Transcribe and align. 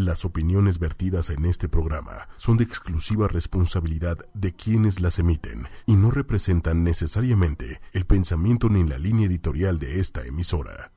Las 0.00 0.24
opiniones 0.24 0.78
vertidas 0.78 1.28
en 1.28 1.44
este 1.44 1.68
programa 1.68 2.26
son 2.38 2.56
de 2.56 2.64
exclusiva 2.64 3.28
responsabilidad 3.28 4.16
de 4.32 4.54
quienes 4.54 4.98
las 4.98 5.18
emiten 5.18 5.68
y 5.84 5.94
no 5.94 6.10
representan 6.10 6.82
necesariamente 6.82 7.82
el 7.92 8.06
pensamiento 8.06 8.70
ni 8.70 8.82
la 8.88 8.96
línea 8.96 9.26
editorial 9.26 9.78
de 9.78 10.00
esta 10.00 10.24
emisora. 10.24 10.92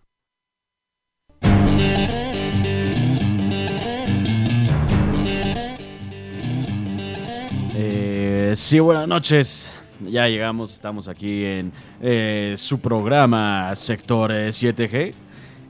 Eh, 7.75 8.53
sí, 8.55 8.79
buenas 8.79 9.09
noches. 9.09 9.75
Ya 9.99 10.29
llegamos, 10.29 10.75
estamos 10.75 11.09
aquí 11.09 11.43
en 11.43 11.73
eh, 11.99 12.53
su 12.55 12.79
programa 12.79 13.75
Sector 13.75 14.31
7G. 14.31 15.13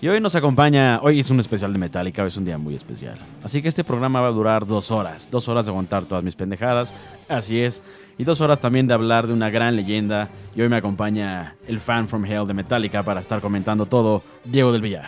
Y 0.04 0.10
hoy 0.10 0.20
nos 0.20 0.36
acompaña, 0.36 1.00
hoy 1.02 1.22
es 1.22 1.30
un 1.30 1.40
especial 1.40 1.72
de 1.72 1.80
Metallica, 1.80 2.24
hoy 2.24 2.28
es 2.28 2.36
un 2.36 2.44
día 2.44 2.58
muy 2.58 2.76
especial. 2.76 3.18
Así 3.42 3.62
que 3.62 3.70
este 3.70 3.86
programa 3.86 4.20
va 4.20 4.28
a 4.28 4.32
durar 4.32 4.68
dos 4.68 4.92
horas, 4.92 5.30
dos 5.32 5.48
horas 5.48 5.66
de 5.66 5.72
aguantar 5.72 6.04
todas 6.04 6.26
mis 6.26 6.36
pendejadas, 6.36 6.94
así 7.30 7.62
es, 7.62 7.82
y 8.18 8.26
dos 8.26 8.42
horas 8.42 8.60
también 8.60 8.86
de 8.86 8.94
hablar 8.94 9.28
de 9.28 9.34
una 9.34 9.50
gran 9.50 9.78
leyenda. 9.78 10.28
Y 10.54 10.62
hoy 10.62 10.68
me 10.68 10.76
acompaña 10.76 11.56
el 11.70 11.80
fan 11.80 12.10
from 12.10 12.26
hell 12.26 12.46
de 12.46 12.54
Metallica 12.54 13.02
para 13.02 13.22
estar 13.22 13.40
comentando 13.40 13.86
todo, 13.86 14.24
Diego 14.44 14.74
del 14.74 14.82
Villar. 14.82 15.08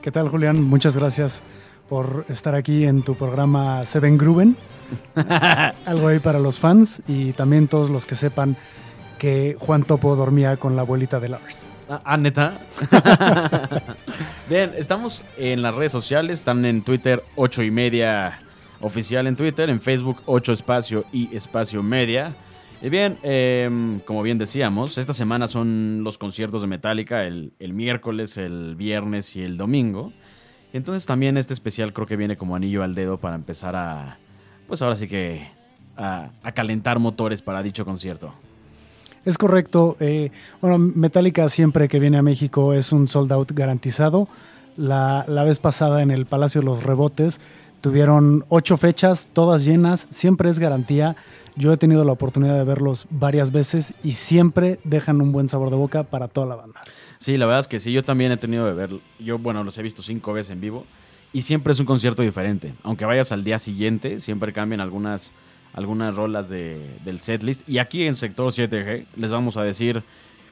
¿Qué 0.00 0.12
tal, 0.12 0.28
Julián? 0.28 0.62
Muchas 0.62 0.96
gracias 0.96 1.42
por 1.88 2.24
estar 2.28 2.54
aquí 2.54 2.84
en 2.84 3.02
tu 3.02 3.16
programa 3.16 3.82
Seven 3.82 4.16
Gruben. 4.16 4.56
Algo 5.86 6.06
ahí 6.06 6.20
para 6.20 6.38
los 6.38 6.60
fans 6.60 7.02
y 7.08 7.32
también 7.32 7.66
todos 7.66 7.90
los 7.90 8.06
que 8.06 8.14
sepan 8.14 8.56
que 9.18 9.56
Juan 9.58 9.82
Topo 9.82 10.14
dormía 10.14 10.56
con 10.56 10.76
la 10.76 10.82
abuelita 10.82 11.18
de 11.18 11.30
Lars. 11.30 11.66
Ah, 11.90 12.16
neta. 12.16 12.60
Bien, 14.48 14.72
estamos 14.76 15.24
en 15.36 15.60
las 15.60 15.74
redes 15.74 15.90
sociales, 15.90 16.38
están 16.38 16.64
en 16.64 16.82
Twitter 16.82 17.24
8 17.34 17.64
y 17.64 17.72
media 17.72 18.38
oficial 18.80 19.26
en 19.26 19.34
Twitter, 19.34 19.68
en 19.68 19.80
Facebook 19.80 20.22
8 20.26 20.52
espacio 20.52 21.04
y 21.12 21.34
espacio 21.34 21.82
media. 21.82 22.36
Y 22.80 22.90
bien, 22.90 23.18
em, 23.24 23.98
como 24.00 24.22
bien 24.22 24.38
decíamos, 24.38 24.98
esta 24.98 25.12
semana 25.12 25.48
son 25.48 26.04
los 26.04 26.16
conciertos 26.16 26.62
de 26.62 26.68
Metallica, 26.68 27.24
el, 27.24 27.52
miércoles, 27.58 28.36
el 28.36 28.76
viernes 28.76 29.34
y 29.34 29.42
el 29.42 29.56
domingo. 29.56 30.12
Entonces 30.72 31.06
también 31.06 31.36
este 31.38 31.54
especial 31.54 31.92
creo 31.92 32.06
que 32.06 32.14
viene 32.14 32.36
como 32.36 32.54
anillo 32.54 32.84
al 32.84 32.94
dedo 32.94 33.18
para 33.18 33.34
empezar 33.34 33.74
a, 33.74 34.18
pues 34.68 34.80
ahora 34.80 34.94
sí 34.94 35.08
que, 35.08 35.48
a 35.96 36.52
calentar 36.54 37.00
motores 37.00 37.42
para 37.42 37.64
dicho 37.64 37.84
concierto. 37.84 38.32
Es 39.24 39.38
correcto. 39.38 39.96
Eh, 40.00 40.30
bueno, 40.60 40.78
Metallica 40.78 41.48
siempre 41.48 41.88
que 41.88 41.98
viene 41.98 42.18
a 42.18 42.22
México 42.22 42.72
es 42.72 42.92
un 42.92 43.06
sold 43.06 43.32
out 43.32 43.52
garantizado. 43.52 44.28
La, 44.76 45.24
la, 45.28 45.44
vez 45.44 45.58
pasada 45.58 46.02
en 46.02 46.10
el 46.10 46.26
Palacio 46.26 46.60
de 46.60 46.66
los 46.66 46.84
Rebotes 46.84 47.40
tuvieron 47.80 48.44
ocho 48.48 48.76
fechas, 48.76 49.28
todas 49.32 49.64
llenas, 49.64 50.06
siempre 50.10 50.48
es 50.48 50.58
garantía. 50.58 51.16
Yo 51.56 51.72
he 51.72 51.76
tenido 51.76 52.04
la 52.04 52.12
oportunidad 52.12 52.56
de 52.56 52.64
verlos 52.64 53.06
varias 53.10 53.52
veces 53.52 53.92
y 54.02 54.12
siempre 54.12 54.78
dejan 54.84 55.20
un 55.20 55.32
buen 55.32 55.48
sabor 55.48 55.70
de 55.70 55.76
boca 55.76 56.04
para 56.04 56.28
toda 56.28 56.46
la 56.46 56.54
banda. 56.54 56.80
Sí, 57.18 57.36
la 57.36 57.46
verdad 57.46 57.60
es 57.60 57.68
que 57.68 57.80
sí, 57.80 57.92
yo 57.92 58.02
también 58.02 58.32
he 58.32 58.36
tenido 58.36 58.64
de 58.64 58.72
ver, 58.72 58.90
yo 59.18 59.38
bueno, 59.38 59.62
los 59.64 59.76
he 59.76 59.82
visto 59.82 60.02
cinco 60.02 60.32
veces 60.32 60.52
en 60.52 60.60
vivo 60.60 60.86
y 61.32 61.42
siempre 61.42 61.72
es 61.72 61.80
un 61.80 61.86
concierto 61.86 62.22
diferente. 62.22 62.72
Aunque 62.82 63.04
vayas 63.04 63.32
al 63.32 63.44
día 63.44 63.58
siguiente, 63.58 64.20
siempre 64.20 64.52
cambian 64.52 64.80
algunas 64.80 65.32
algunas 65.74 66.16
rolas 66.16 66.48
de, 66.48 66.98
del 67.04 67.20
setlist. 67.20 67.68
Y 67.68 67.78
aquí 67.78 68.06
en 68.06 68.14
Sector 68.14 68.52
7G 68.52 69.06
les 69.16 69.32
vamos 69.32 69.56
a 69.56 69.62
decir 69.62 70.02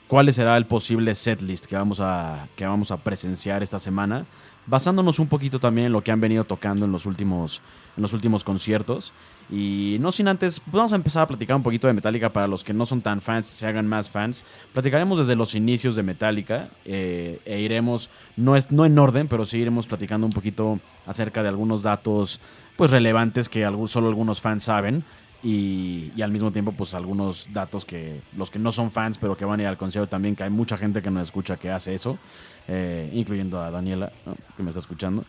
cuál 0.09 0.33
será 0.33 0.57
el 0.57 0.67
posible 0.67 1.15
setlist 1.15 1.67
que 1.67 1.77
vamos 1.77 2.01
a, 2.01 2.47
que 2.57 2.67
vamos 2.67 2.91
a 2.91 2.97
presenciar 2.97 3.63
esta 3.63 3.79
semana, 3.79 4.25
basándonos 4.67 5.19
un 5.19 5.29
poquito 5.29 5.61
también 5.61 5.89
en 5.89 5.93
lo 5.93 6.03
que 6.03 6.11
han 6.11 6.21
venido 6.21 6.45
tocando 6.45 6.87
en 6.87 6.93
los 6.93 7.07
últimos, 7.07 7.61
en 7.97 8.03
los 8.03 8.13
últimos 8.13 8.43
conciertos. 8.45 9.13
Y 9.51 9.97
no 10.01 10.13
sin 10.13 10.29
antes, 10.29 10.61
pues 10.61 10.75
vamos 10.75 10.93
a 10.93 10.97
empezar 10.97 11.23
a 11.23 11.27
platicar 11.27 11.57
un 11.57 11.63
poquito 11.63 11.87
de 11.87 11.95
Metallica 11.95 12.31
para 12.31 12.47
los 12.47 12.63
que 12.63 12.75
no 12.75 12.85
son 12.85 13.01
tan 13.01 13.23
fans, 13.23 13.47
se 13.47 13.67
hagan 13.67 13.87
más 13.87 14.11
fans. 14.11 14.45
Platicaremos 14.75 15.19
desde 15.19 15.37
los 15.37 15.55
inicios 15.55 15.97
de 15.97 16.03
Metallica 16.03 16.69
eh, 16.85 17.41
e 17.47 17.61
iremos, 17.61 18.11
no, 18.37 18.57
es, 18.57 18.71
no 18.71 18.85
en 18.85 18.99
orden, 18.99 19.27
pero 19.27 19.47
sí 19.47 19.59
iremos 19.59 19.87
platicando 19.87 20.27
un 20.27 20.33
poquito 20.33 20.81
acerca 21.07 21.43
de 21.43 21.49
algunos 21.49 21.83
datos 21.83 22.41
pues 22.79 22.93
relevantes 22.93 23.49
que 23.49 23.69
solo 23.89 24.09
algunos 24.09 24.41
fans 24.41 24.63
saben. 24.63 25.05
Y, 25.41 26.11
y, 26.17 26.23
al 26.23 26.33
mismo 26.33 26.51
tiempo 26.51 26.73
pues 26.73 26.95
algunos 26.95 27.47
datos 27.53 27.85
que 27.85 28.21
los 28.37 28.51
que 28.51 28.59
no 28.59 28.73
son 28.73 28.91
fans 28.91 29.19
pero 29.19 29.37
que 29.37 29.45
van 29.45 29.61
a 29.61 29.63
ir 29.63 29.69
al 29.69 29.77
concierto 29.77 30.11
también 30.11 30.35
que 30.35 30.43
hay 30.43 30.51
mucha 30.51 30.77
gente 30.77 31.01
que 31.01 31.13
nos 31.13 31.23
escucha 31.23 31.57
que 31.57 31.71
hace 31.71 31.95
eso 31.95 32.19
eh, 32.67 33.09
incluyendo 33.15 33.61
a 33.61 33.71
Daniela 33.71 34.13
que 34.57 34.63
me 34.63 34.71
está 34.71 34.81
escuchando. 34.81 35.25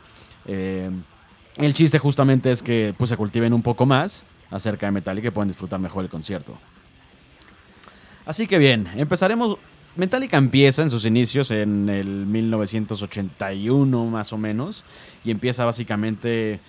Eh, 0.45 0.89
el 1.57 1.73
chiste 1.73 1.97
justamente 1.97 2.51
es 2.51 2.61
que 2.61 2.93
pues 2.97 3.09
se 3.09 3.17
cultiven 3.17 3.53
un 3.53 3.61
poco 3.61 3.85
más 3.85 4.25
acerca 4.51 4.87
de 4.87 4.91
Metallica 4.91 5.29
y 5.29 5.31
puedan 5.31 5.47
disfrutar 5.47 5.79
mejor 5.79 6.03
el 6.03 6.09
concierto. 6.09 6.57
Así 8.25 8.45
que 8.45 8.57
bien 8.57 8.89
empezaremos. 8.95 9.57
Metallica 9.95 10.37
empieza 10.37 10.83
en 10.83 10.89
sus 10.89 11.05
inicios 11.05 11.49
en 11.51 11.89
el 11.89 12.25
1981 12.25 14.05
más 14.05 14.33
o 14.33 14.37
menos 14.37 14.83
y 15.23 15.31
empieza 15.31 15.65
básicamente 15.65 16.59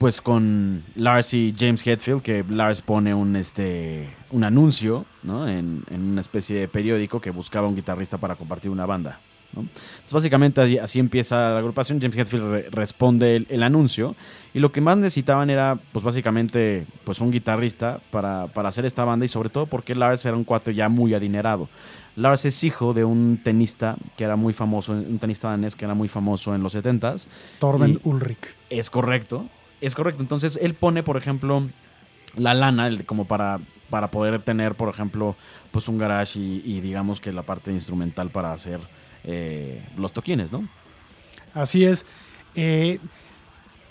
pues 0.00 0.22
con 0.22 0.82
Lars 0.94 1.34
y 1.34 1.54
James 1.56 1.86
Hetfield, 1.86 2.22
que 2.22 2.42
Lars 2.48 2.80
pone 2.80 3.12
un, 3.12 3.36
este, 3.36 4.08
un 4.30 4.44
anuncio 4.44 5.04
¿no? 5.22 5.46
en, 5.46 5.82
en, 5.90 6.00
una 6.00 6.22
especie 6.22 6.58
de 6.58 6.68
periódico 6.68 7.20
que 7.20 7.28
buscaba 7.28 7.68
un 7.68 7.76
guitarrista 7.76 8.16
para 8.16 8.34
compartir 8.34 8.70
una 8.70 8.86
banda. 8.86 9.20
¿no? 9.52 9.60
Entonces 9.60 10.10
básicamente 10.10 10.80
así, 10.80 10.98
empieza 10.98 11.50
la 11.50 11.58
agrupación, 11.58 12.00
James 12.00 12.16
Hetfield 12.16 12.50
re 12.50 12.68
responde 12.70 13.36
el, 13.36 13.46
el, 13.50 13.62
anuncio 13.62 14.16
y 14.54 14.60
lo 14.60 14.72
que 14.72 14.80
más 14.80 14.96
necesitaban 14.96 15.50
era 15.50 15.78
pues 15.92 16.02
básicamente 16.02 16.86
pues 17.04 17.20
un 17.20 17.30
guitarrista 17.30 18.00
para, 18.10 18.46
para 18.46 18.70
hacer 18.70 18.86
esta 18.86 19.04
banda 19.04 19.26
y 19.26 19.28
sobre 19.28 19.50
todo 19.50 19.66
porque 19.66 19.94
Lars 19.94 20.24
era 20.24 20.34
un 20.34 20.44
cuate 20.44 20.72
ya 20.72 20.88
muy 20.88 21.12
adinerado. 21.12 21.68
Lars 22.16 22.46
es 22.46 22.64
hijo 22.64 22.94
de 22.94 23.04
un 23.04 23.38
tenista 23.44 23.96
que 24.16 24.24
era 24.24 24.36
muy 24.36 24.54
famoso, 24.54 24.92
un 24.92 25.18
tenista 25.18 25.50
danés 25.50 25.76
que 25.76 25.84
era 25.84 25.92
muy 25.92 26.08
famoso 26.08 26.54
en 26.54 26.62
los 26.62 26.74
70s. 26.74 27.26
Torben 27.58 28.00
Ulrich. 28.02 28.48
Es 28.70 28.88
correcto. 28.88 29.44
Es 29.80 29.94
correcto. 29.94 30.22
Entonces 30.22 30.58
él 30.60 30.74
pone, 30.74 31.02
por 31.02 31.16
ejemplo, 31.16 31.62
la 32.36 32.54
lana 32.54 32.90
como 33.06 33.24
para, 33.24 33.58
para 33.88 34.10
poder 34.10 34.40
tener, 34.42 34.74
por 34.74 34.88
ejemplo, 34.88 35.36
pues 35.70 35.88
un 35.88 35.98
garage 35.98 36.38
y, 36.38 36.80
digamos 36.80 37.20
que 37.20 37.32
la 37.32 37.42
parte 37.42 37.70
instrumental 37.72 38.30
para 38.30 38.52
hacer 38.52 38.80
eh, 39.24 39.82
los 39.96 40.12
toquines, 40.12 40.52
¿no? 40.52 40.66
Así 41.54 41.84
es. 41.84 42.06
Eh, 42.54 42.98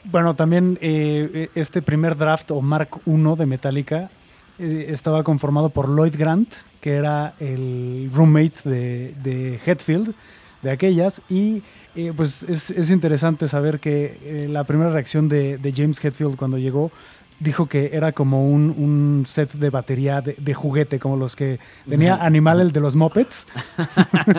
bueno, 0.06 0.36
también 0.36 0.78
eh, 0.82 1.50
este 1.56 1.82
primer 1.82 2.18
draft 2.18 2.52
o 2.52 2.62
Mark 2.62 3.02
I 3.06 3.36
de 3.38 3.46
Metallica 3.46 4.10
estaba 4.58 5.24
conformado 5.24 5.70
por 5.70 5.88
Lloyd 5.88 6.16
Grant, 6.18 6.52
que 6.82 6.92
era 6.92 7.34
el 7.40 8.10
roommate 8.14 8.70
de, 8.70 9.14
de 9.24 9.60
Hetfield 9.66 10.14
de 10.62 10.72
aquellas 10.72 11.22
y 11.30 11.64
eh, 11.96 12.14
pues 12.16 12.44
es, 12.44 12.70
es, 12.70 12.92
interesante 12.92 13.48
saber 13.48 13.80
que 13.80 14.18
eh, 14.24 14.48
la 14.50 14.64
primera 14.64 14.92
reacción 14.92 15.28
de, 15.28 15.58
de, 15.58 15.72
James 15.72 16.04
Hetfield 16.04 16.36
cuando 16.36 16.58
llegó 16.58 16.92
dijo 17.40 17.68
que 17.68 17.92
era 17.94 18.12
como 18.12 18.48
un, 18.48 18.70
un 18.78 19.24
set 19.26 19.54
de 19.54 19.70
batería 19.70 20.22
de, 20.22 20.36
de, 20.38 20.54
juguete, 20.54 21.00
como 21.00 21.16
los 21.16 21.36
que 21.36 21.60
tenía 21.88 22.16
Animal, 22.16 22.60
el 22.60 22.72
de 22.72 22.82
los 22.82 22.96
Muppets. 22.96 23.48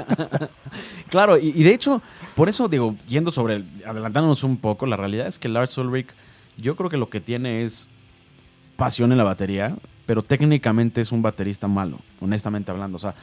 claro, 1.08 1.38
y, 1.38 1.48
y, 1.48 1.62
de 1.62 1.72
hecho, 1.72 2.02
por 2.34 2.48
eso 2.48 2.68
digo, 2.68 2.94
yendo 3.08 3.32
sobre, 3.32 3.56
el, 3.56 3.66
adelantándonos 3.86 4.44
un 4.44 4.58
poco, 4.58 4.86
la 4.86 4.96
realidad 4.96 5.26
es 5.26 5.38
que 5.38 5.48
Lars 5.48 5.76
Ulrich, 5.78 6.08
yo 6.58 6.76
creo 6.76 6.90
que 6.90 6.98
lo 6.98 7.08
que 7.08 7.20
tiene 7.20 7.64
es 7.64 7.88
pasión 8.76 9.12
en 9.12 9.18
la 9.18 9.24
batería, 9.24 9.74
pero 10.06 10.22
técnicamente 10.22 11.00
es 11.00 11.10
un 11.10 11.22
baterista 11.22 11.68
malo, 11.68 11.98
honestamente 12.20 12.70
hablando. 12.70 12.96
O 12.96 13.00
sea, 13.00 13.14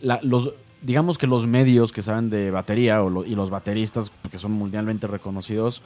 la, 0.00 0.20
los, 0.22 0.52
digamos 0.84 1.18
que 1.18 1.26
los 1.26 1.46
medios 1.46 1.92
que 1.92 2.02
saben 2.02 2.30
de 2.30 2.50
batería 2.50 3.00
y 3.26 3.34
los 3.34 3.50
bateristas 3.50 4.12
que 4.30 4.38
son 4.38 4.52
mundialmente 4.52 5.06
reconocidos 5.06 5.82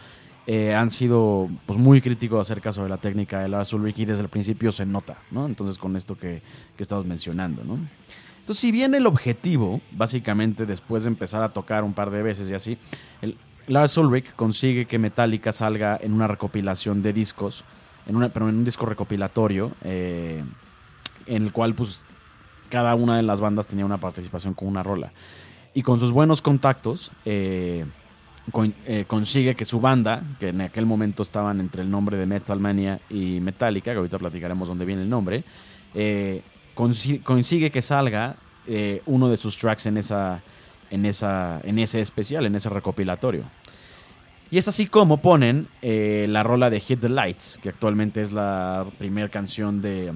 eh, 0.46 0.74
han 0.74 0.90
sido 0.90 1.48
pues, 1.66 1.78
muy 1.78 2.00
críticos 2.00 2.40
acerca 2.40 2.72
sobre 2.72 2.90
la 2.90 2.96
técnica 2.96 3.40
de 3.40 3.48
Lars 3.48 3.72
Ulrich 3.72 4.00
y 4.00 4.04
desde 4.04 4.22
el 4.22 4.28
principio 4.28 4.72
se 4.72 4.86
nota, 4.86 5.18
¿no? 5.30 5.46
Entonces 5.46 5.78
con 5.78 5.94
esto 5.96 6.16
que, 6.16 6.42
que 6.76 6.82
estamos 6.82 7.06
mencionando, 7.06 7.62
¿no? 7.64 7.78
Entonces 8.40 8.58
si 8.58 8.72
bien 8.72 8.94
el 8.94 9.06
objetivo, 9.06 9.80
básicamente 9.92 10.66
después 10.66 11.04
de 11.04 11.10
empezar 11.10 11.42
a 11.42 11.50
tocar 11.50 11.84
un 11.84 11.92
par 11.92 12.10
de 12.10 12.22
veces 12.22 12.50
y 12.50 12.54
así, 12.54 12.78
el, 13.22 13.36
Lars 13.68 13.98
Ulrich 13.98 14.34
consigue 14.34 14.86
que 14.86 14.98
Metallica 14.98 15.52
salga 15.52 15.98
en 16.00 16.14
una 16.14 16.26
recopilación 16.26 17.02
de 17.02 17.12
discos, 17.12 17.64
en 18.06 18.16
una, 18.16 18.30
pero 18.30 18.48
en 18.48 18.56
un 18.56 18.64
disco 18.64 18.86
recopilatorio, 18.86 19.70
eh, 19.84 20.42
en 21.26 21.42
el 21.42 21.52
cual 21.52 21.74
pues 21.74 22.06
cada 22.68 22.94
una 22.94 23.16
de 23.16 23.22
las 23.22 23.40
bandas 23.40 23.68
tenía 23.68 23.84
una 23.84 23.98
participación 23.98 24.54
con 24.54 24.68
una 24.68 24.82
rola. 24.82 25.12
Y 25.74 25.82
con 25.82 26.00
sus 26.00 26.12
buenos 26.12 26.42
contactos, 26.42 27.12
eh, 27.24 27.84
eh, 28.86 29.04
consigue 29.06 29.54
que 29.54 29.64
su 29.64 29.80
banda, 29.80 30.22
que 30.40 30.48
en 30.48 30.62
aquel 30.62 30.86
momento 30.86 31.22
estaban 31.22 31.60
entre 31.60 31.82
el 31.82 31.90
nombre 31.90 32.16
de 32.16 32.26
Metal 32.26 32.58
Mania 32.58 33.00
y 33.10 33.40
Metallica, 33.40 33.92
que 33.92 33.98
ahorita 33.98 34.18
platicaremos 34.18 34.68
dónde 34.68 34.84
viene 34.84 35.02
el 35.02 35.10
nombre, 35.10 35.44
eh, 35.94 36.42
consigue, 36.74 37.70
que 37.70 37.82
salga 37.82 38.36
uno 39.06 39.28
de 39.28 39.36
sus 39.36 39.56
tracks 39.56 39.86
en, 39.86 39.96
esa, 39.96 40.42
en, 40.90 41.06
esa, 41.06 41.60
en 41.64 41.78
ese 41.78 42.00
especial, 42.00 42.44
en 42.46 42.54
ese 42.54 42.68
recopilatorio. 42.68 43.44
Y 44.50 44.58
es 44.58 44.68
así 44.68 44.86
como 44.86 45.18
ponen 45.18 45.68
la 45.82 46.42
rola 46.42 46.70
de 46.70 46.80
Hit 46.80 47.00
the 47.00 47.08
Lights, 47.08 47.58
que 47.62 47.70
actualmente 47.70 48.20
es 48.20 48.32
la 48.32 48.86
primera 48.98 49.28
canción 49.28 49.80
de, 49.80 50.12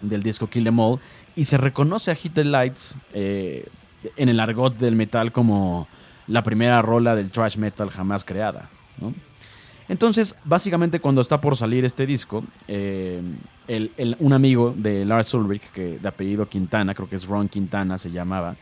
del 0.00 0.22
disco 0.22 0.48
Kill 0.48 0.64
Them 0.64 0.78
All. 0.78 1.00
Y 1.36 1.44
se 1.44 1.58
reconoce 1.58 2.10
a 2.10 2.14
Hit 2.14 2.34
the 2.34 2.44
Lights 2.44 2.96
eh, 3.12 3.68
en 4.16 4.28
el 4.28 4.40
argot 4.40 4.76
del 4.76 4.96
metal 4.96 5.32
como 5.32 5.86
la 6.26 6.42
primera 6.42 6.82
rola 6.82 7.14
del 7.14 7.30
thrash 7.30 7.56
metal 7.58 7.90
jamás 7.90 8.24
creada. 8.24 8.68
Entonces, 9.88 10.34
básicamente 10.44 10.98
cuando 10.98 11.20
está 11.20 11.40
por 11.40 11.56
salir 11.56 11.84
este 11.84 12.06
disco, 12.06 12.42
eh, 12.66 13.20
un 14.18 14.32
amigo 14.32 14.74
de 14.76 15.04
Lars 15.04 15.32
Ulrich, 15.34 15.70
que 15.72 15.98
de 15.98 16.08
apellido 16.08 16.48
Quintana, 16.48 16.94
creo 16.94 17.08
que 17.08 17.16
es 17.16 17.26
Ron 17.26 17.48
Quintana 17.48 17.96
se 17.98 18.10
llamaba, 18.10 18.56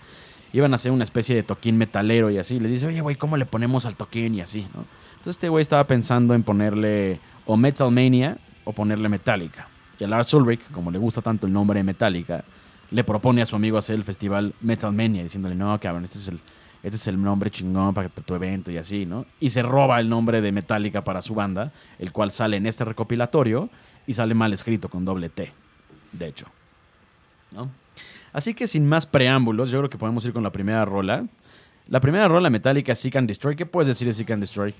iban 0.53 0.73
a 0.73 0.77
hacer 0.77 0.93
una 0.93 1.05
especie 1.05 1.35
de 1.35 1.43
toquín 1.43 1.79
metalero 1.79 2.31
y 2.31 2.39
así. 2.39 2.61
Le 2.61 2.69
dice, 2.69 2.87
oye, 2.87 3.01
güey, 3.01 3.17
¿cómo 3.17 3.37
le 3.37 3.47
ponemos 3.47 3.87
al 3.87 3.97
toquín? 3.97 4.35
Y 4.35 4.41
así, 4.41 4.63
¿no? 4.75 4.85
Entonces 5.13 5.37
este 5.37 5.49
güey 5.49 5.63
estaba 5.63 5.85
pensando 5.85 6.35
en 6.35 6.43
ponerle 6.43 7.19
o 7.47 7.57
Metal 7.57 7.91
Mania 7.91 8.37
o 8.65 8.73
ponerle 8.73 9.09
Metallica. 9.09 9.67
Y 9.99 10.05
a 10.05 10.09
Lars 10.09 10.35
Ulrich, 10.35 10.61
como 10.73 10.91
le 10.91 10.99
gusta 10.99 11.23
tanto 11.23 11.47
el 11.47 11.53
nombre 11.53 11.83
Metallica, 11.83 12.45
le 12.95 13.03
propone 13.03 13.43
a 13.43 13.47
su 13.47 13.57
amigo 13.57 13.77
hacer 13.77 13.97
el 13.97 14.05
festival 14.05 14.55
Metal 14.61 14.93
Mania, 14.93 15.25
diciéndole, 15.25 15.57
no, 15.57 15.79
cabrón, 15.81 16.05
este 16.05 16.19
es 16.19 16.29
el, 16.29 16.39
este 16.81 16.95
es 16.95 17.09
el 17.09 17.21
nombre 17.21 17.51
chingón 17.51 17.93
para 17.93 18.09
tu 18.09 18.35
evento 18.37 18.71
y 18.71 18.77
así, 18.77 19.05
¿no? 19.05 19.27
Y 19.41 19.51
se 19.51 19.63
roba 19.63 19.99
el 19.99 20.09
nombre 20.09 20.41
de 20.41 20.53
Metallica 20.53 21.03
para 21.03 21.21
su 21.21 21.35
banda, 21.35 21.73
el 21.99 22.13
cual 22.13 22.31
sale 22.31 22.57
en 22.57 22.67
este 22.67 22.85
recopilatorio 22.85 23.69
y 24.07 24.15
sale 24.15 24.35
mal 24.35 24.53
escrito 24.53 24.89
con 24.89 25.05
doble 25.05 25.29
T, 25.29 25.53
de 26.13 26.27
hecho. 26.29 26.47
¿No? 27.51 27.69
Así 28.33 28.55
que 28.55 28.69
sin 28.69 28.87
más 28.87 29.07
preámbulos, 29.07 29.73
yo 29.73 29.79
creo 29.79 29.91
que 29.91 29.99
podemos 29.99 30.25
ir 30.25 30.33
con 30.33 30.45
la 30.45 30.51
primera 30.51 30.85
rola. 30.85 31.25
La 31.89 31.99
primera 31.99 32.29
rola 32.29 32.49
metálica 32.49 32.93
es 32.93 33.01
Seek 33.01 33.17
and 33.17 33.27
Destroy. 33.27 33.57
¿Qué 33.57 33.67
puedes 33.67 33.89
decir 33.89 34.07
de 34.07 34.13
Seek 34.13 34.31
and 34.31 34.41
Destroy? 34.41 34.73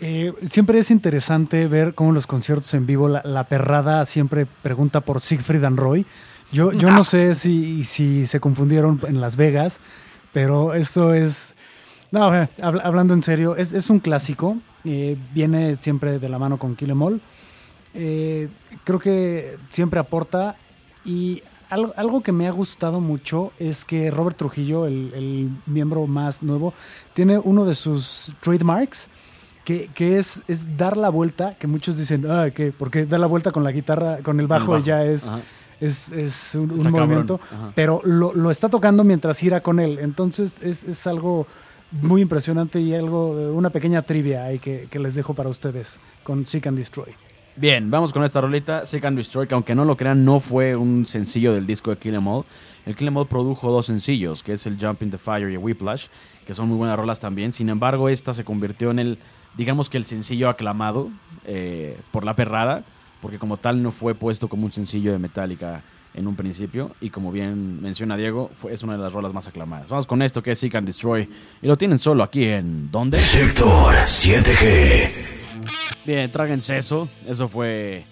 Eh, 0.00 0.32
siempre 0.46 0.78
es 0.78 0.92
interesante 0.92 1.66
ver 1.66 1.94
cómo 1.94 2.12
los 2.12 2.28
conciertos 2.28 2.72
en 2.74 2.86
vivo 2.86 3.08
la, 3.08 3.20
la 3.24 3.44
perrada 3.44 4.06
siempre 4.06 4.46
pregunta 4.46 5.00
por 5.00 5.20
Siegfried 5.20 5.64
and 5.64 5.78
Roy. 5.78 6.06
Yo, 6.52 6.72
yo 6.72 6.90
no 6.90 7.02
sé 7.04 7.34
si, 7.34 7.82
si 7.84 8.26
se 8.26 8.40
confundieron 8.40 9.00
en 9.08 9.20
Las 9.20 9.36
Vegas, 9.36 9.80
pero 10.32 10.74
esto 10.74 11.14
es... 11.14 11.54
No, 12.10 12.30
habl- 12.30 12.80
hablando 12.84 13.14
en 13.14 13.22
serio, 13.22 13.56
es, 13.56 13.72
es 13.72 13.88
un 13.90 13.98
clásico. 14.00 14.56
eh, 14.84 15.16
viene 15.32 15.76
siempre 15.76 16.18
de 16.18 16.28
la 16.28 16.38
mano 16.38 16.58
con 16.58 16.76
Kill 16.76 16.90
Em 16.90 17.00
All. 17.02 17.20
Eh, 17.94 18.48
creo 18.84 18.98
que 18.98 19.56
siempre 19.70 19.98
aporta 20.00 20.56
y 21.04 21.42
algo, 21.70 21.92
algo 21.96 22.22
que 22.22 22.32
me 22.32 22.46
ha 22.48 22.50
gustado 22.50 23.00
mucho 23.00 23.52
es 23.58 23.84
que 23.86 24.10
Robert 24.10 24.36
Trujillo, 24.36 24.86
el, 24.86 25.12
el 25.14 25.48
miembro 25.66 26.06
más 26.06 26.42
nuevo, 26.42 26.74
tiene 27.14 27.38
uno 27.38 27.64
de 27.64 27.74
sus 27.74 28.34
trademarks 28.40 29.08
que, 29.64 29.88
que 29.94 30.18
es, 30.18 30.42
es 30.48 30.76
dar 30.76 30.96
la 30.98 31.08
vuelta, 31.08 31.54
que 31.58 31.66
muchos 31.66 31.96
dicen, 31.96 32.30
ah, 32.30 32.50
¿qué? 32.54 32.72
¿por 32.72 32.90
qué 32.90 33.06
dar 33.06 33.20
la 33.20 33.26
vuelta 33.26 33.52
con 33.52 33.64
la 33.64 33.72
guitarra, 33.72 34.18
con 34.18 34.38
el 34.40 34.46
bajo, 34.48 34.76
y 34.76 34.82
ya 34.82 35.04
es, 35.04 35.28
Ajá. 35.28 35.40
Es, 35.82 36.12
es 36.12 36.54
un, 36.54 36.68
movimiento? 36.90 37.40
Ajá. 37.52 37.72
Pero 37.74 38.00
lo, 38.04 38.32
lo 38.32 38.50
está 38.50 38.68
tocando 38.68 39.04
mientras 39.04 39.38
gira 39.38 39.60
con 39.60 39.80
él, 39.80 39.98
entonces 40.00 40.62
es, 40.62 40.84
es 40.84 41.06
algo 41.06 41.46
muy 41.90 42.22
impresionante 42.22 42.80
y 42.80 42.94
algo, 42.94 43.30
una 43.52 43.70
pequeña 43.70 44.02
trivia 44.02 44.44
ahí 44.44 44.58
que, 44.58 44.88
que 44.90 44.98
les 44.98 45.14
dejo 45.14 45.34
para 45.34 45.48
ustedes 45.48 46.00
con 46.22 46.46
Seek 46.46 46.66
and 46.66 46.78
Destroy. 46.78 47.14
Bien, 47.54 47.90
vamos 47.90 48.14
con 48.14 48.24
esta 48.24 48.40
rolita, 48.40 48.86
Seek 48.86 49.04
and 49.04 49.18
Destroy, 49.18 49.46
que 49.46 49.54
aunque 49.54 49.74
no 49.74 49.84
lo 49.84 49.96
crean, 49.96 50.24
no 50.24 50.40
fue 50.40 50.74
un 50.74 51.04
sencillo 51.04 51.52
del 51.52 51.66
disco 51.66 51.90
de 51.90 51.98
Kill 51.98 52.14
Em 52.14 52.26
All. 52.26 52.44
El 52.86 52.96
Kill 52.96 53.08
Em 53.08 53.16
All 53.16 53.26
produjo 53.26 53.70
dos 53.70 53.86
sencillos, 53.86 54.42
que 54.42 54.54
es 54.54 54.64
el 54.66 54.78
Jump 54.80 55.02
in 55.02 55.10
the 55.10 55.18
Fire 55.18 55.50
y 55.50 55.58
Whiplash, 55.58 56.06
que 56.46 56.54
son 56.54 56.68
muy 56.68 56.78
buenas 56.78 56.98
rolas 56.98 57.20
también. 57.20 57.52
Sin 57.52 57.68
embargo, 57.68 58.08
esta 58.08 58.32
se 58.32 58.42
convirtió 58.42 58.90
en 58.90 58.98
el, 58.98 59.18
digamos 59.56 59.90
que 59.90 59.98
el 59.98 60.06
sencillo 60.06 60.48
aclamado 60.48 61.10
eh, 61.44 61.98
por 62.10 62.24
la 62.24 62.34
perrada, 62.34 62.84
porque 63.22 63.38
como 63.38 63.56
tal 63.56 63.82
no 63.82 63.90
fue 63.90 64.14
puesto 64.14 64.48
como 64.48 64.66
un 64.66 64.72
sencillo 64.72 65.12
de 65.12 65.18
Metallica 65.18 65.82
en 66.12 66.26
un 66.26 66.36
principio, 66.36 66.94
y 67.00 67.08
como 67.08 67.32
bien 67.32 67.80
menciona 67.80 68.18
Diego, 68.18 68.50
fue, 68.54 68.74
es 68.74 68.82
una 68.82 68.94
de 68.94 68.98
las 68.98 69.14
rolas 69.14 69.32
más 69.32 69.48
aclamadas. 69.48 69.88
Vamos 69.88 70.06
con 70.06 70.20
esto, 70.20 70.42
que 70.42 70.50
es 70.50 70.58
Seek 70.58 70.74
and 70.74 70.86
Destroy, 70.86 71.26
y 71.62 71.66
lo 71.66 71.78
tienen 71.78 71.98
solo 71.98 72.22
aquí 72.22 72.44
en... 72.44 72.90
¿Dónde? 72.90 73.18
Sector 73.18 73.94
7G. 73.94 75.10
Bien, 76.04 76.30
tráguense 76.30 76.76
eso. 76.76 77.08
Eso 77.26 77.48
fue 77.48 78.04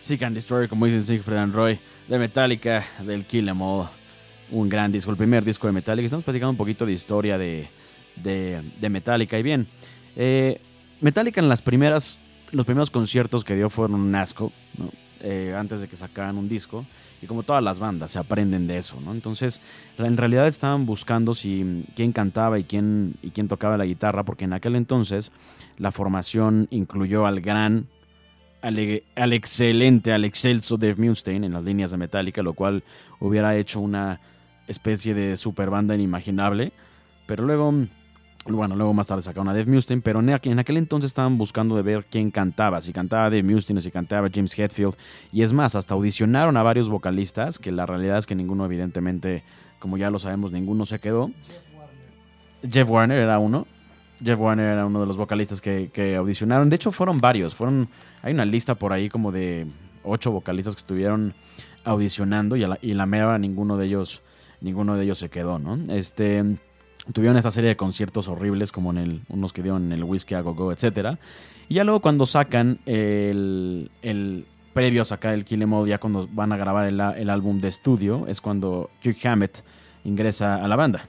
Seek 0.00 0.22
and 0.24 0.34
Destroy, 0.34 0.68
como 0.68 0.84
dicen 0.86 1.04
Siegfried 1.04 1.38
and 1.38 1.54
Roy, 1.54 1.78
de 2.08 2.18
Metallica, 2.18 2.84
del 3.00 3.24
Kill 3.24 3.48
Em 3.48 3.62
All. 3.62 3.88
Un 4.50 4.68
gran 4.68 4.90
disco, 4.90 5.10
el 5.10 5.16
primer 5.16 5.44
disco 5.44 5.66
de 5.66 5.72
Metallica. 5.72 6.04
Estamos 6.04 6.24
platicando 6.24 6.50
un 6.50 6.56
poquito 6.56 6.84
de 6.84 6.92
historia 6.92 7.38
de, 7.38 7.68
de, 8.16 8.60
de 8.80 8.88
Metallica. 8.88 9.38
Y 9.38 9.42
bien, 9.42 9.68
eh, 10.16 10.60
Metallica 11.00 11.40
en 11.40 11.48
las 11.48 11.62
primeras, 11.62 12.20
los 12.52 12.66
primeros 12.66 12.90
conciertos 12.90 13.44
que 13.44 13.54
dio 13.54 13.70
fueron 13.70 14.00
un 14.00 14.14
asco, 14.14 14.52
¿no? 14.76 14.90
Eh, 15.20 15.52
antes 15.56 15.80
de 15.80 15.88
que 15.88 15.96
sacaran 15.96 16.38
un 16.38 16.48
disco. 16.48 16.84
Y 17.20 17.26
como 17.26 17.42
todas 17.42 17.62
las 17.62 17.80
bandas, 17.80 18.12
se 18.12 18.20
aprenden 18.20 18.68
de 18.68 18.78
eso, 18.78 19.00
¿no? 19.00 19.12
Entonces, 19.12 19.60
en 19.98 20.16
realidad 20.16 20.46
estaban 20.46 20.86
buscando 20.86 21.34
si 21.34 21.84
quién 21.96 22.12
cantaba 22.12 22.60
y 22.60 22.64
quién, 22.64 23.14
y 23.22 23.30
quién 23.30 23.48
tocaba 23.48 23.76
la 23.76 23.84
guitarra, 23.84 24.22
porque 24.22 24.44
en 24.44 24.52
aquel 24.52 24.76
entonces 24.76 25.32
la 25.76 25.90
formación 25.90 26.68
incluyó 26.70 27.26
al 27.26 27.40
gran, 27.40 27.88
al, 28.62 29.02
al 29.16 29.32
excelente, 29.32 30.12
al 30.12 30.24
excelso 30.24 30.76
Dave 30.76 30.94
Mustaine 30.96 31.46
en 31.46 31.54
las 31.54 31.64
líneas 31.64 31.90
de 31.90 31.96
Metallica, 31.96 32.42
lo 32.42 32.52
cual 32.52 32.84
hubiera 33.18 33.56
hecho 33.56 33.80
una 33.80 34.20
especie 34.68 35.14
de 35.14 35.34
super 35.34 35.70
banda 35.70 35.96
inimaginable. 35.96 36.72
Pero 37.26 37.44
luego, 37.44 37.74
bueno, 38.56 38.76
luego 38.76 38.94
más 38.94 39.06
tarde 39.06 39.22
sacaron 39.22 39.48
a 39.48 39.52
Dave 39.52 39.70
Mustaine, 39.70 40.02
pero 40.02 40.20
en 40.20 40.30
aquel, 40.30 40.52
en 40.52 40.58
aquel 40.58 40.76
entonces 40.76 41.10
estaban 41.10 41.36
buscando 41.36 41.76
de 41.76 41.82
ver 41.82 42.06
quién 42.10 42.30
cantaba, 42.30 42.80
si 42.80 42.92
cantaba 42.92 43.24
Dave 43.24 43.42
Mustaine 43.42 43.78
o 43.78 43.80
si 43.80 43.90
cantaba 43.90 44.28
James 44.32 44.58
Hetfield. 44.58 44.94
Y 45.32 45.42
es 45.42 45.52
más, 45.52 45.76
hasta 45.76 45.94
audicionaron 45.94 46.56
a 46.56 46.62
varios 46.62 46.88
vocalistas, 46.88 47.58
que 47.58 47.70
la 47.70 47.86
realidad 47.86 48.18
es 48.18 48.26
que 48.26 48.34
ninguno, 48.34 48.64
evidentemente, 48.64 49.42
como 49.78 49.98
ya 49.98 50.10
lo 50.10 50.18
sabemos, 50.18 50.52
ninguno 50.52 50.86
se 50.86 50.98
quedó. 50.98 51.30
Jeff 52.68 52.88
Warner 52.88 53.18
era 53.18 53.38
uno. 53.38 53.66
Jeff 54.22 54.38
Warner 54.38 54.72
era 54.72 54.86
uno 54.86 55.00
de 55.00 55.06
los 55.06 55.16
vocalistas 55.16 55.60
que, 55.60 55.90
que 55.92 56.16
audicionaron. 56.16 56.70
De 56.70 56.76
hecho, 56.76 56.90
fueron 56.90 57.20
varios. 57.20 57.54
Fueron, 57.54 57.88
hay 58.22 58.34
una 58.34 58.44
lista 58.44 58.74
por 58.74 58.92
ahí 58.92 59.08
como 59.08 59.30
de 59.30 59.66
ocho 60.02 60.32
vocalistas 60.32 60.74
que 60.74 60.80
estuvieron 60.80 61.34
audicionando 61.84 62.56
y, 62.56 62.60
la, 62.60 62.78
y 62.82 62.92
la 62.94 63.06
mera 63.06 63.38
ninguno 63.38 63.76
de 63.76 63.86
ellos, 63.86 64.22
ninguno 64.60 64.96
de 64.96 65.04
ellos 65.04 65.18
se 65.18 65.28
quedó, 65.28 65.58
¿no? 65.58 65.78
Este, 65.92 66.44
tuvieron 67.12 67.36
esta 67.36 67.50
serie 67.50 67.68
de 67.68 67.76
conciertos 67.76 68.28
horribles 68.28 68.72
como 68.72 68.90
en 68.90 68.98
el, 68.98 69.22
unos 69.28 69.52
que 69.52 69.62
dieron 69.62 69.86
en 69.86 69.92
el 69.92 70.04
Whiskey 70.04 70.36
a 70.36 70.40
Go 70.40 70.54
Go, 70.54 70.72
etcétera. 70.72 71.18
Y 71.68 71.74
ya 71.74 71.84
luego 71.84 72.00
cuando 72.00 72.26
sacan 72.26 72.78
el, 72.86 73.90
el 74.02 74.46
previo 74.72 75.02
a 75.02 75.04
sacar 75.04 75.34
el 75.34 75.44
Kill 75.44 75.62
Em 75.62 75.72
All, 75.72 75.88
ya 75.88 75.98
cuando 75.98 76.28
van 76.30 76.52
a 76.52 76.56
grabar 76.56 76.86
el, 76.86 77.00
el 77.00 77.30
álbum 77.30 77.60
de 77.60 77.68
estudio, 77.68 78.26
es 78.26 78.40
cuando 78.40 78.90
Kirk 79.00 79.18
Hammett 79.26 79.64
ingresa 80.04 80.62
a 80.62 80.68
la 80.68 80.76
banda. 80.76 81.08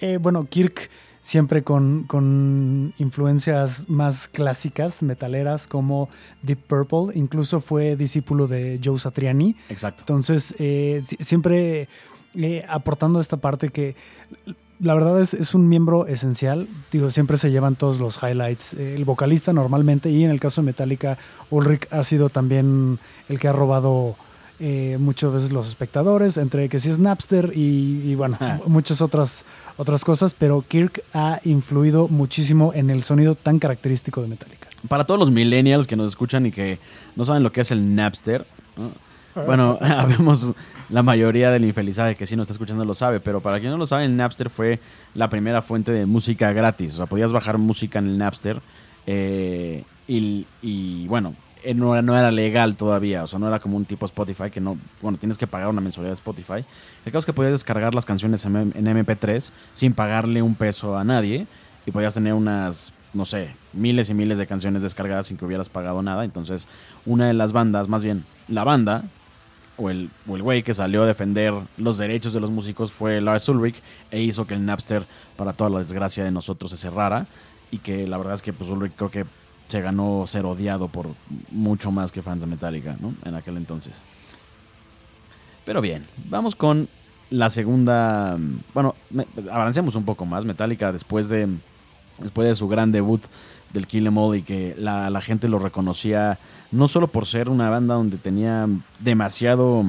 Eh, 0.00 0.18
bueno, 0.20 0.46
Kirk 0.46 0.90
siempre 1.20 1.62
con, 1.62 2.04
con, 2.04 2.92
influencias 2.98 3.88
más 3.88 4.28
clásicas, 4.28 5.02
metaleras, 5.02 5.66
como 5.66 6.10
Deep 6.42 6.66
Purple. 6.66 7.18
Incluso 7.18 7.60
fue 7.60 7.96
discípulo 7.96 8.46
de 8.46 8.78
Joe 8.84 8.98
Satriani. 8.98 9.56
Exacto. 9.70 10.02
Entonces, 10.02 10.54
eh, 10.58 11.02
siempre 11.20 11.88
eh, 12.34 12.64
aportando 12.68 13.20
esta 13.20 13.38
parte 13.38 13.70
que 13.70 13.96
la 14.80 14.94
verdad 14.94 15.20
es, 15.20 15.34
es, 15.34 15.54
un 15.54 15.68
miembro 15.68 16.06
esencial. 16.06 16.68
Digo, 16.90 17.10
siempre 17.10 17.36
se 17.36 17.50
llevan 17.50 17.76
todos 17.76 18.00
los 18.00 18.22
highlights. 18.22 18.74
El 18.74 19.04
vocalista 19.04 19.52
normalmente, 19.52 20.10
y 20.10 20.24
en 20.24 20.30
el 20.30 20.40
caso 20.40 20.60
de 20.60 20.66
Metallica, 20.66 21.18
Ulrich 21.50 21.86
ha 21.90 22.04
sido 22.04 22.28
también 22.28 22.98
el 23.28 23.38
que 23.38 23.48
ha 23.48 23.52
robado 23.52 24.16
eh, 24.60 24.98
muchas 25.00 25.32
veces 25.32 25.52
los 25.52 25.68
espectadores, 25.68 26.36
entre 26.36 26.68
que 26.68 26.78
si 26.78 26.88
es 26.88 26.98
Napster 26.98 27.52
y, 27.54 28.02
y 28.04 28.14
bueno, 28.14 28.38
muchas 28.66 29.00
otras, 29.00 29.44
otras 29.76 30.04
cosas, 30.04 30.34
pero 30.34 30.64
Kirk 30.66 31.02
ha 31.12 31.40
influido 31.44 32.08
muchísimo 32.08 32.72
en 32.72 32.90
el 32.90 33.02
sonido 33.02 33.34
tan 33.34 33.58
característico 33.58 34.22
de 34.22 34.28
Metallica. 34.28 34.68
Para 34.88 35.04
todos 35.04 35.18
los 35.18 35.30
millennials 35.30 35.86
que 35.86 35.96
nos 35.96 36.08
escuchan 36.08 36.46
y 36.46 36.52
que 36.52 36.78
no 37.16 37.24
saben 37.24 37.42
lo 37.42 37.52
que 37.52 37.62
es 37.62 37.70
el 37.70 37.94
Napster. 37.94 38.46
Bueno, 39.34 39.78
vemos 40.08 40.52
la 40.90 41.02
mayoría 41.02 41.50
del 41.50 41.64
infelizaje 41.64 42.16
que 42.16 42.26
sí 42.26 42.36
nos 42.36 42.44
está 42.44 42.52
escuchando 42.52 42.84
lo 42.84 42.94
sabe, 42.94 43.20
pero 43.20 43.40
para 43.40 43.58
quien 43.60 43.72
no 43.72 43.78
lo 43.78 43.86
sabe, 43.86 44.04
el 44.04 44.16
Napster 44.16 44.50
fue 44.50 44.80
la 45.14 45.28
primera 45.28 45.62
fuente 45.62 45.92
de 45.92 46.06
música 46.06 46.52
gratis, 46.52 46.94
o 46.94 46.96
sea, 46.98 47.06
podías 47.06 47.32
bajar 47.32 47.58
música 47.58 47.98
en 47.98 48.06
el 48.06 48.18
Napster 48.18 48.60
eh, 49.06 49.84
y, 50.06 50.46
y 50.62 51.06
bueno, 51.08 51.34
no 51.74 51.94
era, 51.94 52.02
no 52.02 52.16
era, 52.16 52.30
legal 52.30 52.76
todavía, 52.76 53.22
o 53.22 53.26
sea, 53.26 53.38
no 53.38 53.48
era 53.48 53.58
como 53.58 53.76
un 53.76 53.86
tipo 53.86 54.04
Spotify 54.04 54.50
que 54.50 54.60
no, 54.60 54.76
bueno, 55.00 55.16
tienes 55.16 55.38
que 55.38 55.46
pagar 55.46 55.68
una 55.68 55.80
mensualidad 55.80 56.10
de 56.10 56.16
Spotify. 56.16 56.64
El 57.06 57.12
caso 57.12 57.20
es 57.20 57.26
que 57.26 57.32
podías 57.32 57.52
descargar 57.52 57.94
las 57.94 58.04
canciones 58.04 58.44
en 58.44 58.72
MP3 58.72 59.50
sin 59.72 59.94
pagarle 59.94 60.42
un 60.42 60.54
peso 60.54 60.98
a 60.98 61.04
nadie 61.04 61.46
y 61.86 61.90
podías 61.90 62.14
tener 62.14 62.34
unas, 62.34 62.92
no 63.14 63.24
sé, 63.24 63.54
miles 63.72 64.10
y 64.10 64.14
miles 64.14 64.36
de 64.36 64.46
canciones 64.46 64.82
descargadas 64.82 65.26
sin 65.26 65.38
que 65.38 65.44
hubieras 65.44 65.68
pagado 65.68 66.02
nada. 66.02 66.24
Entonces, 66.24 66.68
una 67.06 67.28
de 67.28 67.34
las 67.34 67.52
bandas, 67.52 67.88
más 67.88 68.04
bien 68.04 68.24
la 68.48 68.64
banda, 68.64 69.04
o 69.76 69.90
el, 69.90 70.10
o 70.28 70.36
el 70.36 70.42
güey 70.42 70.62
que 70.62 70.72
salió 70.74 71.02
a 71.02 71.06
defender 71.06 71.52
los 71.78 71.98
derechos 71.98 72.32
de 72.32 72.40
los 72.40 72.50
músicos 72.50 72.92
fue 72.92 73.20
Lars 73.20 73.48
Ulrich 73.48 73.82
e 74.10 74.20
hizo 74.22 74.46
que 74.46 74.54
el 74.54 74.64
Napster, 74.64 75.04
para 75.36 75.52
toda 75.52 75.70
la 75.70 75.78
desgracia 75.80 76.22
de 76.24 76.30
nosotros, 76.30 76.70
se 76.70 76.76
cerrara. 76.76 77.26
y 77.70 77.78
que 77.78 78.06
la 78.06 78.16
verdad 78.18 78.34
es 78.34 78.42
que 78.42 78.52
pues 78.52 78.70
Ulrich 78.70 78.92
creo 78.94 79.10
que 79.10 79.24
se 79.66 79.80
ganó 79.80 80.24
ser 80.26 80.44
odiado 80.46 80.86
por 80.88 81.08
mucho 81.50 81.90
más 81.90 82.12
que 82.12 82.22
fans 82.22 82.40
de 82.42 82.46
Metallica, 82.46 82.96
¿no? 83.00 83.14
En 83.24 83.34
aquel 83.34 83.56
entonces. 83.56 84.00
Pero 85.64 85.80
bien, 85.80 86.06
vamos 86.28 86.54
con 86.54 86.88
la 87.30 87.48
segunda. 87.50 88.36
Bueno, 88.74 88.94
me- 89.10 89.26
avancemos 89.50 89.94
un 89.96 90.04
poco 90.04 90.26
más. 90.26 90.44
Metallica, 90.44 90.92
después 90.92 91.28
de, 91.30 91.48
después 92.20 92.46
de 92.46 92.54
su 92.54 92.68
gran 92.68 92.92
debut 92.92 93.22
del 93.74 93.86
Kill 93.86 94.06
'Em 94.06 94.16
All 94.16 94.38
y 94.38 94.42
que 94.42 94.74
la, 94.78 95.20
gente 95.20 95.48
lo 95.48 95.58
reconocía 95.58 96.38
no 96.70 96.88
solo 96.88 97.08
por 97.08 97.26
ser 97.26 97.50
una 97.50 97.68
banda 97.68 97.94
donde 97.94 98.16
tenía 98.16 98.66
demasiado, 99.00 99.84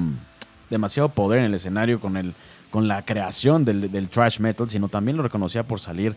demasiado 0.70 1.10
poder 1.10 1.40
en 1.40 1.46
el 1.46 1.54
escenario 1.54 2.02
con, 2.02 2.18
el, 2.18 2.34
con 2.72 2.90
la 2.90 3.06
creación 3.06 3.64
del, 3.64 3.90
del 3.92 4.10
trash 4.10 4.40
metal, 4.40 4.68
sino 4.70 4.90
también 4.90 5.16
lo 5.16 5.24
reconocía 5.24 5.64
por 5.64 5.80
salir 5.80 6.16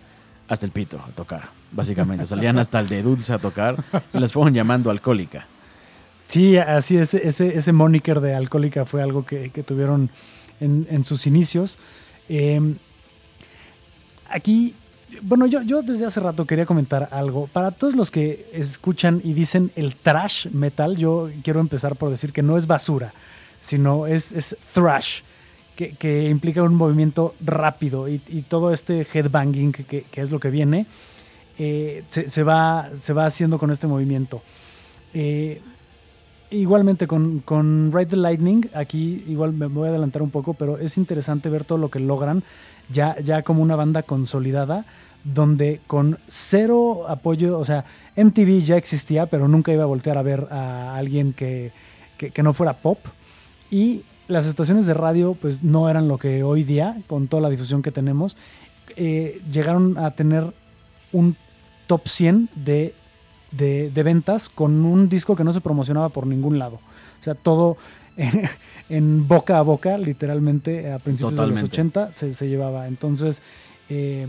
hasta 0.49 0.65
el 0.65 0.73
pito 0.73 0.99
a 0.99 1.11
tocar, 1.13 1.51
básicamente. 1.71 2.27
Salían 2.27 2.59
hasta 2.59 2.81
el 2.81 2.89
de 2.89 3.03
dulce 3.03 3.35
a 3.35 3.39
tocar 3.39 3.85
y 4.13 4.19
les 4.19 4.33
fueron 4.33 4.55
llamando 4.55 4.91
alcohólica. 4.91 5.47
Sí, 6.27 6.57
así 6.57 6.97
es. 6.97 7.15
Ese, 7.15 7.57
ese 7.57 7.73
moniker 7.73 8.21
de 8.21 8.35
alcohólica 8.35 8.85
fue 8.85 9.03
algo 9.03 9.25
que, 9.25 9.51
que 9.51 9.63
tuvieron 9.63 10.11
en, 10.61 10.87
en 10.91 11.05
sus 11.05 11.27
inicios. 11.27 11.79
Eh, 12.29 12.77
aquí, 14.31 14.75
bueno, 15.23 15.47
yo, 15.47 15.63
yo 15.63 15.83
desde 15.83 16.07
hace 16.07 16.21
rato 16.21 16.47
quería 16.47 16.67
comentar 16.67 17.09
algo. 17.13 17.47
Para 17.47 17.71
todos 17.71 17.95
los 17.95 18.11
que 18.11 18.49
escuchan 18.53 19.21
y 19.25 19.33
dicen 19.33 19.71
el 19.77 19.97
trash 19.97 20.49
metal, 20.49 20.97
yo 20.97 21.31
quiero 21.43 21.61
empezar 21.61 21.97
por 21.97 22.11
decir 22.11 22.33
que 22.33 22.43
no 22.43 22.57
es 22.59 22.67
basura, 22.67 23.13
sino 23.61 24.07
es, 24.07 24.33
es 24.33 24.57
thrash. 24.73 25.23
Que, 25.77 25.93
que 25.93 26.29
implica 26.29 26.61
un 26.65 26.75
movimiento 26.75 27.37
rápido 27.41 28.09
y, 28.09 28.21
y 28.27 28.43
todo 28.43 28.73
este 28.73 29.07
headbanging 29.15 29.71
que, 29.71 29.85
que, 29.85 30.21
es 30.21 30.33
lo 30.33 30.41
que 30.41 30.51
viene, 30.51 30.87
eh, 31.57 32.03
se, 32.11 32.29
se 32.29 32.43
va, 32.43 32.91
se 32.97 33.13
va 33.13 33.27
haciendo 33.27 33.61
con 33.61 33.71
este 33.71 33.87
movimiento. 33.87 34.43
Eh, 35.15 35.61
Igualmente 36.51 37.07
con, 37.07 37.41
con 37.41 37.93
Ride 37.93 38.07
the 38.07 38.17
Lightning, 38.17 38.71
aquí 38.73 39.23
igual 39.29 39.53
me 39.53 39.67
voy 39.67 39.87
a 39.87 39.91
adelantar 39.91 40.23
un 40.23 40.31
poco, 40.31 40.55
pero 40.55 40.79
es 40.79 40.97
interesante 40.97 41.51
ver 41.51 41.65
todo 41.65 41.77
lo 41.77 41.91
que 41.91 42.01
logran 42.01 42.43
ya, 42.91 43.19
ya 43.21 43.43
como 43.43 43.63
una 43.63 43.77
banda 43.77 44.03
consolidada, 44.03 44.87
donde 45.25 45.81
con 45.87 46.19
cero 46.27 47.07
apoyo, 47.09 47.59
o 47.59 47.65
sea, 47.67 47.85
MTV 48.17 48.65
ya 48.65 48.77
existía, 48.77 49.27
pero 49.27 49.47
nunca 49.47 49.73
iba 49.73 49.83
a 49.83 49.87
voltear 49.87 50.17
a 50.17 50.23
ver 50.23 50.49
a 50.51 50.97
alguien 50.97 51.35
que, 51.35 51.73
que, 52.17 52.43
no 52.43 52.55
fuera 52.55 52.75
pop. 52.75 52.99
Y 53.71 54.05
las 54.27 54.47
estaciones 54.47 54.87
de 54.87 54.95
radio 54.95 55.37
pues 55.39 55.63
no 55.63 55.91
eran 55.91 56.09
lo 56.09 56.17
que 56.17 56.43
hoy 56.43 56.65
día, 56.65 56.97
con 57.07 57.29
toda 57.29 57.43
la 57.43 57.51
difusión 57.51 57.83
que 57.83 57.91
tenemos, 57.91 58.39
eh, 58.97 59.43
llegaron 59.53 59.99
a 59.99 60.13
tener 60.13 60.53
un 61.13 61.37
top 61.87 62.09
100 62.09 62.49
de 62.55 62.95
de, 63.51 63.91
de, 63.91 64.03
ventas 64.03 64.49
con 64.49 64.85
un 64.85 65.09
disco 65.09 65.37
que 65.37 65.45
no 65.45 65.53
se 65.53 65.61
promocionaba 65.61 66.09
por 66.09 66.27
ningún 66.27 66.59
lado. 66.59 66.77
O 67.21 67.23
sea, 67.23 67.35
todo 67.35 67.77
en, 68.17 68.49
en 68.89 69.27
boca 69.27 69.59
a 69.59 69.63
boca, 69.63 69.99
literalmente, 69.99 70.93
a 70.93 70.99
principios 70.99 71.33
Totalmente. 71.33 71.61
de 71.61 71.69
los 71.69 71.73
80 71.73 72.13
se, 72.13 72.35
se 72.35 72.49
llevaba. 72.49 72.89
Entonces, 72.89 73.43
eh, 73.89 74.27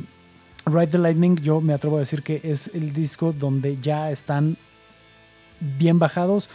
Ride 0.66 0.88
the 0.88 0.98
Lightning, 0.98 1.38
yo 1.38 1.62
me 1.62 1.74
atrevo 1.74 1.98
a 1.98 2.00
decir 2.00 2.24
que 2.24 2.42
es 2.44 2.70
el 2.74 2.94
disco 2.94 3.34
donde 3.34 3.78
ya 3.78 4.12
están 4.12 4.58
bien 5.60 6.00
bajados 6.00 6.50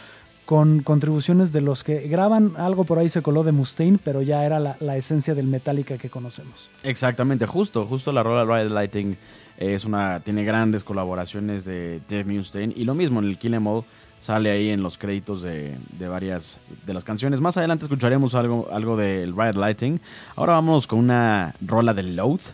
con 0.45 0.81
contribuciones 0.81 1.51
de 1.51 1.61
los 1.61 1.83
que 1.83 2.07
graban, 2.07 2.53
algo 2.57 2.83
por 2.83 2.99
ahí 2.99 3.09
se 3.09 3.23
coló 3.23 3.43
de 3.43 3.51
Mustaine, 3.51 3.97
pero 4.03 4.21
ya 4.21 4.45
era 4.45 4.59
la, 4.59 4.77
la 4.79 4.95
esencia 4.95 5.33
del 5.33 5.47
Metallica 5.47 5.97
que 5.97 6.09
conocemos. 6.09 6.69
Exactamente, 6.83 7.47
justo, 7.47 7.85
justo 7.87 8.11
la 8.11 8.21
rola 8.21 8.43
Ride 8.45 8.67
the 8.67 8.73
Lightning 8.73 9.17
es 9.57 9.85
una, 9.85 10.19
tiene 10.19 10.43
grandes 10.43 10.83
colaboraciones 10.83 11.65
de 11.65 12.01
Dave 12.09 12.25
Mustaine 12.25 12.73
y 12.75 12.83
lo 12.83 12.93
mismo 12.93 13.19
en 13.19 13.25
el 13.25 13.37
Kill 13.37 13.53
'Em 13.53 13.67
All 13.67 13.83
sale 14.19 14.49
ahí 14.49 14.69
en 14.69 14.81
los 14.81 14.97
créditos 14.97 15.41
de, 15.41 15.77
de, 15.97 16.07
varias 16.07 16.59
de 16.85 16.93
las 16.93 17.03
canciones. 17.03 17.41
Más 17.41 17.57
adelante 17.57 17.85
escucharemos 17.85 18.33
algo, 18.35 18.67
algo 18.71 18.97
del 18.97 19.35
Riot 19.35 19.53
Lighting. 19.53 19.99
Ahora 20.35 20.53
vamos 20.53 20.87
con 20.87 20.99
una 20.99 21.53
rola 21.61 21.93
de 21.93 22.03
Loath, 22.03 22.53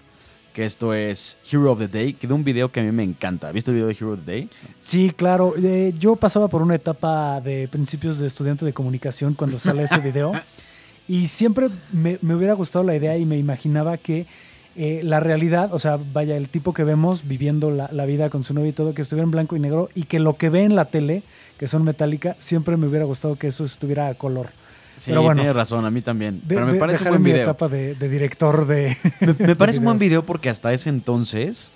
que 0.54 0.66
esto 0.66 0.94
es 0.94 1.38
Hero 1.50 1.72
of 1.72 1.80
the 1.80 1.88
Day, 1.88 2.14
que 2.14 2.28
de 2.28 2.34
un 2.34 2.44
video 2.44 2.72
que 2.72 2.82
a 2.82 2.84
mí 2.84 2.92
me 2.92 3.04
encanta. 3.04 3.52
¿Viste 3.52 3.72
el 3.72 3.76
video 3.76 3.88
de 3.88 3.94
Hero 3.94 4.14
of 4.14 4.20
the 4.26 4.32
Day? 4.32 4.50
Sí, 4.80 5.12
claro. 5.16 5.54
Eh, 5.58 5.94
yo 5.98 6.16
pasaba 6.16 6.48
por 6.48 6.62
una 6.62 6.76
etapa 6.76 7.40
de 7.42 7.68
principios 7.68 8.18
de 8.18 8.28
estudiante 8.28 8.66
de 8.66 8.74
comunicación 8.74 9.34
cuando 9.34 9.58
sale 9.58 9.84
ese 9.84 10.00
video 10.00 10.34
y 11.08 11.28
siempre 11.28 11.70
me, 11.92 12.18
me 12.22 12.36
hubiera 12.36 12.54
gustado 12.54 12.84
la 12.84 12.96
idea 12.96 13.18
y 13.18 13.26
me 13.26 13.38
imaginaba 13.38 13.98
que 13.98 14.26
eh, 14.76 15.02
la 15.04 15.20
realidad, 15.20 15.74
o 15.74 15.80
sea, 15.80 16.00
vaya, 16.14 16.38
el 16.38 16.50
tipo 16.50 16.74
que 16.74 16.84
vemos 16.84 17.28
viviendo 17.28 17.72
la, 17.72 17.90
la, 17.92 18.06
vida 18.06 18.30
con 18.30 18.44
su 18.44 18.54
novio 18.54 18.70
y 18.70 18.74
todo, 18.74 18.94
que 18.94 19.02
estuviera 19.02 19.26
en 19.26 19.32
blanco 19.32 19.56
y 19.56 19.60
negro 19.60 19.90
y 19.96 20.04
que 20.04 20.20
lo 20.20 20.38
que 20.38 20.50
ve 20.50 20.64
en 20.64 20.76
la 20.76 20.86
tele, 20.86 21.24
que 21.58 21.68
son 21.68 21.84
metálica, 21.84 22.36
siempre 22.40 22.78
me 22.78 22.88
hubiera 22.88 23.06
gustado 23.06 23.36
que 23.36 23.48
eso 23.48 23.66
estuviera 23.66 24.08
a 24.08 24.14
color. 24.14 24.50
Sí, 24.98 25.12
Pero 25.12 25.24
bueno, 25.24 25.42
tienes 25.42 25.56
razón, 25.56 25.86
a 25.86 25.92
mí 25.92 26.02
también. 26.02 26.36
De, 26.36 26.56
Pero 26.56 26.66
me 26.68 26.74
de, 26.74 26.80
parece 26.80 27.04
un 27.04 27.08
en 27.08 27.12
buen 27.14 27.22
mi 27.24 27.32
video. 27.32 27.44
etapa 27.44 27.68
de, 27.68 27.96
de 27.96 28.10
director 28.10 28.68
de. 28.68 28.98
Me, 29.20 29.48
me 29.48 29.56
parece 29.56 29.80
un 29.80 29.86
buen 29.86 29.98
video 29.98 30.24
porque 30.26 30.50
hasta 30.50 30.72
ese 30.74 30.90
entonces 30.90 31.72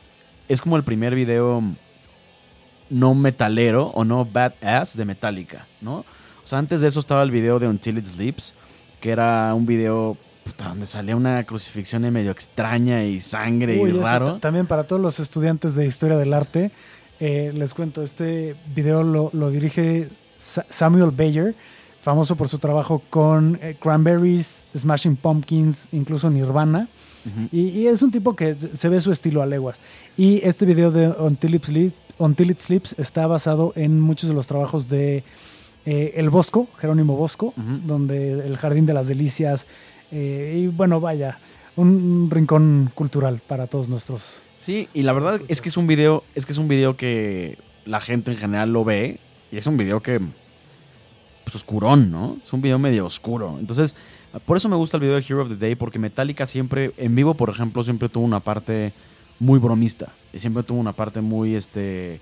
es 0.48 0.62
como 0.62 0.78
el 0.78 0.84
primer 0.84 1.16
video 1.16 1.64
no 2.90 3.16
metalero 3.16 3.88
o 3.88 4.06
no 4.06 4.26
badass 4.26 4.96
de 4.96 5.06
Metallica, 5.06 5.66
¿no? 5.82 6.06
O 6.44 6.48
sea, 6.48 6.60
antes 6.60 6.82
de 6.82 6.88
eso 6.88 7.00
estaba 7.00 7.24
el 7.24 7.32
video 7.32 7.58
de 7.58 7.68
Until 7.68 7.98
It 7.98 8.06
Sleeps, 8.06 8.54
que 9.02 9.10
era 9.10 9.54
un 9.56 9.66
video 9.66 10.18
puta, 10.46 10.70
donde 10.70 10.86
salía 10.86 11.16
una 11.16 11.44
crucifixión 11.44 12.02
medio 12.14 12.32
extraña 12.32 13.04
y 13.04 13.20
sangre 13.20 13.82
Uy, 13.82 13.90
y 13.90 13.94
raro. 13.94 14.34
ta- 14.36 14.40
También 14.40 14.68
para 14.68 14.86
todos 14.86 15.02
los 15.02 15.20
estudiantes 15.20 15.74
de 15.76 15.86
historia 15.88 16.18
del 16.18 16.34
arte, 16.34 16.72
eh, 17.20 17.52
les 17.54 17.74
cuento, 17.74 18.04
este 18.04 18.56
video 18.76 19.04
lo, 19.04 19.30
lo 19.34 19.50
dirige 19.50 20.08
Sa- 20.38 20.66
Samuel 20.70 21.12
Bayer, 21.12 21.56
famoso 22.02 22.36
por 22.36 22.48
su 22.48 22.60
trabajo 22.60 23.02
con 23.10 23.58
eh, 23.62 23.76
Cranberries, 23.82 24.68
Smashing 24.78 25.16
Pumpkins, 25.16 25.88
incluso 25.92 26.30
Nirvana. 26.30 26.88
Ujú. 27.26 27.48
Y, 27.52 27.70
y 27.70 27.88
es 27.88 28.04
un 28.04 28.12
tipo 28.12 28.36
que 28.36 28.54
se 28.54 28.88
ve 28.90 29.02
su 29.02 29.12
estilo 29.12 29.42
a 29.42 29.48
leguas. 29.48 29.82
Y 30.16 30.42
este 30.48 30.66
video 30.66 30.92
de 30.92 31.08
Until 31.08 31.56
It 31.56 31.66
Sleeps, 31.66 31.96
Until 32.20 32.52
It 32.52 32.60
Sleeps 32.60 32.96
está 33.00 33.26
basado 33.26 33.74
en 33.76 34.00
muchos 34.00 34.30
de 34.30 34.36
los 34.36 34.46
trabajos 34.46 34.88
de 34.90 35.24
eh, 35.88 36.14
El 36.16 36.30
Bosco, 36.30 36.68
Jerónimo 36.80 37.16
Bosco, 37.16 37.54
donde 37.58 38.46
El 38.46 38.58
Jardín 38.58 38.86
de 38.86 38.94
las 38.94 39.08
Delicias. 39.08 39.66
Eh, 40.18 40.60
y 40.64 40.68
bueno, 40.68 41.02
vaya, 41.02 41.40
un 41.76 42.30
rincón 42.32 42.90
cultural 42.96 43.42
para 43.46 43.68
todos 43.68 43.90
nuestros. 43.90 44.42
Sí, 44.58 44.88
y 44.94 45.04
la 45.04 45.12
verdad 45.12 45.42
es 45.50 45.62
que 45.62 45.68
es 45.68 45.76
un 45.76 45.88
video, 45.88 46.24
es 46.36 46.46
que 46.46 46.54
es 46.54 46.58
un 46.58 46.70
video 46.70 46.96
que 46.96 47.58
la 47.84 48.00
gente 48.00 48.32
en 48.32 48.38
general 48.38 48.72
lo 48.72 48.86
ve 48.86 49.20
y 49.52 49.58
es 49.58 49.68
un 49.68 49.76
video 49.76 50.02
que 50.02 50.22
pues 51.44 51.54
oscurón, 51.54 52.12
¿no? 52.12 52.38
Es 52.42 52.54
un 52.54 52.62
video 52.62 52.80
medio 52.80 53.06
oscuro. 53.06 53.58
Entonces, 53.60 53.94
por 54.46 54.56
eso 54.56 54.70
me 54.70 54.78
gusta 54.78 54.96
el 54.96 55.02
video 55.02 55.16
de 55.18 55.26
Hero 55.28 55.42
of 55.42 55.50
the 55.50 55.58
Day 55.58 55.76
porque 55.76 56.00
Metallica 56.00 56.46
siempre 56.46 56.94
en 56.96 57.14
vivo, 57.14 57.34
por 57.34 57.50
ejemplo, 57.50 57.84
siempre 57.84 58.08
tuvo 58.08 58.24
una 58.24 58.40
parte 58.40 58.94
muy 59.40 59.60
bromista 59.60 60.14
y 60.32 60.40
siempre 60.40 60.64
tuvo 60.64 60.80
una 60.80 60.94
parte 60.94 61.20
muy 61.20 61.56
este 61.56 62.22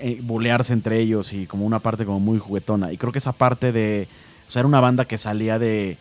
eh, 0.00 0.20
bulearse 0.22 0.74
entre 0.74 1.00
ellos 1.00 1.32
y 1.32 1.46
como 1.46 1.64
una 1.64 1.78
parte 1.78 2.04
como 2.04 2.20
muy 2.20 2.38
juguetona 2.38 2.92
y 2.92 2.98
creo 2.98 3.10
que 3.10 3.20
esa 3.20 3.32
parte 3.32 3.72
de 3.72 4.06
o 4.46 4.50
sea, 4.50 4.60
era 4.60 4.68
una 4.68 4.80
banda 4.80 5.06
que 5.06 5.18
salía 5.18 5.58
de 5.58 5.96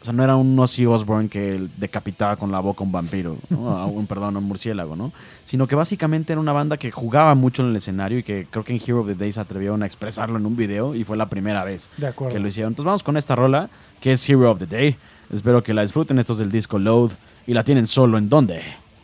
o 0.00 0.04
sea, 0.04 0.12
no 0.12 0.22
era 0.22 0.36
un 0.36 0.58
Ozzy 0.58 0.86
Osbourne 0.86 1.28
que 1.28 1.68
decapitaba 1.76 2.36
con 2.36 2.52
la 2.52 2.60
boca 2.60 2.80
a 2.80 2.86
un 2.86 2.92
vampiro, 2.92 3.36
¿no? 3.50 3.70
A 3.70 3.86
un, 3.86 4.06
perdón, 4.06 4.36
a 4.36 4.38
un 4.38 4.44
murciélago, 4.44 4.94
¿no? 4.94 5.12
Sino 5.44 5.66
que 5.66 5.74
básicamente 5.74 6.32
era 6.32 6.40
una 6.40 6.52
banda 6.52 6.76
que 6.76 6.90
jugaba 6.90 7.34
mucho 7.34 7.62
en 7.62 7.70
el 7.70 7.76
escenario 7.76 8.18
y 8.18 8.22
que 8.22 8.46
creo 8.48 8.64
que 8.64 8.72
en 8.72 8.80
Hero 8.84 9.00
of 9.00 9.08
the 9.08 9.14
Day 9.14 9.32
se 9.32 9.40
atrevieron 9.40 9.82
a 9.82 9.86
expresarlo 9.86 10.38
en 10.38 10.46
un 10.46 10.56
video 10.56 10.94
y 10.94 11.04
fue 11.04 11.16
la 11.16 11.28
primera 11.28 11.64
vez 11.64 11.90
De 11.96 12.12
que 12.30 12.38
lo 12.38 12.46
hicieron. 12.46 12.72
Entonces 12.72 12.86
vamos 12.86 13.02
con 13.02 13.16
esta 13.16 13.34
rola 13.34 13.70
que 14.00 14.12
es 14.12 14.28
Hero 14.28 14.50
of 14.50 14.60
the 14.60 14.66
Day. 14.66 14.96
Espero 15.32 15.62
que 15.62 15.74
la 15.74 15.82
disfruten. 15.82 16.18
Esto 16.18 16.32
es 16.32 16.38
del 16.38 16.50
disco 16.50 16.78
Load 16.78 17.12
y 17.46 17.54
la 17.54 17.64
tienen 17.64 17.86
solo 17.86 18.18
en 18.18 18.28
dónde. 18.28 18.62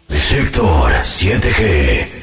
Sector 0.09 0.93
7G. 0.93 2.14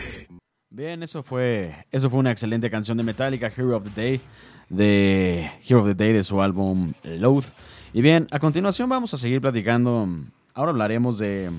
Bien, 0.74 1.04
eso 1.04 1.22
fue, 1.22 1.86
eso 1.92 2.10
fue 2.10 2.18
una 2.18 2.32
excelente 2.32 2.72
canción 2.72 2.98
de 2.98 3.04
Metallica, 3.04 3.52
Hero 3.54 3.76
of 3.76 3.84
the 3.84 4.02
Day, 4.02 4.22
de 4.70 5.52
Hero 5.68 5.82
of 5.82 5.88
the 5.88 5.96
Day 5.96 6.14
de 6.14 6.24
su 6.24 6.42
álbum 6.42 6.94
Loath. 7.04 7.48
Y 7.92 8.02
bien, 8.02 8.26
a 8.32 8.40
continuación 8.40 8.88
vamos 8.88 9.14
a 9.14 9.18
seguir 9.18 9.42
platicando. 9.42 10.08
Ahora 10.54 10.72
hablaremos 10.72 11.18
de, 11.20 11.52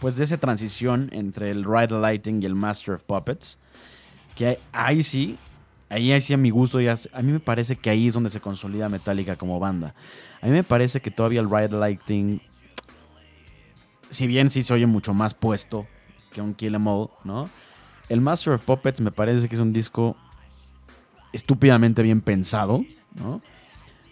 pues, 0.00 0.14
de 0.14 0.22
esa 0.22 0.38
transición 0.38 1.08
entre 1.10 1.50
el 1.50 1.64
Ride 1.64 2.00
Lighting 2.00 2.40
y 2.40 2.46
el 2.46 2.54
Master 2.54 2.94
of 2.94 3.02
Puppets. 3.02 3.58
Que 4.36 4.60
ahí 4.70 5.02
sí, 5.02 5.36
ahí, 5.88 6.20
sí 6.20 6.32
a 6.32 6.36
mi 6.36 6.50
gusto, 6.50 6.80
ya, 6.80 6.94
a 7.12 7.22
mí 7.22 7.32
me 7.32 7.40
parece 7.40 7.74
que 7.74 7.90
ahí 7.90 8.06
es 8.06 8.14
donde 8.14 8.30
se 8.30 8.40
consolida 8.40 8.88
Metallica 8.88 9.34
como 9.34 9.58
banda. 9.58 9.92
A 10.40 10.46
mí 10.46 10.52
me 10.52 10.62
parece 10.62 11.00
que 11.00 11.10
todavía 11.10 11.40
el 11.40 11.50
Ride 11.50 11.76
Lighting, 11.76 12.40
si 14.08 14.28
bien 14.28 14.50
sí 14.50 14.62
se 14.62 14.72
oye 14.72 14.86
mucho 14.86 15.14
más 15.14 15.34
puesto 15.34 15.88
que 16.32 16.40
un 16.40 16.54
Kill 16.54 16.76
'Em 16.76 16.86
All, 16.86 17.10
¿no? 17.24 17.50
El 18.10 18.20
Master 18.20 18.52
of 18.54 18.62
Puppets 18.62 19.00
me 19.00 19.10
parece 19.10 19.48
que 19.48 19.54
es 19.54 19.60
un 19.60 19.72
disco 19.72 20.16
estúpidamente 21.32 22.02
bien 22.02 22.20
pensado, 22.20 22.84
¿no? 23.14 23.40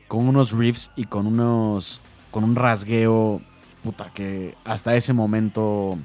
Con 0.06 0.26
unos 0.28 0.52
riffs 0.52 0.90
y 0.96 1.04
con 1.04 1.26
unos. 1.26 2.00
con 2.30 2.44
un 2.44 2.56
rasgueo. 2.56 3.40
Puta, 3.82 4.10
que 4.12 4.54
hasta 4.64 4.96
ese 4.96 5.12
momento 5.12 5.96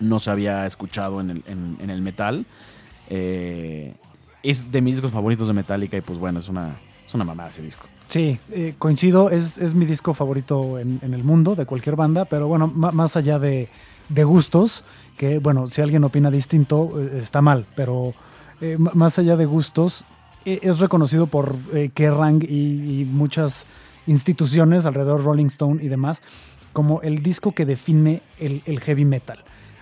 no 0.00 0.18
se 0.18 0.30
había 0.30 0.66
escuchado 0.66 1.20
en 1.20 1.30
el, 1.30 1.44
en- 1.46 1.90
el 1.90 2.02
metal. 2.02 2.46
Eh, 3.08 3.94
es 4.42 4.70
de 4.72 4.80
mis 4.82 4.96
discos 4.96 5.12
favoritos 5.12 5.48
de 5.48 5.54
Metallica 5.54 5.96
y 5.96 6.00
pues 6.00 6.18
bueno, 6.18 6.40
es 6.40 6.48
una, 6.48 6.76
es 7.06 7.14
una 7.14 7.24
mamada 7.24 7.50
ese 7.50 7.62
disco. 7.62 7.86
Sí, 8.08 8.38
eh, 8.50 8.74
coincido, 8.78 9.30
es, 9.30 9.58
es 9.58 9.74
mi 9.74 9.84
disco 9.86 10.14
favorito 10.14 10.78
en, 10.78 10.98
en 11.02 11.14
el 11.14 11.24
mundo 11.24 11.54
de 11.56 11.64
cualquier 11.66 11.96
banda, 11.96 12.24
pero 12.24 12.46
bueno, 12.48 12.66
más 12.68 13.16
allá 13.16 13.38
de, 13.38 13.68
de 14.08 14.24
gustos, 14.24 14.84
que 15.16 15.38
bueno, 15.38 15.66
si 15.66 15.80
alguien 15.82 16.04
opina 16.04 16.30
distinto, 16.30 16.90
eh, 17.00 17.18
está 17.20 17.42
mal, 17.42 17.66
pero 17.74 18.14
eh, 18.60 18.76
más 18.78 19.18
allá 19.18 19.36
de 19.36 19.46
gustos, 19.46 20.04
eh, 20.44 20.60
es 20.62 20.78
reconocido 20.78 21.26
por 21.26 21.56
eh, 21.72 21.90
Kerrang 21.92 22.42
y, 22.42 23.00
y 23.00 23.04
muchas 23.04 23.66
instituciones 24.06 24.86
alrededor 24.86 25.24
Rolling 25.24 25.46
Stone 25.46 25.82
y 25.82 25.88
demás 25.88 26.22
como 26.76 27.00
el 27.00 27.22
disco 27.22 27.52
que 27.52 27.64
define 27.64 28.20
el, 28.38 28.80
heavy 28.80 29.06
metal. 29.06 29.38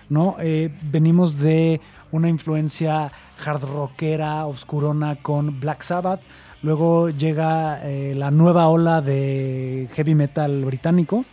¿no? 0.07 0.37
Eh, 0.39 0.73
venimos 0.81 1.37
de 1.39 1.81
una 2.13 2.29
influencia 2.29 3.11
hard 3.45 3.63
rockera, 3.63 4.45
obscurona 4.45 5.17
con 5.17 5.59
Black 5.59 5.81
Sabbath. 5.81 6.21
Luego 6.63 7.09
llega 7.09 7.81
eh, 7.83 8.13
la 8.15 8.31
nueva 8.31 8.69
ola 8.69 9.01
de 9.01 9.89
heavy 9.93 10.15
metal 10.15 10.63
británico. 10.63 11.25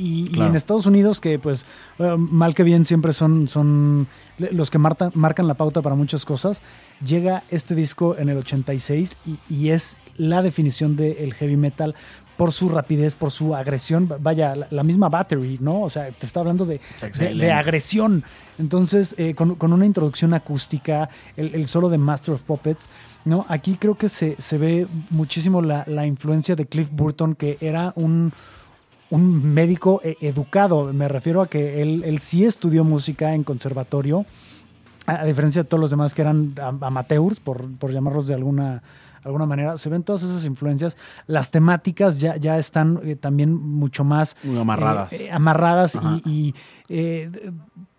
Y, 0.00 0.30
y 0.34 0.40
en 0.40 0.56
Estados 0.56 0.86
Unidos, 0.86 1.20
que 1.20 1.38
pues 1.38 1.66
eh, 1.98 2.16
mal 2.18 2.54
que 2.54 2.62
bien 2.62 2.84
siempre 2.84 3.12
son, 3.12 3.48
son 3.48 4.06
los 4.38 4.70
que 4.70 4.78
martan- 4.78 5.12
marcan 5.14 5.46
la 5.46 5.54
pauta 5.54 5.82
para 5.82 5.94
muchas 5.94 6.24
cosas, 6.24 6.62
llega 7.04 7.42
este 7.50 7.74
disco 7.74 8.16
en 8.18 8.28
el 8.30 8.38
86 8.38 9.16
y, 9.26 9.54
y 9.54 9.68
es 9.70 9.96
la 10.16 10.42
definición 10.42 10.96
del 10.96 11.34
heavy 11.34 11.56
metal 11.56 11.94
por 12.36 12.52
su 12.52 12.70
rapidez, 12.70 13.14
por 13.14 13.30
su 13.30 13.54
agresión. 13.54 14.08
Vaya, 14.20 14.56
la, 14.56 14.66
la 14.70 14.82
misma 14.82 15.10
Battery, 15.10 15.58
¿no? 15.60 15.82
O 15.82 15.90
sea, 15.90 16.10
te 16.10 16.24
está 16.24 16.40
hablando 16.40 16.64
de, 16.64 16.80
de, 17.18 17.34
de 17.34 17.52
agresión. 17.52 18.24
Entonces, 18.58 19.14
eh, 19.18 19.34
con, 19.34 19.56
con 19.56 19.74
una 19.74 19.84
introducción 19.84 20.32
acústica, 20.32 21.10
el, 21.36 21.54
el 21.54 21.66
solo 21.66 21.90
de 21.90 21.98
Master 21.98 22.34
of 22.34 22.42
Puppets, 22.44 22.88
¿no? 23.26 23.44
Aquí 23.50 23.76
creo 23.78 23.94
que 23.96 24.08
se, 24.08 24.36
se 24.40 24.56
ve 24.56 24.86
muchísimo 25.10 25.60
la, 25.60 25.84
la 25.86 26.06
influencia 26.06 26.56
de 26.56 26.64
Cliff 26.64 26.88
Burton, 26.90 27.34
que 27.34 27.58
era 27.60 27.92
un, 27.96 28.32
un 29.10 29.52
médico 29.54 30.00
eh, 30.04 30.16
educado. 30.20 30.92
Me 30.92 31.08
refiero 31.08 31.42
a 31.42 31.46
que 31.46 31.82
él, 31.82 32.02
él 32.04 32.18
sí 32.20 32.44
estudió 32.44 32.84
música 32.84 33.34
en 33.34 33.44
conservatorio, 33.44 34.24
a, 35.06 35.24
diferencia 35.24 35.62
de 35.62 35.68
todos 35.68 35.80
los 35.80 35.90
demás 35.90 36.14
que 36.14 36.22
eran 36.22 36.54
am- 36.62 36.82
amateurs, 36.82 37.40
por, 37.40 37.68
por 37.78 37.90
llamarlos 37.92 38.26
de 38.28 38.34
alguna, 38.34 38.82
alguna 39.24 39.46
manera. 39.46 39.76
Se 39.76 39.88
ven 39.88 40.02
todas 40.04 40.22
esas 40.22 40.44
influencias. 40.44 40.96
Las 41.26 41.50
temáticas 41.50 42.20
ya, 42.20 42.36
ya 42.36 42.56
están 42.58 43.00
eh, 43.02 43.16
también 43.16 43.52
mucho 43.54 44.04
más 44.04 44.36
Muy 44.44 44.58
amarradas. 44.60 45.12
eh, 45.14 45.24
eh, 45.26 45.30
amarradas 45.32 45.96
Ajá. 45.96 46.20
y, 46.24 46.54
y, 46.88 47.24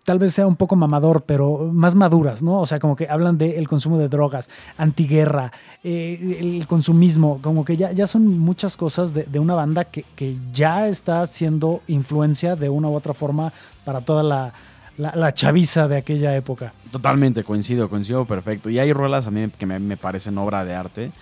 tal 0.04 0.18
vez 0.18 0.34
sea 0.34 0.46
un 0.46 0.56
poco 0.56 0.74
mamador, 0.76 1.22
pero 1.22 1.70
más 1.72 1.94
maduras, 1.94 2.42
¿no? 2.42 2.58
O 2.60 2.66
sea, 2.66 2.78
como 2.80 2.96
que 2.96 3.08
hablan 3.08 3.38
del 3.38 3.68
consumo 3.68 3.98
de 3.98 4.08
drogas, 4.08 4.50
antiguerra, 4.76 5.52
eh, 5.84 6.38
el 6.40 6.66
consumismo, 6.66 7.38
como 7.40 7.64
que 7.64 7.76
ya, 7.76 7.92
ya 7.92 8.06
son 8.06 8.38
muchas 8.38 8.76
cosas 8.76 9.14
de, 9.14 9.24
de 9.24 9.38
una 9.38 9.54
banda 9.54 9.84
que, 9.84 10.04
que 10.16 10.36
ya 10.52 10.88
está 10.88 11.26
siendo 11.26 11.82
influencia 11.86 12.56
de 12.56 12.68
una 12.68 12.88
u 12.88 12.94
otra 12.94 13.14
forma 13.14 13.52
para 13.84 14.00
toda 14.00 14.22
la, 14.22 14.52
la, 14.96 15.32
chaviza 15.34 15.86
de 15.88 15.96
aquella 15.98 16.34
época. 16.36 16.72
Totalmente, 16.90 17.44
coincido, 17.44 17.88
coincido 17.88 18.24
perfecto. 18.24 18.70
Y 18.70 18.78
hay 18.78 18.92
rolas 18.92 19.26
a 19.26 19.30
mí 19.30 19.48
que 19.56 19.66
me, 19.66 19.78
me 19.78 19.96
parecen 19.96 20.36
obra 20.38 20.64
de 20.64 20.74
arte. 20.74 21.12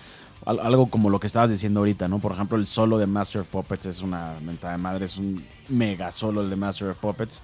Al- 0.43 0.59
algo 0.59 0.87
como 0.87 1.09
lo 1.11 1.19
que 1.19 1.27
estabas 1.27 1.51
diciendo 1.51 1.81
ahorita, 1.81 2.07
¿no? 2.07 2.17
Por 2.19 2.31
ejemplo, 2.31 2.57
el 2.57 2.65
solo 2.65 2.97
de 2.97 3.05
Master 3.05 3.41
of 3.41 3.47
Puppets 3.47 3.85
es 3.85 4.01
una 4.01 4.33
mentada 4.43 4.73
de 4.73 4.79
madre, 4.81 5.05
es 5.05 5.17
un 5.17 5.43
mega 5.69 6.11
solo 6.11 6.41
el 6.41 6.49
de 6.49 6.55
Master 6.55 6.89
of 6.89 6.97
Puppets. 6.97 7.41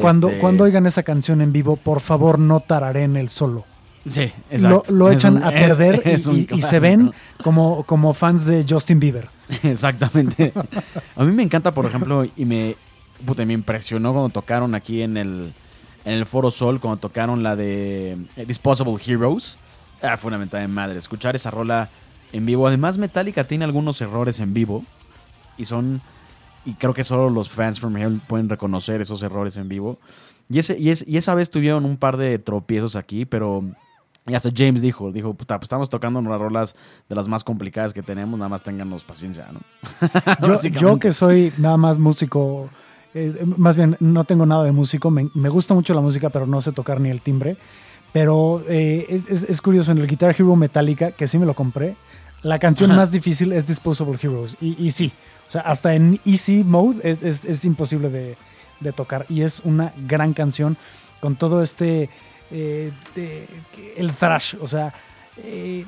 Cuando, 0.00 0.28
Este, 0.28 0.40
cuando 0.40 0.64
oigan 0.64 0.86
esa 0.86 1.02
canción 1.02 1.40
en 1.40 1.52
vivo, 1.52 1.76
por 1.76 2.00
favor 2.00 2.38
no 2.38 2.60
tararen 2.60 3.16
el 3.16 3.28
solo. 3.28 3.64
Sí, 4.08 4.20
Lo, 4.50 4.56
exacto. 4.56 4.92
lo 4.92 5.08
Es 5.10 5.16
echan 5.16 5.36
un- 5.38 5.44
a 5.44 5.50
perder 5.50 6.02
y- 6.06 6.10
es 6.10 6.26
y, 6.28 6.46
y 6.52 6.62
se 6.62 6.78
ven 6.80 7.12
como, 7.42 7.82
como 7.84 8.14
fans 8.14 8.44
de 8.44 8.64
Justin 8.68 9.00
Bieber. 9.00 9.28
Exactamente. 9.62 10.52
A 11.16 11.24
mí 11.24 11.32
me 11.32 11.42
encanta, 11.42 11.72
por 11.72 11.86
ejemplo, 11.86 12.24
y 12.36 12.44
me, 12.44 12.76
puta, 13.26 13.44
me 13.44 13.54
impresionó 13.54 14.12
cuando 14.12 14.28
tocaron 14.30 14.74
aquí 14.74 15.02
en 15.02 15.16
el, 15.16 15.52
en 16.04 16.12
el 16.12 16.26
Foro 16.26 16.50
Sol, 16.50 16.80
cuando 16.80 16.98
tocaron 17.00 17.42
la 17.42 17.56
de 17.56 18.16
eh, 18.36 18.44
Disposable 18.46 18.96
Heroes. 19.04 19.56
Ah, 20.02 20.16
fue 20.16 20.28
una 20.28 20.38
mentada 20.38 20.60
de 20.62 20.68
madre. 20.68 20.98
Escuchar 20.98 21.34
esa 21.34 21.50
rola 21.50 21.88
en 22.32 22.46
vivo. 22.46 22.68
Además, 22.68 22.98
Metallica 22.98 23.44
tiene 23.44 23.64
algunos 23.64 24.00
errores 24.00 24.38
en 24.40 24.54
vivo. 24.54 24.84
Y 25.56 25.64
son. 25.64 26.00
Y 26.68 26.74
creo 26.74 26.92
que 26.92 27.04
solo 27.04 27.30
los 27.30 27.48
fans 27.50 27.80
from 27.80 27.96
Hell 27.96 28.20
pueden 28.26 28.48
reconocer 28.48 29.00
esos 29.00 29.22
errores 29.22 29.56
en 29.56 29.68
vivo. 29.68 29.98
Y, 30.50 30.58
ese, 30.58 30.78
y, 30.78 30.90
es, 30.90 31.04
y 31.08 31.16
esa 31.16 31.34
vez 31.34 31.50
tuvieron 31.50 31.84
un 31.84 31.96
par 31.96 32.16
de 32.16 32.38
tropiezos 32.38 32.96
aquí, 32.96 33.24
pero. 33.24 33.64
Y 34.26 34.34
hasta 34.34 34.50
James 34.54 34.82
dijo, 34.82 35.10
dijo, 35.10 35.32
puta, 35.32 35.58
pues 35.58 35.64
estamos 35.66 35.88
tocando 35.88 36.18
unas 36.18 36.38
rolas 36.38 36.76
de 37.08 37.14
las 37.14 37.28
más 37.28 37.42
complicadas 37.44 37.94
que 37.94 38.02
tenemos, 38.02 38.38
nada 38.38 38.50
más 38.50 38.62
ténganos 38.62 39.02
paciencia, 39.02 39.46
¿no? 39.50 39.60
Yo, 40.78 40.98
que 40.98 41.12
soy 41.12 41.50
nada 41.56 41.78
más 41.78 41.98
músico, 41.98 42.68
eh, 43.14 43.42
más 43.56 43.74
bien 43.76 43.96
no 44.00 44.24
tengo 44.24 44.44
nada 44.44 44.64
de 44.64 44.72
músico, 44.72 45.10
me, 45.10 45.30
me 45.34 45.48
gusta 45.48 45.72
mucho 45.72 45.94
la 45.94 46.02
música, 46.02 46.28
pero 46.28 46.46
no 46.46 46.60
sé 46.60 46.72
tocar 46.72 47.00
ni 47.00 47.08
el 47.08 47.22
timbre. 47.22 47.56
Pero 48.12 48.62
eh, 48.68 49.06
es, 49.08 49.28
es- 49.28 49.44
es 49.44 49.62
curioso, 49.62 49.92
en 49.92 49.98
el 49.98 50.06
Guitar 50.06 50.34
Hero 50.38 50.56
Metallica, 50.56 51.12
que 51.12 51.26
sí 51.26 51.38
me 51.38 51.46
lo 51.46 51.54
compré, 51.54 51.96
la 52.42 52.58
canción 52.58 52.90
Ajá. 52.90 53.00
más 53.00 53.10
difícil 53.10 53.52
es 53.52 53.66
Disposable 53.66 54.18
Heroes. 54.20 54.56
Y, 54.60 54.76
y 54.82 54.90
sí, 54.90 55.10
o 55.48 55.50
sea, 55.50 55.62
hasta 55.62 55.94
en 55.94 56.20
Easy 56.24 56.62
Mode 56.64 57.00
es, 57.02 57.22
es- 57.22 57.44
es 57.44 57.64
imposible 57.64 58.08
de, 58.10 58.36
de 58.80 58.92
tocar. 58.92 59.26
Y 59.28 59.42
es 59.42 59.60
una 59.64 59.92
gran 60.06 60.34
canción 60.34 60.76
con 61.20 61.36
todo 61.36 61.62
este, 61.62 62.10
eh, 62.50 62.92
el 63.96 64.12
thrash, 64.12 64.54
o 64.60 64.66
sea... 64.66 64.92
eh, 65.38 65.84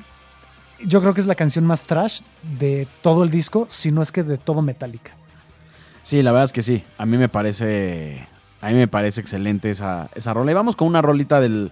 yo 0.83 0.99
creo 0.99 1.13
que 1.13 1.21
es 1.21 1.27
la 1.27 1.35
canción 1.35 1.63
más 1.63 1.83
trash 1.83 2.21
de 2.57 2.87
todo 3.03 3.23
el 3.23 3.29
disco, 3.29 3.67
si 3.69 3.91
no 3.91 4.01
es 4.01 4.11
que 4.11 4.23
de 4.23 4.39
todo 4.39 4.63
Metallica. 4.63 5.11
Sí, 6.01 6.23
la 6.23 6.31
verdad 6.31 6.45
es 6.45 6.51
que 6.53 6.63
sí. 6.63 6.83
A 6.97 7.05
mí 7.05 7.17
me 7.17 7.29
parece. 7.29 8.25
A 8.61 8.69
mí 8.69 8.73
me 8.73 8.87
parece 8.87 9.21
excelente 9.21 9.69
esa, 9.69 10.09
esa 10.15 10.33
rola. 10.33 10.49
Y 10.49 10.55
vamos 10.55 10.75
con 10.75 10.87
una 10.87 11.03
rolita 11.03 11.39
del, 11.39 11.71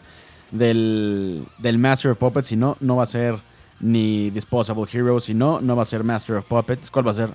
del, 0.51 1.43
del 1.57 1.77
Master 1.79 2.11
of 2.11 2.19
Puppets. 2.19 2.49
Si 2.49 2.55
no, 2.55 2.77
no 2.81 2.97
va 2.97 3.01
a 3.03 3.07
ser 3.07 3.35
ni 3.79 4.29
Disposable 4.29 4.85
Heroes. 4.93 5.23
Si 5.23 5.33
no, 5.33 5.59
no 5.59 5.75
va 5.75 5.81
a 5.81 5.85
ser 5.85 6.03
Master 6.03 6.35
of 6.35 6.45
Puppets. 6.45 6.91
¿Cuál 6.91 7.07
va 7.07 7.09
a 7.09 7.15
ser? 7.15 7.29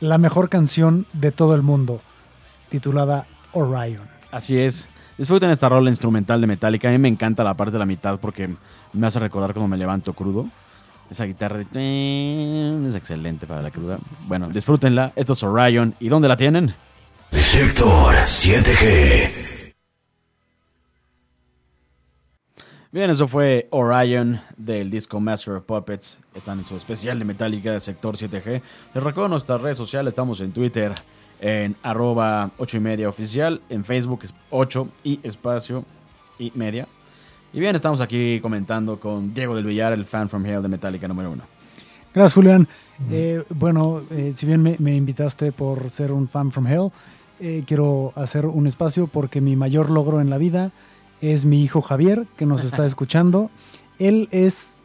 La 0.00 0.18
mejor 0.18 0.48
canción 0.48 1.06
de 1.12 1.32
todo 1.32 1.54
el 1.54 1.62
mundo, 1.62 2.00
titulada 2.68 3.26
Orion. 3.52 4.08
Así 4.30 4.58
es. 4.58 4.88
Disfruten 5.16 5.50
esta 5.50 5.68
rola 5.68 5.88
instrumental 5.88 6.40
de 6.40 6.46
Metallica. 6.46 6.88
A 6.88 6.92
mí 6.92 6.98
me 6.98 7.08
encanta 7.08 7.42
la 7.42 7.54
parte 7.54 7.72
de 7.72 7.78
la 7.78 7.86
mitad 7.86 8.18
porque 8.20 8.54
me 8.92 9.06
hace 9.06 9.18
recordar 9.18 9.54
cuando 9.54 9.68
me 9.68 9.78
levanto 9.78 10.12
crudo. 10.12 10.46
Esa 11.10 11.24
guitarra 11.24 11.58
de... 11.58 12.86
es 12.88 12.94
excelente 12.94 13.46
para 13.46 13.62
la 13.62 13.70
cruda. 13.70 13.98
Bueno, 14.26 14.48
disfrútenla. 14.48 15.12
Esto 15.16 15.32
es 15.32 15.42
Orion. 15.42 15.94
¿Y 16.00 16.08
dónde 16.08 16.28
la 16.28 16.36
tienen? 16.36 16.74
Sector 17.30 18.14
7G. 18.14 19.55
Bien, 22.96 23.10
eso 23.10 23.28
fue 23.28 23.68
Orion 23.72 24.40
del 24.56 24.90
disco 24.90 25.20
Master 25.20 25.56
of 25.56 25.64
Puppets. 25.64 26.18
Están 26.34 26.60
en 26.60 26.64
su 26.64 26.78
especial 26.78 27.18
de 27.18 27.26
Metallica 27.26 27.72
de 27.72 27.78
Sector 27.78 28.16
7G. 28.16 28.62
Les 28.94 29.04
recuerdo 29.04 29.28
nuestras 29.28 29.60
redes 29.60 29.76
sociales. 29.76 30.12
Estamos 30.12 30.40
en 30.40 30.50
Twitter 30.52 30.94
en 31.38 31.76
arroba 31.82 32.52
8 32.56 32.78
y 32.78 32.80
media 32.80 33.06
oficial. 33.10 33.60
En 33.68 33.84
Facebook 33.84 34.20
es 34.22 34.32
8 34.48 34.88
y 35.04 35.20
espacio 35.24 35.84
y 36.38 36.50
media. 36.54 36.88
Y 37.52 37.60
bien, 37.60 37.76
estamos 37.76 38.00
aquí 38.00 38.40
comentando 38.40 38.98
con 38.98 39.34
Diego 39.34 39.54
del 39.54 39.66
Villar, 39.66 39.92
el 39.92 40.06
fan 40.06 40.30
from 40.30 40.46
Hell 40.46 40.62
de 40.62 40.68
Metallica 40.68 41.06
número 41.06 41.30
uno. 41.30 41.42
Gracias, 42.14 42.32
Julián. 42.32 42.66
Eh, 43.10 43.44
bueno, 43.50 44.00
eh, 44.10 44.32
si 44.34 44.46
bien 44.46 44.62
me, 44.62 44.76
me 44.78 44.96
invitaste 44.96 45.52
por 45.52 45.90
ser 45.90 46.12
un 46.12 46.28
fan 46.28 46.50
from 46.50 46.66
hell, 46.66 46.90
eh, 47.40 47.62
quiero 47.66 48.14
hacer 48.16 48.46
un 48.46 48.66
espacio 48.66 49.06
porque 49.06 49.42
mi 49.42 49.54
mayor 49.54 49.90
logro 49.90 50.22
en 50.22 50.30
la 50.30 50.38
vida 50.38 50.72
es 51.20 51.44
mi 51.44 51.62
hijo 51.62 51.80
Javier, 51.82 52.26
que 52.36 52.46
nos 52.46 52.64
está 52.64 52.84
escuchando. 52.92 53.50
Él 53.98 54.28
es 54.30 54.78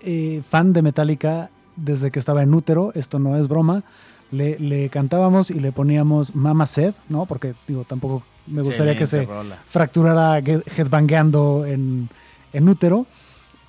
eh, 0.00 0.42
fan 0.48 0.72
de 0.72 0.82
Metallica 0.82 1.50
desde 1.76 2.10
que 2.10 2.18
estaba 2.18 2.42
en 2.42 2.52
útero, 2.54 2.92
esto 2.94 3.18
no 3.18 3.36
es 3.36 3.48
broma. 3.48 3.82
Le, 4.30 4.58
le 4.58 4.90
cantábamos 4.90 5.50
y 5.50 5.58
le 5.58 5.72
poníamos 5.72 6.34
Mama 6.34 6.66
Sed, 6.66 6.92
¿no? 7.08 7.24
Porque, 7.24 7.54
digo, 7.66 7.84
tampoco 7.84 8.22
me 8.46 8.60
gustaría 8.62 8.96
que 8.96 9.06
se 9.06 9.24
rola. 9.24 9.56
fracturara 9.66 10.38
headbangueando 10.38 11.64
en, 11.66 12.08
en 12.52 12.68
útero. 12.68 13.06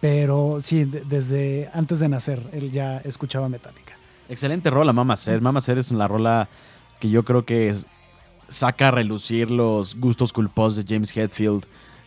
Pero 0.01 0.59
sí, 0.61 0.85
de- 0.85 1.01
desde 1.01 1.69
antes 1.73 1.99
de 1.99 2.07
nacer, 2.09 2.41
él 2.53 2.71
ya 2.71 2.97
escuchaba 2.99 3.49
Metallica. 3.49 3.93
Excelente 4.29 4.69
rola, 4.69 4.93
Mama 4.93 5.15
Ser. 5.17 5.41
Mama 5.41 5.59
Ser 5.61 5.77
es 5.77 5.91
la 5.91 6.07
rola 6.07 6.47
que 6.99 7.09
yo 7.09 7.23
creo 7.23 7.43
que 7.45 7.69
es- 7.69 7.85
saca 8.47 8.87
a 8.87 8.91
relucir 8.91 9.51
los 9.51 9.95
gustos 9.99 10.31
culposos 10.33 10.77
de 10.77 10.85
James 10.95 11.15
Hetfield 11.15 11.65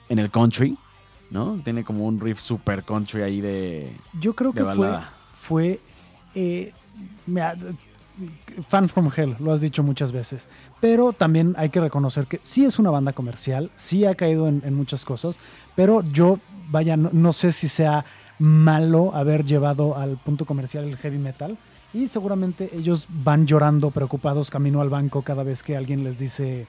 en 0.09 0.19
el 0.19 0.31
country, 0.31 0.77
¿no? 1.31 1.61
Tiene 1.65 1.85
como 1.85 2.07
un 2.07 2.21
riff 2.21 2.41
super 2.41 2.83
country 2.83 3.23
ahí 3.23 3.41
de... 3.41 3.93
Yo 4.21 4.35
creo 4.35 4.53
De 4.53 4.65
que 4.65 4.73
fue, 4.75 4.99
fue 5.41 5.81
eh, 6.35 6.73
mira, 7.27 7.57
Fan 8.69 8.89
from 8.89 9.11
Hell, 9.15 9.37
lo 9.41 9.53
has 9.53 9.61
dicho 9.61 9.83
muchas 9.83 10.13
veces. 10.13 10.47
Pero 10.81 11.13
también 11.13 11.55
hay 11.57 11.71
que 11.71 11.81
reconocer 11.81 12.27
que 12.27 12.41
sí 12.43 12.65
es 12.65 12.79
una 12.79 12.91
banda 12.91 13.13
comercial, 13.13 13.71
sí 13.77 14.05
ha 14.05 14.15
caído 14.15 14.49
en, 14.49 14.63
en 14.65 14.75
muchas 14.75 15.05
cosas, 15.05 15.41
pero 15.75 16.03
yo, 16.03 16.39
vaya, 16.71 16.97
no, 16.97 17.11
no 17.13 17.33
sé 17.33 17.53
si 17.53 17.69
sea 17.69 18.05
malo 18.39 19.15
haber 19.15 19.45
llevado 19.45 19.97
al 19.97 20.17
punto 20.17 20.45
comercial 20.45 20.85
el 20.85 20.97
heavy 20.97 21.19
metal. 21.19 21.57
Y 21.95 22.09
seguramente 22.09 22.71
ellos 22.75 23.07
van 23.09 23.47
llorando, 23.47 23.91
preocupados, 23.91 24.51
camino 24.51 24.81
al 24.81 24.89
banco 24.89 25.23
cada 25.23 25.43
vez 25.43 25.63
que 25.63 25.77
alguien 25.77 26.05
les 26.05 26.19
dice 26.19 26.67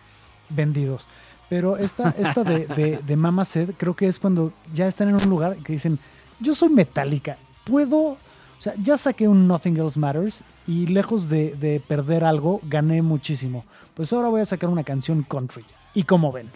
vendidos. 0.50 1.08
Pero 1.50 1.78
esta, 1.78 2.16
esta 2.18 2.44
de, 2.44 2.66
de, 2.68 3.00
de 3.06 3.16
Mama 3.16 3.46
Said 3.46 3.72
creo 3.78 3.96
que 3.96 4.08
es 4.08 4.20
cuando 4.20 4.54
ya 4.74 4.88
están 4.88 5.10
en 5.10 5.16
un 5.16 5.30
lugar 5.30 5.58
que 5.58 5.74
dicen, 5.74 6.00
yo 6.40 6.56
soy 6.56 6.70
metálica, 6.70 7.38
puedo, 7.64 8.00
o 8.00 8.18
sea, 8.60 8.74
ya 8.82 8.98
saqué 8.98 9.28
un 9.28 9.48
Nothing 9.48 9.78
Else 9.78 10.00
Matters 10.00 10.44
y 10.68 10.88
lejos 10.88 11.30
de, 11.30 11.54
de 11.56 11.80
perder 11.80 12.24
algo, 12.24 12.60
gané 12.64 13.02
muchísimo. 13.02 13.66
Pues 13.94 14.12
ahora 14.14 14.30
voy 14.30 14.42
a 14.42 14.46
sacar 14.46 14.70
una 14.70 14.84
canción 14.84 15.24
country. 15.24 15.64
¿Y 15.94 16.04
como 16.04 16.32
ven? 16.32 16.50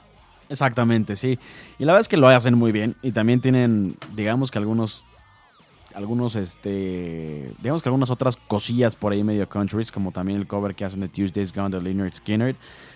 Exactamente, 0.49 1.15
sí. 1.15 1.37
Y 1.77 1.85
la 1.85 1.93
verdad 1.93 2.01
es 2.01 2.07
que 2.07 2.17
lo 2.17 2.27
hacen 2.27 2.55
muy 2.55 2.71
bien. 2.71 2.95
Y 3.01 3.11
también 3.11 3.41
tienen, 3.41 3.95
digamos 4.15 4.51
que 4.51 4.57
algunos. 4.57 5.05
Algunos, 5.93 6.35
este. 6.35 7.51
Digamos 7.61 7.81
que 7.81 7.89
algunas 7.89 8.09
otras 8.09 8.37
cosillas 8.37 8.95
por 8.95 9.13
ahí 9.13 9.23
medio 9.23 9.47
countries, 9.49 9.91
como 9.91 10.11
también 10.11 10.39
el 10.39 10.47
cover 10.47 10.75
que 10.75 10.85
hacen 10.85 10.99
de 10.99 11.09
Tuesday's 11.09 11.53
Gone 11.53 11.75
de 11.75 11.81
Leonard 11.81 12.13
Skinner, 12.13 12.55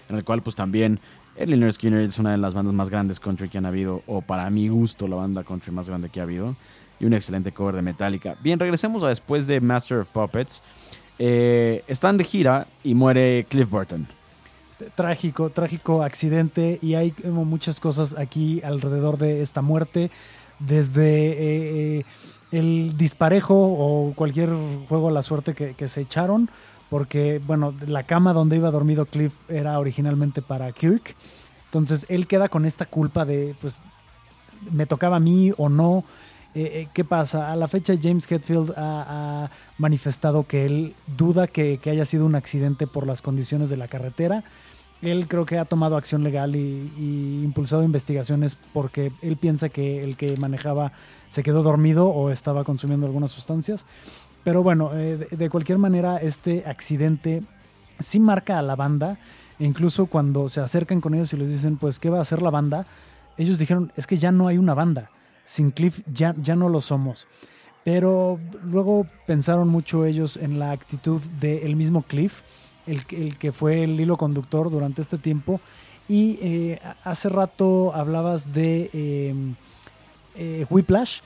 en 0.10 0.16
el 0.16 0.24
cual, 0.24 0.42
pues 0.42 0.56
también. 0.56 1.00
Leonard 1.46 1.74
Skinner 1.74 2.02
es 2.02 2.18
una 2.20 2.32
de 2.32 2.38
las 2.38 2.54
bandas 2.54 2.74
más 2.74 2.90
grandes 2.90 3.20
country 3.20 3.50
que 3.50 3.58
han 3.58 3.66
habido, 3.66 4.04
o 4.08 4.22
para 4.22 4.50
mi 4.50 4.68
gusto, 4.68 5.08
la 5.08 5.18
banda 5.18 5.44
country 5.44 5.72
más 5.72 5.88
grande 5.88 6.10
que 6.10 6.20
ha 6.20 6.24
habido. 6.24 6.56
Y 7.00 7.06
un 7.06 7.14
excelente 7.14 7.52
cover 7.52 7.76
de 7.76 7.82
Metallica. 7.82 8.36
Bien, 8.44 8.60
regresemos 8.60 9.04
a 9.04 9.08
después 9.08 9.48
de 9.48 9.60
Master 9.60 10.00
of 10.00 10.08
Puppets. 10.10 10.62
Eh, 11.18 11.84
están 11.88 12.18
de 12.18 12.24
gira 12.24 12.68
y 12.84 12.96
muere 12.96 13.46
Cliff 13.50 13.70
Burton. 13.70 14.08
trágico, 14.96 15.50
trágico 15.50 16.04
accidente 16.04 16.80
y 16.82 16.96
hay 16.96 17.14
muchas 17.24 17.80
cosas 17.80 18.16
aquí 18.18 18.62
alrededor 18.64 19.18
de 19.18 19.42
esta 19.42 19.62
muerte, 19.62 20.10
desde 20.60 21.32
eh, 21.32 22.00
eh, 22.00 22.06
el 22.52 22.98
disparejo 22.98 23.56
o 23.56 24.14
cualquier 24.16 24.50
juego 24.90 25.10
a 25.10 25.12
la 25.12 25.22
suerte 25.22 25.54
que, 25.54 25.88
se 25.88 26.02
echaron, 26.02 26.50
porque 26.92 27.42
bueno, 27.48 27.74
la 27.88 28.04
cama 28.04 28.34
donde 28.34 28.58
iba 28.58 28.70
dormido 28.70 29.06
Cliff 29.06 29.34
era 29.50 29.80
originalmente 29.80 30.42
para 30.42 30.70
Kirk, 30.74 31.16
entonces 31.66 32.06
él 32.10 32.28
queda 32.28 32.50
con 32.50 32.66
esta 32.66 32.86
culpa 32.86 33.24
de, 33.24 33.56
pues, 33.62 33.80
me 34.74 34.86
tocaba 34.86 35.16
a 35.16 35.22
mí 35.22 35.54
o 35.58 35.70
no. 35.70 36.04
Eh, 36.54 36.90
¿Qué 36.94 37.06
pasa? 37.06 37.50
A 37.50 37.56
la 37.56 37.70
fecha 37.70 37.94
James 38.00 38.30
Hetfield 38.30 38.74
ha, 38.76 39.46
ha 39.46 39.52
manifestado 39.78 40.46
que 40.46 40.66
él 40.66 40.94
duda 41.18 41.48
que, 41.48 41.80
que 41.82 41.92
haya 41.92 42.04
sido 42.04 42.26
un 42.26 42.36
accidente 42.36 42.88
por 42.88 43.08
las 43.08 43.22
condiciones 43.22 43.70
de 43.70 43.78
la 43.78 43.88
carretera 43.88 44.44
él 45.02 45.28
creo 45.28 45.46
que 45.46 45.58
ha 45.58 45.66
tomado 45.66 45.98
acción 45.98 46.24
legal 46.24 46.56
y, 46.56 46.92
y, 46.98 47.42
impulsado 47.44 47.84
investigaciones 47.84 48.56
porque 48.74 49.12
él 49.22 49.36
piensa 49.36 49.70
que 49.70 50.04
el 50.04 50.16
que 50.16 50.38
manejaba 50.38 50.92
se 51.30 51.44
quedó 51.44 51.64
dormido 51.64 52.10
o 52.10 52.30
estaba 52.30 52.64
consumiendo 52.64 53.08
algunas 53.08 53.32
sustancias. 53.32 53.86
Pero 54.44 54.64
bueno, 54.64 54.92
eh, 54.94 55.28
de, 55.30 55.50
cualquier 55.50 55.78
manera, 55.78 56.18
este 56.18 56.64
accidente 56.66 57.42
sí 58.00 58.20
marca 58.20 58.58
a 58.60 58.62
la 58.62 58.76
banda. 58.76 59.18
E 59.60 59.66
incluso 59.66 60.08
cuando 60.08 60.50
se 60.50 60.62
acercan 60.62 61.02
con 61.02 61.14
ellos 61.14 61.34
y 61.34 61.38
les 61.38 61.50
dicen, 61.50 61.78
pues, 61.78 62.00
¿qué 62.00 62.10
va 62.10 62.18
a 62.18 62.22
hacer 62.22 62.42
la 62.42 62.50
banda? 62.50 62.86
Ellos 63.38 63.60
dijeron, 63.60 63.92
es 63.96 64.08
que 64.08 64.18
ya 64.18 64.32
no 64.32 64.48
hay 64.48 64.58
una 64.58 64.74
banda. 64.74 65.12
Sin 65.46 65.72
Cliff 65.72 66.02
ya, 66.12 66.36
ya 66.42 66.56
no 66.56 66.70
lo 66.70 66.82
somos. 66.82 67.28
Pero 67.84 68.40
luego 68.64 69.08
pensaron 69.26 69.68
mucho 69.68 70.06
ellos 70.06 70.38
en 70.38 70.60
la 70.60 70.72
actitud 70.72 71.22
del 71.40 71.76
mismo 71.76 72.04
Cliff 72.04 72.42
el, 72.88 73.02
el, 73.12 73.38
que 73.38 73.52
fue 73.52 73.84
el 73.84 74.00
hilo 74.00 74.18
conductor 74.18 74.70
durante 74.70 75.02
este 75.02 75.18
tiempo. 75.18 75.60
Y 76.08 76.40
eh, 76.42 76.80
hace 77.04 77.30
rato 77.30 77.94
hablabas 77.94 78.54
de 78.54 78.90
eh, 78.94 79.36
eh, 80.36 80.66
Whiplash. 80.70 81.22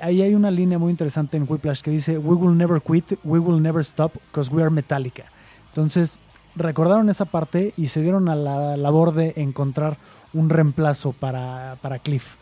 Ahí 0.00 0.22
hay 0.22 0.34
una 0.34 0.50
línea 0.50 0.78
muy 0.78 0.90
interesante 0.90 1.36
en 1.36 1.46
Whiplash 1.48 1.80
que 1.80 1.90
dice, 1.90 2.18
We 2.18 2.34
will 2.34 2.56
never 2.56 2.80
quit, 2.80 3.18
we 3.24 3.38
will 3.38 3.62
never 3.62 3.80
stop, 3.82 4.12
because 4.30 4.52
we 4.52 4.62
are 4.62 4.70
Metallica. 4.70 5.24
Entonces, 5.68 6.18
recordaron 6.54 7.08
esa 7.08 7.24
parte 7.24 7.72
y 7.76 7.88
se 7.88 8.02
dieron 8.02 8.28
a 8.28 8.34
la 8.34 8.76
labor 8.76 9.14
de 9.14 9.34
encontrar 9.36 9.96
un 10.32 10.50
reemplazo 10.50 11.12
para, 11.12 11.76
para 11.82 11.98
Cliff. 11.98 12.34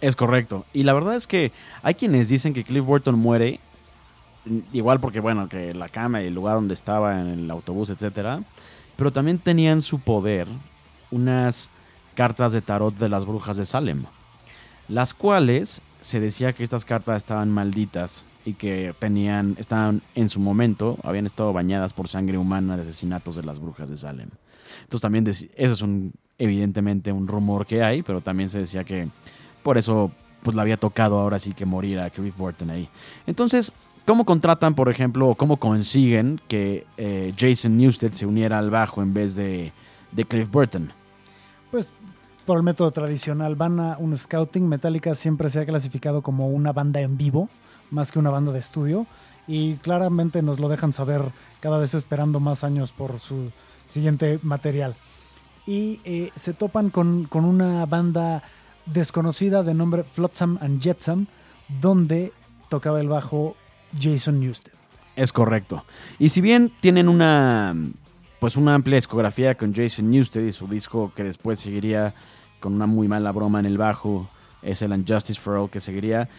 Es 0.00 0.16
correcto. 0.16 0.64
Y 0.72 0.82
la 0.82 0.92
verdad 0.92 1.16
es 1.16 1.26
que 1.26 1.50
hay 1.82 1.94
quienes 1.94 2.28
dicen 2.28 2.52
que 2.52 2.64
Cliff 2.64 2.84
Burton 2.84 3.18
muere 3.18 3.60
igual 4.72 5.00
porque 5.00 5.20
bueno, 5.20 5.48
que 5.48 5.74
la 5.74 5.88
cama 5.88 6.22
y 6.22 6.26
el 6.26 6.34
lugar 6.34 6.56
donde 6.56 6.74
estaba 6.74 7.20
en 7.20 7.28
el 7.28 7.50
autobús, 7.50 7.90
etcétera, 7.90 8.42
pero 8.96 9.10
también 9.10 9.38
tenían 9.38 9.82
su 9.82 9.98
poder 9.98 10.46
unas 11.10 11.70
cartas 12.14 12.52
de 12.52 12.60
tarot 12.60 12.94
de 12.94 13.08
las 13.08 13.24
brujas 13.24 13.56
de 13.56 13.66
Salem, 13.66 14.04
las 14.88 15.14
cuales 15.14 15.80
se 16.04 16.20
decía 16.20 16.52
que 16.52 16.62
estas 16.62 16.84
cartas 16.84 17.16
estaban 17.16 17.50
malditas 17.50 18.26
y 18.44 18.52
que 18.52 18.94
tenían 18.98 19.56
estaban 19.58 20.02
en 20.14 20.28
su 20.28 20.38
momento 20.38 20.98
habían 21.02 21.24
estado 21.24 21.54
bañadas 21.54 21.94
por 21.94 22.08
sangre 22.08 22.36
humana 22.36 22.76
de 22.76 22.82
asesinatos 22.82 23.36
de 23.36 23.42
las 23.42 23.58
brujas 23.58 23.88
de 23.88 23.96
Salem. 23.96 24.28
Entonces 24.82 25.00
también 25.00 25.26
eso 25.26 25.48
es 25.56 25.80
un 25.80 26.12
evidentemente 26.36 27.10
un 27.10 27.26
rumor 27.26 27.64
que 27.64 27.82
hay, 27.82 28.02
pero 28.02 28.20
también 28.20 28.50
se 28.50 28.58
decía 28.58 28.84
que 28.84 29.08
por 29.62 29.78
eso 29.78 30.12
pues 30.42 30.54
le 30.54 30.60
había 30.60 30.76
tocado 30.76 31.18
ahora 31.18 31.38
sí 31.38 31.54
que 31.54 31.64
morir 31.64 31.98
a 31.98 32.10
Cliff 32.10 32.36
Burton 32.36 32.68
ahí. 32.68 32.86
Entonces, 33.26 33.72
¿Cómo 34.06 34.26
contratan, 34.26 34.74
por 34.74 34.90
ejemplo, 34.90 35.30
o 35.30 35.34
cómo 35.34 35.56
consiguen 35.56 36.38
que 36.46 36.84
eh, 36.98 37.32
Jason 37.38 37.78
Newsted 37.78 38.12
se 38.12 38.26
uniera 38.26 38.58
al 38.58 38.68
bajo 38.68 39.00
en 39.00 39.14
vez 39.14 39.34
de, 39.34 39.72
de, 40.12 40.24
Cliff 40.26 40.50
Burton? 40.50 40.92
Pues 41.70 41.90
por 42.44 42.56
el 42.56 42.62
método 42.62 42.90
tradicional, 42.90 43.54
van 43.54 43.80
a 43.80 43.96
un 43.98 44.16
scouting. 44.16 44.68
Metallica 44.68 45.14
siempre 45.14 45.50
se 45.50 45.60
ha 45.60 45.66
clasificado 45.66 46.22
como 46.22 46.48
una 46.48 46.72
banda 46.72 47.00
en 47.00 47.16
vivo, 47.16 47.48
más 47.90 48.12
que 48.12 48.18
una 48.18 48.30
banda 48.30 48.52
de 48.52 48.58
estudio. 48.58 49.06
Y 49.46 49.74
claramente 49.76 50.42
nos 50.42 50.58
lo 50.58 50.68
dejan 50.68 50.92
saber 50.92 51.22
cada 51.60 51.78
vez 51.78 51.94
esperando 51.94 52.40
más 52.40 52.64
años 52.64 52.92
por 52.92 53.18
su 53.18 53.50
siguiente 53.86 54.38
material. 54.42 54.94
Y 55.66 56.00
eh, 56.04 56.30
se 56.36 56.52
topan 56.52 56.90
con, 56.90 57.24
con 57.24 57.44
una 57.44 57.86
banda 57.86 58.42
desconocida 58.86 59.62
de 59.62 59.74
nombre 59.74 60.04
Flotsam 60.04 60.58
and 60.60 60.82
Jetsam, 60.82 61.26
donde 61.80 62.32
tocaba 62.68 63.00
el 63.00 63.08
bajo 63.08 63.56
Jason 63.98 64.40
Newsted. 64.40 64.72
Es 65.16 65.32
correcto. 65.32 65.84
Y 66.18 66.30
si 66.30 66.40
bien 66.40 66.72
tienen 66.80 67.08
una 67.08 67.74
pues 68.44 68.56
una 68.56 68.74
amplia 68.74 68.96
discografía 68.96 69.54
con 69.54 69.72
Jason 69.72 70.10
Newsted 70.10 70.44
y 70.44 70.52
su 70.52 70.66
disco 70.68 71.10
que 71.16 71.24
después 71.24 71.58
seguiría 71.58 72.12
con 72.64 72.72
una 72.72 72.86
muy 72.86 73.08
mala 73.08 73.30
broma 73.30 73.60
en 73.60 73.66
el 73.66 73.76
bajo, 73.76 74.26
es 74.62 74.80
el 74.80 74.92
Unjustice 74.92 75.38
for 75.38 75.56
All 75.58 75.68
que 75.68 75.80
seguiría. 75.80 76.30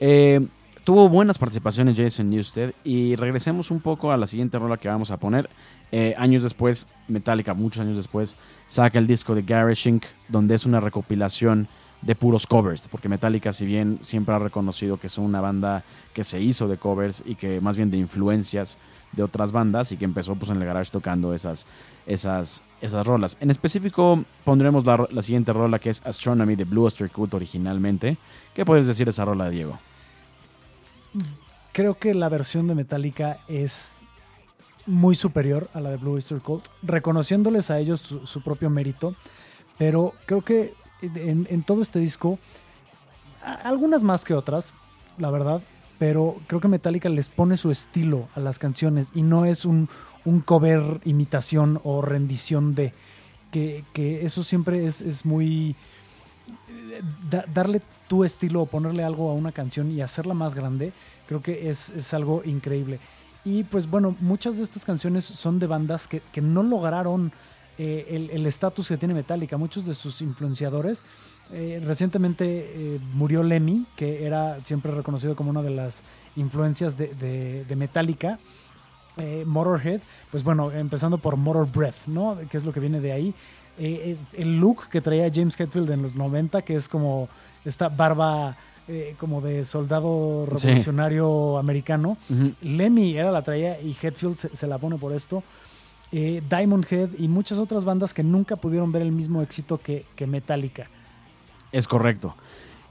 Eh, 0.00 0.40
tuvo 0.82 1.10
buenas 1.10 1.36
participaciones 1.36 1.94
Jason 1.94 2.30
Newsted 2.30 2.72
y 2.84 3.16
regresemos 3.16 3.70
un 3.70 3.80
poco 3.80 4.10
a 4.10 4.16
la 4.16 4.26
siguiente 4.26 4.58
rola 4.58 4.78
que 4.78 4.88
vamos 4.88 5.10
a 5.10 5.18
poner. 5.18 5.50
Eh, 5.92 6.14
años 6.16 6.42
después, 6.42 6.86
Metallica, 7.06 7.52
muchos 7.52 7.82
años 7.82 7.98
después, 7.98 8.34
saca 8.66 8.98
el 8.98 9.06
disco 9.06 9.34
de 9.34 9.42
Garage 9.42 9.90
Inc., 9.90 10.04
donde 10.28 10.54
es 10.54 10.64
una 10.64 10.80
recopilación 10.80 11.68
de 12.00 12.14
puros 12.14 12.46
covers, 12.46 12.88
porque 12.88 13.10
Metallica, 13.10 13.52
si 13.52 13.66
bien 13.66 13.98
siempre 14.00 14.34
ha 14.34 14.38
reconocido 14.38 14.96
que 14.96 15.10
son 15.10 15.26
una 15.26 15.42
banda 15.42 15.82
que 16.14 16.24
se 16.24 16.40
hizo 16.40 16.66
de 16.66 16.78
covers 16.78 17.22
y 17.26 17.34
que 17.34 17.60
más 17.60 17.76
bien 17.76 17.90
de 17.90 17.98
influencias 17.98 18.78
de 19.14 19.22
otras 19.22 19.52
bandas 19.52 19.92
y 19.92 19.96
que 19.96 20.04
empezó 20.04 20.34
pues 20.34 20.50
en 20.50 20.58
el 20.58 20.64
garage 20.64 20.90
tocando 20.90 21.34
esas, 21.34 21.66
esas, 22.06 22.62
esas 22.80 23.06
rolas. 23.06 23.36
En 23.40 23.50
específico 23.50 24.24
pondremos 24.44 24.84
la, 24.84 25.06
la 25.10 25.22
siguiente 25.22 25.52
rola 25.52 25.78
que 25.78 25.90
es 25.90 26.02
Astronomy 26.04 26.56
de 26.56 26.64
Blue 26.64 26.84
Oyster 26.84 27.10
Cult 27.10 27.34
originalmente. 27.34 28.16
¿Qué 28.54 28.64
puedes 28.64 28.86
decir 28.86 29.06
de 29.06 29.10
esa 29.10 29.24
rola, 29.24 29.50
Diego? 29.50 29.78
Creo 31.72 31.98
que 31.98 32.14
la 32.14 32.28
versión 32.28 32.68
de 32.68 32.74
Metallica 32.74 33.38
es 33.48 33.98
muy 34.86 35.14
superior 35.14 35.68
a 35.74 35.80
la 35.80 35.90
de 35.90 35.96
Blue 35.96 36.12
Oyster 36.12 36.38
Cult, 36.38 36.66
reconociéndoles 36.82 37.70
a 37.70 37.78
ellos 37.78 38.00
su, 38.00 38.42
propio 38.42 38.70
mérito, 38.70 39.14
pero 39.78 40.12
creo 40.26 40.42
que 40.42 40.74
en, 41.02 41.62
todo 41.62 41.82
este 41.82 41.98
disco, 41.98 42.38
algunas 43.42 44.04
más 44.04 44.24
que 44.24 44.34
otras, 44.34 44.72
la 45.18 45.30
verdad, 45.30 45.62
pero 45.98 46.36
creo 46.46 46.60
que 46.60 46.68
Metallica 46.68 47.08
les 47.08 47.28
pone 47.28 47.56
su 47.56 47.70
estilo 47.70 48.28
a 48.34 48.40
las 48.40 48.58
canciones 48.58 49.08
y 49.14 49.22
no 49.22 49.44
es 49.44 49.64
un, 49.64 49.88
un 50.24 50.40
cover, 50.40 51.00
imitación 51.04 51.80
o 51.84 52.02
rendición 52.02 52.74
de. 52.74 52.92
Que, 53.50 53.84
que 53.92 54.26
eso 54.26 54.42
siempre 54.42 54.86
es, 54.86 55.00
es 55.00 55.24
muy. 55.24 55.76
Da, 57.30 57.44
darle 57.52 57.80
tu 58.08 58.24
estilo 58.24 58.62
o 58.62 58.66
ponerle 58.66 59.04
algo 59.04 59.30
a 59.30 59.34
una 59.34 59.52
canción 59.52 59.90
y 59.90 60.00
hacerla 60.00 60.34
más 60.34 60.54
grande, 60.54 60.92
creo 61.26 61.42
que 61.42 61.70
es, 61.70 61.90
es 61.90 62.12
algo 62.12 62.42
increíble. 62.44 62.98
Y 63.44 63.64
pues 63.64 63.88
bueno, 63.88 64.16
muchas 64.20 64.56
de 64.56 64.62
estas 64.62 64.84
canciones 64.84 65.24
son 65.24 65.58
de 65.58 65.66
bandas 65.66 66.08
que, 66.08 66.20
que 66.32 66.40
no 66.40 66.62
lograron 66.62 67.32
eh, 67.78 68.28
el 68.32 68.46
estatus 68.46 68.88
que 68.88 68.96
tiene 68.96 69.14
Metallica. 69.14 69.56
Muchos 69.56 69.86
de 69.86 69.94
sus 69.94 70.20
influenciadores. 70.22 71.02
Eh, 71.52 71.82
recientemente 71.84 72.44
eh, 72.46 73.00
murió 73.12 73.42
Lemmy, 73.42 73.84
que 73.96 74.24
era 74.24 74.58
siempre 74.64 74.92
reconocido 74.92 75.36
como 75.36 75.50
una 75.50 75.62
de 75.62 75.70
las 75.70 76.02
influencias 76.36 76.96
de, 76.96 77.08
de, 77.14 77.64
de, 77.64 77.76
Metallica. 77.76 78.38
Motorhead, 79.46 80.00
pues 80.32 80.42
bueno, 80.42 80.72
empezando 80.72 81.18
por 81.18 81.36
Motor 81.36 81.70
Breath, 81.70 82.06
¿no? 82.08 82.36
Que 82.50 82.56
es 82.56 82.64
lo 82.64 82.72
que 82.72 82.80
viene 82.80 83.00
de 83.00 83.12
ahí. 83.12 83.34
El 83.78 84.58
look 84.58 84.88
que 84.88 85.00
traía 85.00 85.30
James 85.32 85.58
Hetfield 85.58 85.88
en 85.90 86.02
los 86.02 86.16
90, 86.16 86.62
que 86.62 86.74
es 86.74 86.88
como 86.88 87.28
esta 87.64 87.88
barba 87.88 88.56
eh, 88.86 89.14
como 89.18 89.40
de 89.40 89.64
soldado 89.64 90.46
Sí. 90.58 90.66
revolucionario 90.66 91.56
americano. 91.58 92.18
Ujú. 92.28 92.52
Lemmy 92.62 93.16
era 93.16 93.30
la 93.32 93.40
traía 93.42 93.80
y 93.80 93.96
Hetfield 94.00 94.36
se, 94.36 94.54
se 94.54 94.66
la 94.66 94.76
pone 94.78 94.96
por 94.98 95.12
esto. 95.12 95.42
Eh, 96.16 96.42
Diamond 96.48 96.86
Head 96.88 97.08
y 97.18 97.26
muchas 97.26 97.58
otras 97.58 97.84
bandas 97.84 98.14
que 98.14 98.22
nunca 98.22 98.54
pudieron 98.54 98.92
ver 98.92 99.02
el 99.02 99.10
mismo 99.10 99.42
éxito 99.42 99.78
que, 99.78 100.04
que 100.14 100.28
Metallica. 100.28 100.86
Es 101.72 101.88
correcto. 101.88 102.36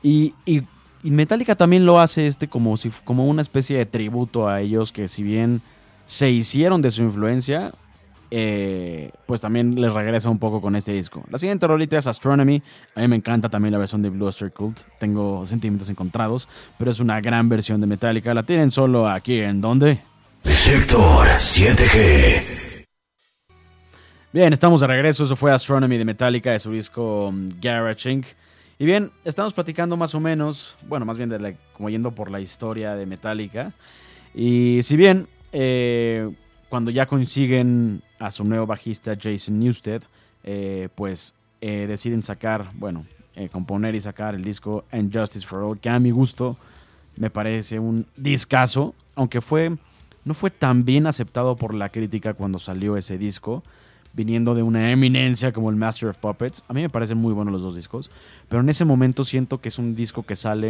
Y, 0.01 0.33
y- 0.45 0.61
y 1.05 1.11
Metallica 1.11 1.55
también 1.55 1.85
lo 1.85 1.99
hace 1.99 2.27
este 2.27 2.47
como, 2.49 2.75
si, 2.77 2.89
como 3.05 3.27
una 3.27 3.41
especie 3.41 3.77
de 3.77 3.85
tributo 3.85 4.47
a 4.47 4.59
ellos 4.61 4.91
que 4.91 5.07
si 5.07 5.21
bien 5.23 5.61
se 6.05 6.29
hicieron 6.31 6.81
de 6.81 6.91
su 6.91 7.03
influencia, 7.03 7.71
eh, 8.31 9.11
pues 9.25 9.39
también 9.41 9.79
les 9.79 9.93
regresa 9.93 10.29
un 10.29 10.39
poco 10.39 10.59
con 10.61 10.75
este 10.75 10.91
disco. 10.93 11.23
La 11.29 11.37
siguiente 11.37 11.67
rolita 11.67 11.97
es 11.97 12.07
Astronomy. 12.07 12.61
A 12.95 13.01
mí 13.01 13.07
me 13.07 13.15
encanta 13.17 13.47
también 13.49 13.71
la 13.73 13.77
versión 13.79 14.01
de 14.01 14.09
Blue 14.09 14.25
Oyster 14.25 14.51
Cult. 14.51 14.79
Tengo 14.99 15.45
sentimientos 15.45 15.89
encontrados, 15.89 16.47
pero 16.77 16.91
es 16.91 16.99
una 16.99 17.21
gran 17.21 17.47
versión 17.49 17.79
de 17.79 17.87
Metallica. 17.87 18.33
La 18.33 18.43
tienen 18.43 18.71
solo 18.71 19.07
aquí 19.09 19.39
en 19.39 19.61
donde... 19.61 19.99
Sector 20.43 21.27
7G. 21.37 22.72
Bien, 24.33 24.51
estamos 24.51 24.81
de 24.81 24.87
regreso. 24.87 25.23
Eso 25.23 25.35
fue 25.35 25.51
Astronomy 25.51 25.97
de 25.97 26.05
Metallica 26.05 26.51
de 26.51 26.59
su 26.59 26.71
disco 26.71 27.27
um, 27.27 27.49
Garage 27.61 28.11
Inc. 28.11 28.25
Y 28.79 28.85
bien, 28.85 29.11
estamos 29.23 29.53
platicando 29.53 29.95
más 29.95 30.15
o 30.15 30.19
menos, 30.19 30.75
bueno, 30.87 31.05
más 31.05 31.17
bien 31.17 31.29
de 31.29 31.39
la- 31.39 31.53
como 31.73 31.89
yendo 31.89 32.09
por 32.11 32.31
la 32.31 32.39
historia 32.39 32.95
de 32.95 33.05
Metallica. 33.05 33.73
Y 34.33 34.79
si 34.81 34.97
bien 34.97 35.27
eh, 35.51 36.31
cuando 36.67 36.89
ya 36.89 37.05
consiguen 37.05 38.01
a 38.17 38.31
su 38.31 38.43
nuevo 38.43 38.65
bajista 38.65 39.15
Jason 39.21 39.59
Newsted, 39.59 40.01
eh, 40.43 40.89
pues 40.95 41.35
eh, 41.61 41.85
deciden 41.87 42.23
sacar, 42.23 42.71
bueno, 42.73 43.05
componer 43.51 43.93
y 43.95 44.01
sacar 44.01 44.33
el 44.35 44.43
disco 44.43 44.85
And 44.91 45.15
Justice 45.15 45.45
for 45.45 45.61
All, 45.61 45.79
que 45.79 45.89
a 45.89 45.99
mi 45.99 46.09
gusto 46.11 46.57
me 47.17 47.29
parece 47.29 47.79
un 47.79 48.07
discazo, 48.17 48.95
aunque 49.15 49.41
fue 49.41 49.71
no 50.25 50.33
fue 50.33 50.49
tan 50.51 50.85
bien 50.85 51.05
aceptado 51.05 51.55
por 51.55 51.73
la 51.75 51.89
crítica 51.89 52.33
cuando 52.33 52.57
salió 52.57 52.95
ese 52.95 53.17
disco, 53.17 53.61
viniendo 54.13 54.53
de 54.55 54.63
una 54.63 54.91
eminencia 54.91 55.51
como 55.51 55.69
el 55.69 55.75
Master 55.75 56.09
of 56.09 56.17
Puppets. 56.17 56.63
A 56.67 56.73
mí 56.73 56.81
me 56.81 56.89
parecen 56.89 57.17
muy 57.17 57.33
buenos 57.33 57.51
los 57.51 57.61
dos 57.63 57.75
discos, 57.75 58.11
pero 58.47 58.61
en 58.61 58.69
ese 58.69 58.85
momento 58.85 59.23
siento 59.23 59.59
que 59.59 59.69
es 59.69 59.79
un 59.79 59.95
disco 59.95 60.23
que 60.23 60.35
sale 60.35 60.69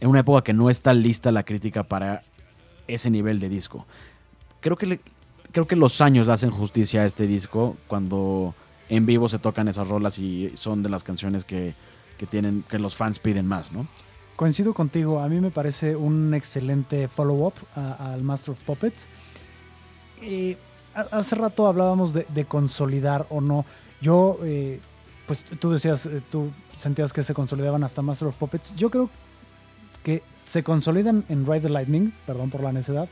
en 0.00 0.08
una 0.08 0.20
época 0.20 0.42
que 0.42 0.52
no 0.52 0.70
está 0.70 0.92
lista 0.94 1.30
la 1.32 1.44
crítica 1.44 1.82
para 1.84 2.22
ese 2.88 3.10
nivel 3.10 3.38
de 3.40 3.48
disco. 3.48 3.86
Creo 4.60 4.76
que, 4.76 4.86
le- 4.86 5.00
creo 5.52 5.66
que 5.66 5.76
los 5.76 6.00
años 6.00 6.28
hacen 6.28 6.50
justicia 6.50 7.02
a 7.02 7.04
este 7.04 7.26
disco 7.26 7.76
cuando 7.88 8.54
en 8.88 9.06
vivo 9.06 9.28
se 9.28 9.38
tocan 9.38 9.68
esas 9.68 9.88
rolas 9.88 10.18
y 10.18 10.50
son 10.54 10.82
de 10.82 10.88
las 10.88 11.04
canciones 11.04 11.44
que, 11.44 11.74
que 12.18 12.26
tienen 12.26 12.64
que 12.68 12.78
los 12.78 12.96
fans 12.96 13.18
piden 13.18 13.46
más, 13.46 13.70
¿no? 13.72 13.86
Coincido 14.36 14.74
contigo, 14.74 15.20
a 15.20 15.28
mí 15.28 15.40
me 15.40 15.50
parece 15.50 15.94
un 15.94 16.34
excelente 16.34 17.06
follow-up 17.06 17.54
al 17.76 18.22
Master 18.22 18.52
of 18.52 18.60
Puppets. 18.64 19.08
Eh, 20.20 20.56
hace 20.94 21.34
rato 21.34 21.66
hablábamos 21.66 22.12
de, 22.12 22.26
de 22.28 22.44
consolidar 22.44 23.26
o 23.30 23.40
no. 23.40 23.64
Yo, 24.00 24.38
eh, 24.42 24.80
pues 25.26 25.44
tú 25.44 25.70
decías, 25.70 26.06
eh, 26.06 26.20
tú 26.30 26.50
sentías 26.78 27.12
que 27.12 27.22
se 27.22 27.34
consolidaban 27.34 27.84
hasta 27.84 28.02
Master 28.02 28.28
of 28.28 28.36
Puppets. 28.36 28.74
Yo 28.76 28.90
creo 28.90 29.08
que 30.02 30.22
se 30.44 30.62
consolidan 30.62 31.24
en 31.28 31.46
Ride 31.46 31.60
the 31.60 31.68
Lightning, 31.68 32.12
perdón 32.26 32.50
por 32.50 32.62
la 32.62 32.72
necedad, 32.72 33.08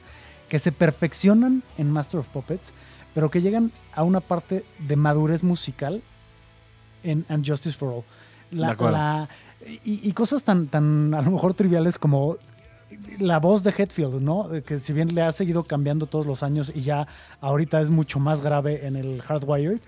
que 0.48 0.58
se 0.58 0.72
perfeccionan 0.72 1.62
en 1.78 1.90
Master 1.90 2.20
of 2.20 2.28
Puppets, 2.28 2.72
pero 3.14 3.30
que 3.30 3.40
llegan 3.40 3.70
a 3.94 4.02
una 4.02 4.20
parte 4.20 4.64
de 4.78 4.96
madurez 4.96 5.42
musical 5.44 6.02
en 7.02 7.24
And 7.28 7.46
Justice 7.46 7.78
for 7.78 7.92
All. 7.92 8.04
La- 8.50 9.28
y, 9.84 10.08
y 10.08 10.12
cosas 10.12 10.42
tan, 10.42 10.66
tan 10.68 11.14
a 11.14 11.22
lo 11.22 11.30
mejor 11.30 11.54
triviales 11.54 11.98
como 11.98 12.36
la 13.18 13.38
voz 13.38 13.62
de 13.62 13.74
Hetfield, 13.76 14.20
¿no? 14.20 14.48
Que 14.66 14.78
si 14.78 14.92
bien 14.92 15.14
le 15.14 15.22
ha 15.22 15.32
seguido 15.32 15.62
cambiando 15.64 16.06
todos 16.06 16.26
los 16.26 16.42
años 16.42 16.72
y 16.74 16.80
ya 16.82 17.06
ahorita 17.40 17.80
es 17.80 17.90
mucho 17.90 18.18
más 18.20 18.40
grave 18.40 18.86
en 18.86 18.96
el 18.96 19.22
Hardwired, 19.22 19.80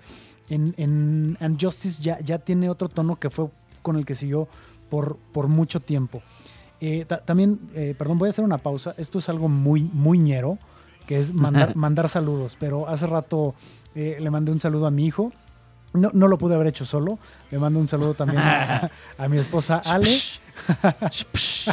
en, 0.49 0.73
en 0.77 1.37
And 1.39 1.61
Justice 1.61 2.01
ya, 2.03 2.19
ya 2.19 2.39
tiene 2.39 2.69
otro 2.69 2.89
tono 2.89 3.15
que 3.17 3.29
fue 3.29 3.47
con 3.81 3.95
el 3.97 4.05
que 4.05 4.15
siguió 4.15 4.47
por, 4.89 5.17
por 5.31 5.47
mucho 5.47 5.79
tiempo. 5.79 6.21
Eh, 6.79 7.05
ta- 7.07 7.19
también, 7.23 7.59
eh, 7.73 7.95
perdón, 7.97 8.17
voy 8.17 8.27
a 8.27 8.29
hacer 8.31 8.43
una 8.45 8.57
pausa. 8.57 8.93
Esto 8.97 9.19
es 9.19 9.29
algo 9.29 9.47
muy, 9.49 9.81
muy 9.81 10.19
ñero, 10.19 10.57
que 11.07 11.19
es 11.19 11.33
mandar, 11.33 11.75
mandar 11.75 12.09
saludos. 12.09 12.57
Pero 12.59 12.87
hace 12.89 13.07
rato 13.07 13.55
eh, 13.95 14.17
le 14.19 14.29
mandé 14.29 14.51
un 14.51 14.59
saludo 14.59 14.85
a 14.87 14.91
mi 14.91 15.05
hijo. 15.05 15.31
No, 15.93 16.09
no 16.13 16.27
lo 16.27 16.37
pude 16.37 16.55
haber 16.55 16.67
hecho 16.67 16.85
solo. 16.85 17.19
Le 17.51 17.59
mando 17.59 17.79
un 17.79 17.87
saludo 17.87 18.13
también 18.13 18.39
a, 18.39 18.89
a 19.17 19.27
mi 19.27 19.37
esposa 19.37 19.81
Ale. 19.85 20.09
Sí, 21.11 21.71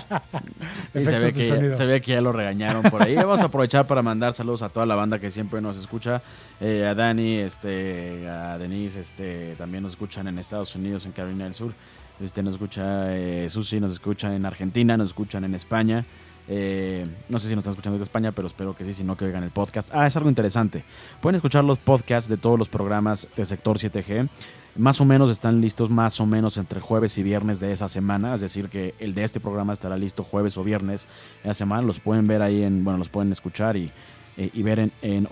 que, 0.92 1.84
ve 1.84 2.00
que 2.00 2.12
ya 2.12 2.20
lo 2.20 2.32
regañaron 2.32 2.82
por 2.84 3.02
ahí. 3.02 3.14
Vamos 3.14 3.40
a 3.40 3.46
aprovechar 3.46 3.86
para 3.86 4.02
mandar 4.02 4.32
saludos 4.32 4.62
a 4.62 4.68
toda 4.68 4.86
la 4.86 4.94
banda 4.94 5.18
que 5.18 5.30
siempre 5.30 5.60
nos 5.60 5.76
escucha. 5.76 6.22
Eh, 6.60 6.86
a 6.86 6.94
Dani, 6.94 7.38
este, 7.38 8.28
a 8.28 8.58
Denise, 8.58 9.00
este, 9.00 9.54
también 9.56 9.82
nos 9.82 9.92
escuchan 9.92 10.28
en 10.28 10.38
Estados 10.38 10.74
Unidos, 10.74 11.06
en 11.06 11.12
Carolina 11.12 11.44
del 11.44 11.54
Sur. 11.54 11.72
Este, 12.20 12.42
nos 12.42 12.54
escucha 12.54 13.14
eh, 13.16 13.48
Susi, 13.48 13.80
nos 13.80 13.92
escuchan 13.92 14.32
en 14.32 14.44
Argentina, 14.44 14.96
nos 14.96 15.08
escuchan 15.08 15.44
en 15.44 15.54
España. 15.54 16.04
Eh, 16.52 17.06
no 17.28 17.38
sé 17.38 17.48
si 17.48 17.54
nos 17.54 17.62
están 17.62 17.72
escuchando 17.74 17.96
de 17.96 18.02
España, 18.02 18.32
pero 18.32 18.48
espero 18.48 18.74
que 18.74 18.84
sí, 18.84 18.92
si 18.92 19.04
no 19.04 19.16
que 19.16 19.24
oigan 19.24 19.44
el 19.44 19.50
podcast. 19.50 19.90
Ah, 19.94 20.06
es 20.08 20.16
algo 20.16 20.28
interesante. 20.28 20.82
Pueden 21.20 21.36
escuchar 21.36 21.62
los 21.62 21.78
podcasts 21.78 22.28
de 22.28 22.36
todos 22.36 22.58
los 22.58 22.68
programas 22.68 23.28
de 23.36 23.44
Sector 23.44 23.78
7G. 23.78 24.28
Más 24.76 25.00
o 25.00 25.04
menos 25.04 25.30
están 25.30 25.60
listos 25.60 25.90
más 25.90 26.20
o 26.20 26.26
menos 26.26 26.56
entre 26.56 26.80
jueves 26.80 27.16
y 27.18 27.22
viernes 27.22 27.60
de 27.60 27.70
esa 27.70 27.86
semana. 27.86 28.34
Es 28.34 28.40
decir, 28.40 28.68
que 28.68 28.94
el 28.98 29.14
de 29.14 29.22
este 29.24 29.38
programa 29.38 29.72
estará 29.72 29.96
listo 29.96 30.24
jueves 30.24 30.56
o 30.58 30.64
viernes 30.64 31.06
de 31.44 31.54
semana. 31.54 31.82
Los 31.82 32.00
pueden 32.00 32.26
ver 32.26 32.42
ahí 32.42 32.62
en, 32.64 32.82
bueno, 32.82 32.98
los 32.98 33.08
pueden 33.08 33.30
escuchar 33.30 33.76
y, 33.76 33.90
eh, 34.36 34.50
y 34.52 34.62
ver 34.64 34.80
en, 34.80 34.92
en. 35.02 35.28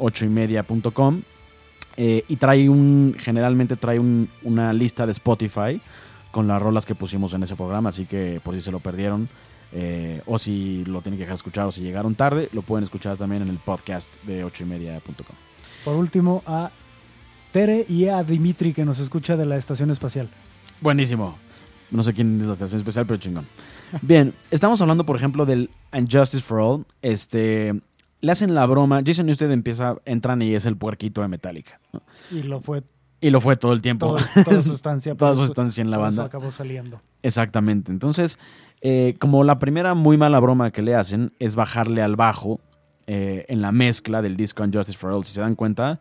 Eh, 2.00 2.24
y 2.28 2.36
trae 2.36 2.68
un, 2.68 3.16
generalmente 3.18 3.74
trae 3.74 3.98
un- 3.98 4.28
una 4.44 4.72
lista 4.72 5.04
de 5.04 5.10
Spotify 5.12 5.80
con 6.30 6.46
las 6.46 6.60
rolas 6.60 6.86
que 6.86 6.94
pusimos 6.94 7.32
en 7.34 7.42
ese 7.42 7.56
programa. 7.56 7.90
Así 7.90 8.06
que 8.06 8.40
por 8.42 8.54
si 8.54 8.60
se 8.60 8.70
lo 8.70 8.80
perdieron 8.80 9.28
eh, 9.72 10.22
o 10.26 10.38
si 10.38 10.84
lo 10.84 11.02
tienen 11.02 11.18
que 11.18 11.22
dejar 11.22 11.34
escuchar 11.34 11.66
o 11.66 11.72
si 11.72 11.82
llegaron 11.82 12.14
tarde, 12.14 12.48
lo 12.52 12.62
pueden 12.62 12.84
escuchar 12.84 13.16
también 13.16 13.42
en 13.42 13.48
el 13.48 13.58
podcast 13.58 14.10
de 14.24 14.44
ochoymedia.com. 14.44 15.36
Por 15.84 15.96
último, 15.96 16.42
a 16.46 16.70
Tere 17.52 17.86
y 17.88 18.08
a 18.08 18.22
Dimitri, 18.22 18.72
que 18.72 18.84
nos 18.84 18.98
escucha 18.98 19.36
de 19.36 19.46
la 19.46 19.56
Estación 19.56 19.90
Espacial. 19.90 20.28
Buenísimo. 20.80 21.36
No 21.90 22.02
sé 22.02 22.12
quién 22.12 22.38
es 22.40 22.46
la 22.46 22.52
estación 22.52 22.80
especial, 22.80 23.06
pero 23.06 23.18
chingón. 23.18 23.46
Bien, 24.02 24.34
estamos 24.50 24.80
hablando, 24.82 25.06
por 25.06 25.16
ejemplo, 25.16 25.46
del 25.46 25.70
Unjustice 25.92 26.42
for 26.42 26.60
All. 26.60 26.86
Este, 27.00 27.80
le 28.20 28.32
hacen 28.32 28.54
la 28.54 28.66
broma. 28.66 29.02
Jason 29.04 29.26
Newsted 29.26 29.50
empieza, 29.50 29.96
entran 30.04 30.42
y 30.42 30.54
es 30.54 30.66
el 30.66 30.76
puerquito 30.76 31.22
de 31.22 31.28
Metallica. 31.28 31.80
¿no? 31.92 32.02
Y 32.30 32.42
lo 32.42 32.60
fue 32.60 32.82
Y 33.20 33.30
lo 33.30 33.40
fue 33.40 33.56
todo 33.56 33.72
el 33.72 33.82
tiempo. 33.82 34.16
todo- 34.16 34.44
toda 34.44 34.62
su 34.62 34.72
estancia. 34.72 35.14
Toda 35.16 35.34
su 35.34 35.44
estancia 35.44 35.82
en 35.82 35.90
la 35.90 35.98
por 35.98 36.08
eso 36.08 36.16
banda. 36.18 36.28
acabó 36.28 36.52
saliendo. 36.52 37.00
Exactamente. 37.22 37.90
Entonces, 37.90 38.38
eh, 38.80 39.16
como 39.18 39.42
la 39.44 39.58
primera 39.58 39.94
muy 39.94 40.16
mala 40.16 40.38
broma 40.38 40.70
que 40.70 40.82
le 40.82 40.94
hacen 40.94 41.32
es 41.40 41.56
bajarle 41.56 42.00
al 42.02 42.14
bajo 42.16 42.60
eh, 43.08 43.44
en 43.48 43.60
la 43.60 43.72
mezcla 43.72 44.22
del 44.22 44.36
disco 44.36 44.62
Unjustice 44.62 44.96
for 44.96 45.10
All. 45.12 45.24
Si 45.24 45.32
se 45.34 45.40
dan 45.40 45.56
cuenta, 45.56 45.98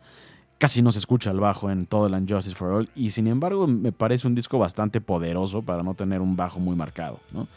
casi 0.58 0.80
no 0.80 0.92
se 0.92 0.98
escucha 1.00 1.32
el 1.32 1.40
bajo 1.40 1.70
en 1.72 1.86
todo 1.86 2.06
el 2.06 2.14
Unjustice 2.14 2.54
for 2.54 2.70
All. 2.72 2.88
Y 2.94 3.10
sin 3.10 3.26
embargo, 3.26 3.66
me 3.66 3.90
parece 3.90 4.28
un 4.28 4.36
disco 4.36 4.58
bastante 4.60 5.00
poderoso 5.00 5.62
para 5.62 5.82
no 5.82 5.94
tener 5.94 6.20
un 6.20 6.36
bajo 6.36 6.60
muy 6.60 6.76
marcado. 6.76 7.18
¿no? 7.32 7.48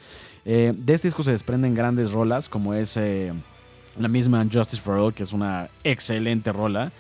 Eh, 0.43 0.73
de 0.75 0.93
este 0.93 1.07
disco 1.07 1.21
se 1.21 1.31
desprenden 1.31 1.75
grandes 1.75 2.13
rolas, 2.13 2.49
como 2.49 2.73
es 2.73 2.97
la 2.97 4.07
misma 4.07 4.41
Unjustice 4.41 4.81
for 4.81 4.97
All, 4.97 5.13
que 5.13 5.21
es 5.21 5.33
una 5.33 5.69
excelente 5.83 6.51
rola. 6.51 6.91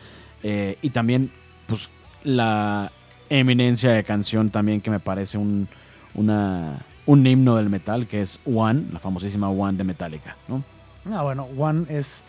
Y 0.43 0.89
también, 0.91 1.31
pues, 1.65 1.89
la 2.23 2.91
eminencia 3.29 3.91
de 3.91 4.03
canción 4.03 4.49
también 4.49 4.81
que 4.81 4.89
me 4.91 4.99
parece 4.99 5.37
un, 5.37 5.67
una, 6.13 6.79
un 7.05 7.25
himno 7.25 7.55
del 7.55 7.69
metal, 7.69 8.07
que 8.07 8.21
es 8.21 8.39
One, 8.45 8.85
la 8.91 8.99
famosísima 8.99 9.49
One 9.49 9.77
de 9.77 9.83
Metallica. 9.83 10.35
¿no? 10.47 10.63
Ah, 11.11 11.23
bueno, 11.23 11.47
One 11.57 11.85
es, 11.89 12.23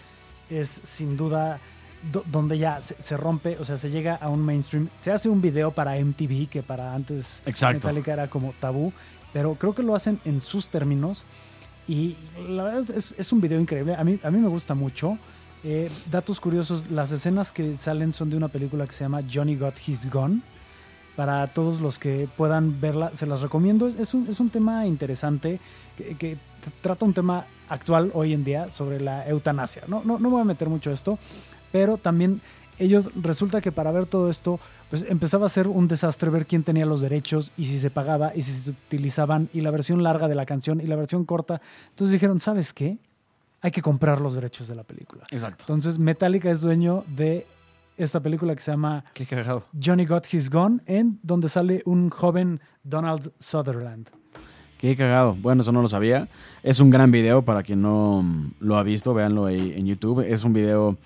es 0.50 0.80
sin 0.84 1.16
duda 1.16 1.58
do- 2.12 2.24
donde 2.26 2.58
ya 2.58 2.80
se, 2.80 2.94
se 3.02 3.16
rompe, 3.16 3.56
o 3.58 3.64
sea, 3.64 3.76
se 3.76 3.90
llega 3.90 4.14
a 4.14 4.28
un 4.28 4.40
mainstream. 4.44 4.88
Se 4.94 5.10
hace 5.12 5.28
un 5.28 5.40
video 5.42 5.72
para 5.72 5.96
MTV, 5.98 6.48
que 6.48 6.62
para 6.62 6.94
antes 6.94 7.42
Exacto. 7.46 7.88
Metallica 7.88 8.12
era 8.12 8.28
como 8.28 8.54
tabú, 8.60 8.92
pero 9.32 9.54
creo 9.56 9.74
que 9.74 9.82
lo 9.82 9.94
hacen 9.94 10.20
en 10.24 10.40
sus 10.40 10.68
términos. 10.68 11.24
Y 11.88 12.16
la 12.48 12.62
verdad 12.62 12.80
es, 12.82 12.90
es- 12.90 13.14
es 13.18 13.32
un 13.32 13.40
video 13.40 13.60
increíble. 13.60 13.94
A 13.96 14.04
mí, 14.04 14.18
a 14.22 14.30
mí 14.30 14.38
me 14.38 14.48
gusta 14.48 14.74
mucho. 14.74 15.18
Eh, 15.64 15.90
datos 16.10 16.40
curiosos, 16.40 16.90
las 16.90 17.12
escenas 17.12 17.52
que 17.52 17.76
salen 17.76 18.12
son 18.12 18.30
de 18.30 18.36
una 18.36 18.48
película 18.48 18.86
que 18.86 18.92
se 18.92 19.04
llama 19.04 19.20
Johnny 19.32 19.56
Got 19.56 19.76
His 19.86 20.10
Gun. 20.10 20.42
para 21.16 21.46
todos 21.48 21.80
los 21.80 21.98
que 21.98 22.28
puedan 22.36 22.80
verla, 22.80 23.10
se 23.14 23.26
las 23.26 23.42
recomiendo. 23.42 23.86
Es, 23.86 24.14
un, 24.14 24.26
es 24.28 24.40
un 24.40 24.50
tema 24.50 24.86
interesante 24.86 25.60
que, 25.96 26.16
que 26.16 26.38
trata 26.80 27.04
un 27.04 27.14
tema 27.14 27.44
actual 27.68 28.10
hoy 28.14 28.32
en 28.32 28.44
día 28.44 28.70
sobre 28.70 29.00
la 29.00 29.28
eutanasia. 29.28 29.82
No, 29.88 30.02
no, 30.04 30.18
no 30.18 30.30
voy 30.30 30.40
a 30.40 30.44
meter 30.44 30.68
mucho 30.68 30.90
esto, 30.90 31.18
pero 31.70 31.96
también 31.98 32.40
ellos 32.78 33.10
resulta 33.14 33.60
que 33.60 33.70
para 33.72 33.92
ver 33.92 34.06
todo 34.06 34.30
esto, 34.30 34.58
pues 34.88 35.04
empezaba 35.08 35.46
a 35.46 35.50
ser 35.50 35.68
un 35.68 35.86
desastre 35.86 36.30
ver 36.30 36.46
quién 36.46 36.62
tenía 36.62 36.86
los 36.86 37.00
derechos 37.00 37.52
y 37.56 37.66
si 37.66 37.78
se 37.78 37.90
pagaba 37.90 38.32
y 38.34 38.42
si 38.42 38.52
se 38.52 38.70
utilizaban 38.70 39.50
y 39.52 39.60
la 39.60 39.70
versión 39.70 40.02
larga 40.02 40.28
de 40.28 40.34
la 40.34 40.46
canción 40.46 40.80
y 40.80 40.86
la 40.86 40.96
versión 40.96 41.24
corta. 41.24 41.60
Entonces 41.90 42.12
dijeron, 42.12 42.40
¿sabes 42.40 42.72
qué? 42.72 42.96
Hay 43.62 43.70
que 43.70 43.80
comprar 43.80 44.20
los 44.20 44.34
derechos 44.34 44.68
de 44.68 44.74
la 44.74 44.82
película. 44.82 45.24
Exacto. 45.30 45.62
Entonces 45.62 45.98
Metallica 45.98 46.50
es 46.50 46.60
dueño 46.60 47.04
de 47.06 47.46
esta 47.96 48.20
película 48.20 48.54
que 48.56 48.60
se 48.62 48.72
llama 48.72 49.04
Qué. 49.14 49.26
Johnny 49.82 50.04
Got 50.04 50.32
His 50.34 50.50
Gone, 50.50 50.80
en 50.86 51.18
donde 51.22 51.48
sale 51.48 51.82
un 51.86 52.10
joven 52.10 52.60
Donald 52.82 53.32
Sutherland. 53.38 54.08
Qué 54.78 54.96
cagado. 54.96 55.36
Bueno, 55.40 55.62
eso 55.62 55.70
no 55.70 55.80
lo 55.80 55.88
sabía. 55.88 56.26
Es 56.64 56.80
un 56.80 56.90
gran 56.90 57.12
video 57.12 57.42
para 57.42 57.62
quien 57.62 57.80
no 57.82 58.22
mm, 58.24 58.54
lo 58.60 58.76
ha 58.76 58.82
visto, 58.82 59.14
véanlo 59.14 59.44
ahí 59.46 59.74
en 59.76 59.86
YouTube. 59.86 60.20
Es 60.28 60.42
un 60.42 60.52
video. 60.52 60.96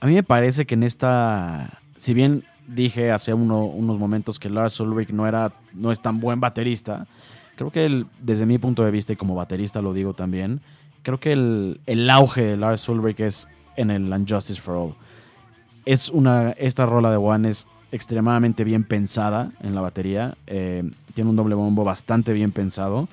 A 0.00 0.06
mí 0.06 0.14
me 0.14 0.22
parece 0.22 0.64
que 0.64 0.74
en 0.74 0.84
esta. 0.84 1.80
Si 1.96 2.14
bien 2.14 2.44
dije 2.68 3.10
hace 3.10 3.34
uno- 3.34 3.64
unos 3.64 3.98
momentos 3.98 4.38
que 4.38 4.48
Lars 4.48 4.78
Ulrich 4.78 5.10
no 5.10 5.26
era. 5.26 5.52
no 5.72 5.90
es 5.90 6.00
tan 6.00 6.20
buen 6.20 6.38
baterista. 6.38 7.08
Creo 7.56 7.72
que 7.72 7.86
el- 7.86 8.06
desde 8.20 8.46
mi 8.46 8.58
punto 8.58 8.84
de 8.84 8.90
vista, 8.92 9.12
y 9.12 9.16
como 9.16 9.34
baterista 9.34 9.82
lo 9.82 9.92
digo 9.92 10.14
también, 10.14 10.60
creo 11.06 11.20
que 11.20 11.32
el, 11.32 11.80
el 11.86 12.10
auge 12.10 12.42
de 12.42 12.56
Lars 12.56 12.88
Ulrich 12.88 13.20
es 13.20 13.46
en 13.76 13.92
el 13.92 14.12
Unjustice 14.12 14.60
for 14.60 14.74
All. 14.74 14.94
Es 15.84 16.08
una. 16.08 16.50
Esta 16.50 16.84
rola 16.84 17.12
de 17.12 17.16
One 17.16 17.48
es 17.48 17.68
extremadamente 17.92 18.64
bien 18.64 18.82
pensada 18.82 19.52
en 19.62 19.76
la 19.76 19.82
batería. 19.82 20.36
eh, 20.48 20.82
tiene 21.14 21.30
un 21.30 21.36
doble 21.36 21.54
bombo 21.54 21.84
bastante 21.84 22.32
bien 22.32 22.50
pensado. 22.50 23.08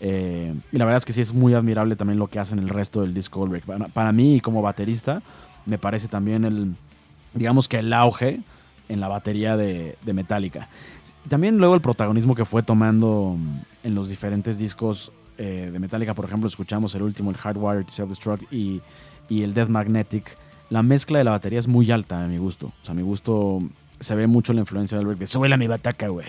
eh, 0.00 0.54
y 0.70 0.76
la 0.76 0.84
verdad 0.84 0.98
es 0.98 1.06
que 1.06 1.14
sí 1.14 1.22
es 1.22 1.32
muy 1.32 1.54
admirable 1.54 1.96
también 1.96 2.18
lo 2.18 2.26
que 2.26 2.38
hacen 2.38 2.58
el 2.58 2.68
resto 2.68 3.00
del 3.00 3.14
disco 3.14 3.40
Ulrich. 3.40 3.64
Para, 3.64 3.88
para 3.88 4.12
mí, 4.12 4.40
como 4.42 4.60
baterista, 4.60 5.22
me 5.64 5.78
parece 5.78 6.06
también 6.06 6.44
el. 6.44 6.74
digamos 7.32 7.66
que 7.66 7.78
el 7.78 7.94
auge 7.94 8.40
en 8.90 9.00
la 9.00 9.08
batería 9.08 9.56
de, 9.56 9.96
de 10.04 10.12
Metallica. 10.12 10.68
También 11.30 11.56
luego 11.56 11.74
el 11.74 11.80
protagonismo 11.80 12.34
que 12.34 12.44
fue 12.44 12.62
tomando 12.62 13.38
en 13.84 13.94
los 13.94 14.10
diferentes 14.10 14.58
discos 14.58 15.12
eh, 15.38 15.70
de 15.72 15.78
Metallica, 15.78 16.14
por 16.14 16.24
ejemplo, 16.24 16.48
escuchamos 16.48 16.94
el 16.94 17.02
último, 17.02 17.30
el 17.30 17.36
Hardwired 17.36 17.86
Self-Destruct 17.86 18.52
y, 18.52 18.82
y 19.28 19.42
el 19.42 19.54
Death 19.54 19.68
Magnetic. 19.68 20.36
La 20.70 20.82
mezcla 20.82 21.18
de 21.18 21.24
la 21.24 21.30
batería 21.30 21.58
es 21.58 21.68
muy 21.68 21.90
alta 21.90 22.22
a 22.22 22.26
mi 22.26 22.36
gusto. 22.36 22.66
O 22.66 22.84
sea, 22.84 22.92
a 22.92 22.94
mi 22.94 23.02
gusto 23.02 23.62
se 24.00 24.14
ve 24.14 24.26
mucho 24.26 24.52
la 24.52 24.60
influencia 24.60 24.98
del 24.98 25.06
break 25.06 25.20
de 25.20 25.26
súbele 25.26 25.54
a 25.54 25.58
mi 25.58 25.66
bataca, 25.66 26.08
güey. 26.08 26.26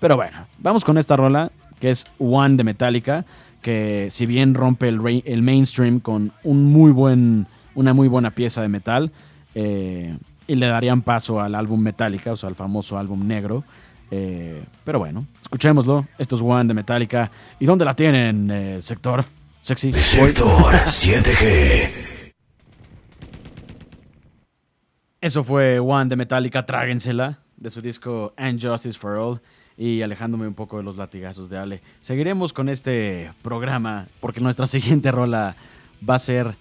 Pero 0.00 0.16
bueno, 0.16 0.46
vamos 0.60 0.84
con 0.84 0.96
esta 0.96 1.16
rola 1.16 1.50
que 1.80 1.90
es 1.90 2.06
One 2.18 2.56
de 2.56 2.64
Metallica, 2.64 3.24
que 3.62 4.08
si 4.10 4.26
bien 4.26 4.54
rompe 4.54 4.88
el, 4.88 5.22
el 5.24 5.42
mainstream 5.42 6.00
con 6.00 6.32
un 6.44 6.66
muy 6.66 6.92
buen, 6.92 7.46
una 7.74 7.92
muy 7.94 8.08
buena 8.08 8.30
pieza 8.30 8.62
de 8.62 8.68
metal, 8.68 9.12
eh, 9.54 10.16
y 10.46 10.54
le 10.54 10.66
darían 10.66 11.02
paso 11.02 11.40
al 11.40 11.54
álbum 11.54 11.80
Metallica, 11.80 12.32
o 12.32 12.36
sea, 12.36 12.48
al 12.48 12.54
famoso 12.54 12.98
álbum 12.98 13.26
negro. 13.26 13.64
Eh, 14.10 14.62
pero 14.84 14.98
bueno, 14.98 15.26
escuchémoslo. 15.42 16.06
Esto 16.18 16.36
es 16.36 16.42
One 16.42 16.66
de 16.66 16.74
Metallica. 16.74 17.30
¿Y 17.58 17.66
dónde 17.66 17.84
la 17.84 17.94
tienen, 17.94 18.50
eh, 18.50 18.82
sector? 18.82 19.24
Sexy. 19.62 19.92
Sector 19.92 20.74
7G. 20.86 21.90
Eso 25.20 25.42
fue 25.42 25.80
One 25.80 26.08
de 26.08 26.16
Metallica, 26.16 26.64
tráguensela, 26.64 27.40
de 27.56 27.70
su 27.70 27.80
disco 27.82 28.32
And 28.36 28.62
Justice 28.62 28.98
for 28.98 29.16
All. 29.16 29.40
Y 29.76 30.02
alejándome 30.02 30.46
un 30.46 30.54
poco 30.54 30.78
de 30.78 30.82
los 30.82 30.96
latigazos 30.96 31.50
de 31.50 31.58
Ale. 31.58 31.82
Seguiremos 32.00 32.52
con 32.52 32.68
este 32.68 33.32
programa 33.42 34.06
porque 34.20 34.40
nuestra 34.40 34.66
siguiente 34.68 35.12
rola 35.12 35.54
va 36.08 36.14
a 36.14 36.18
ser 36.18 36.54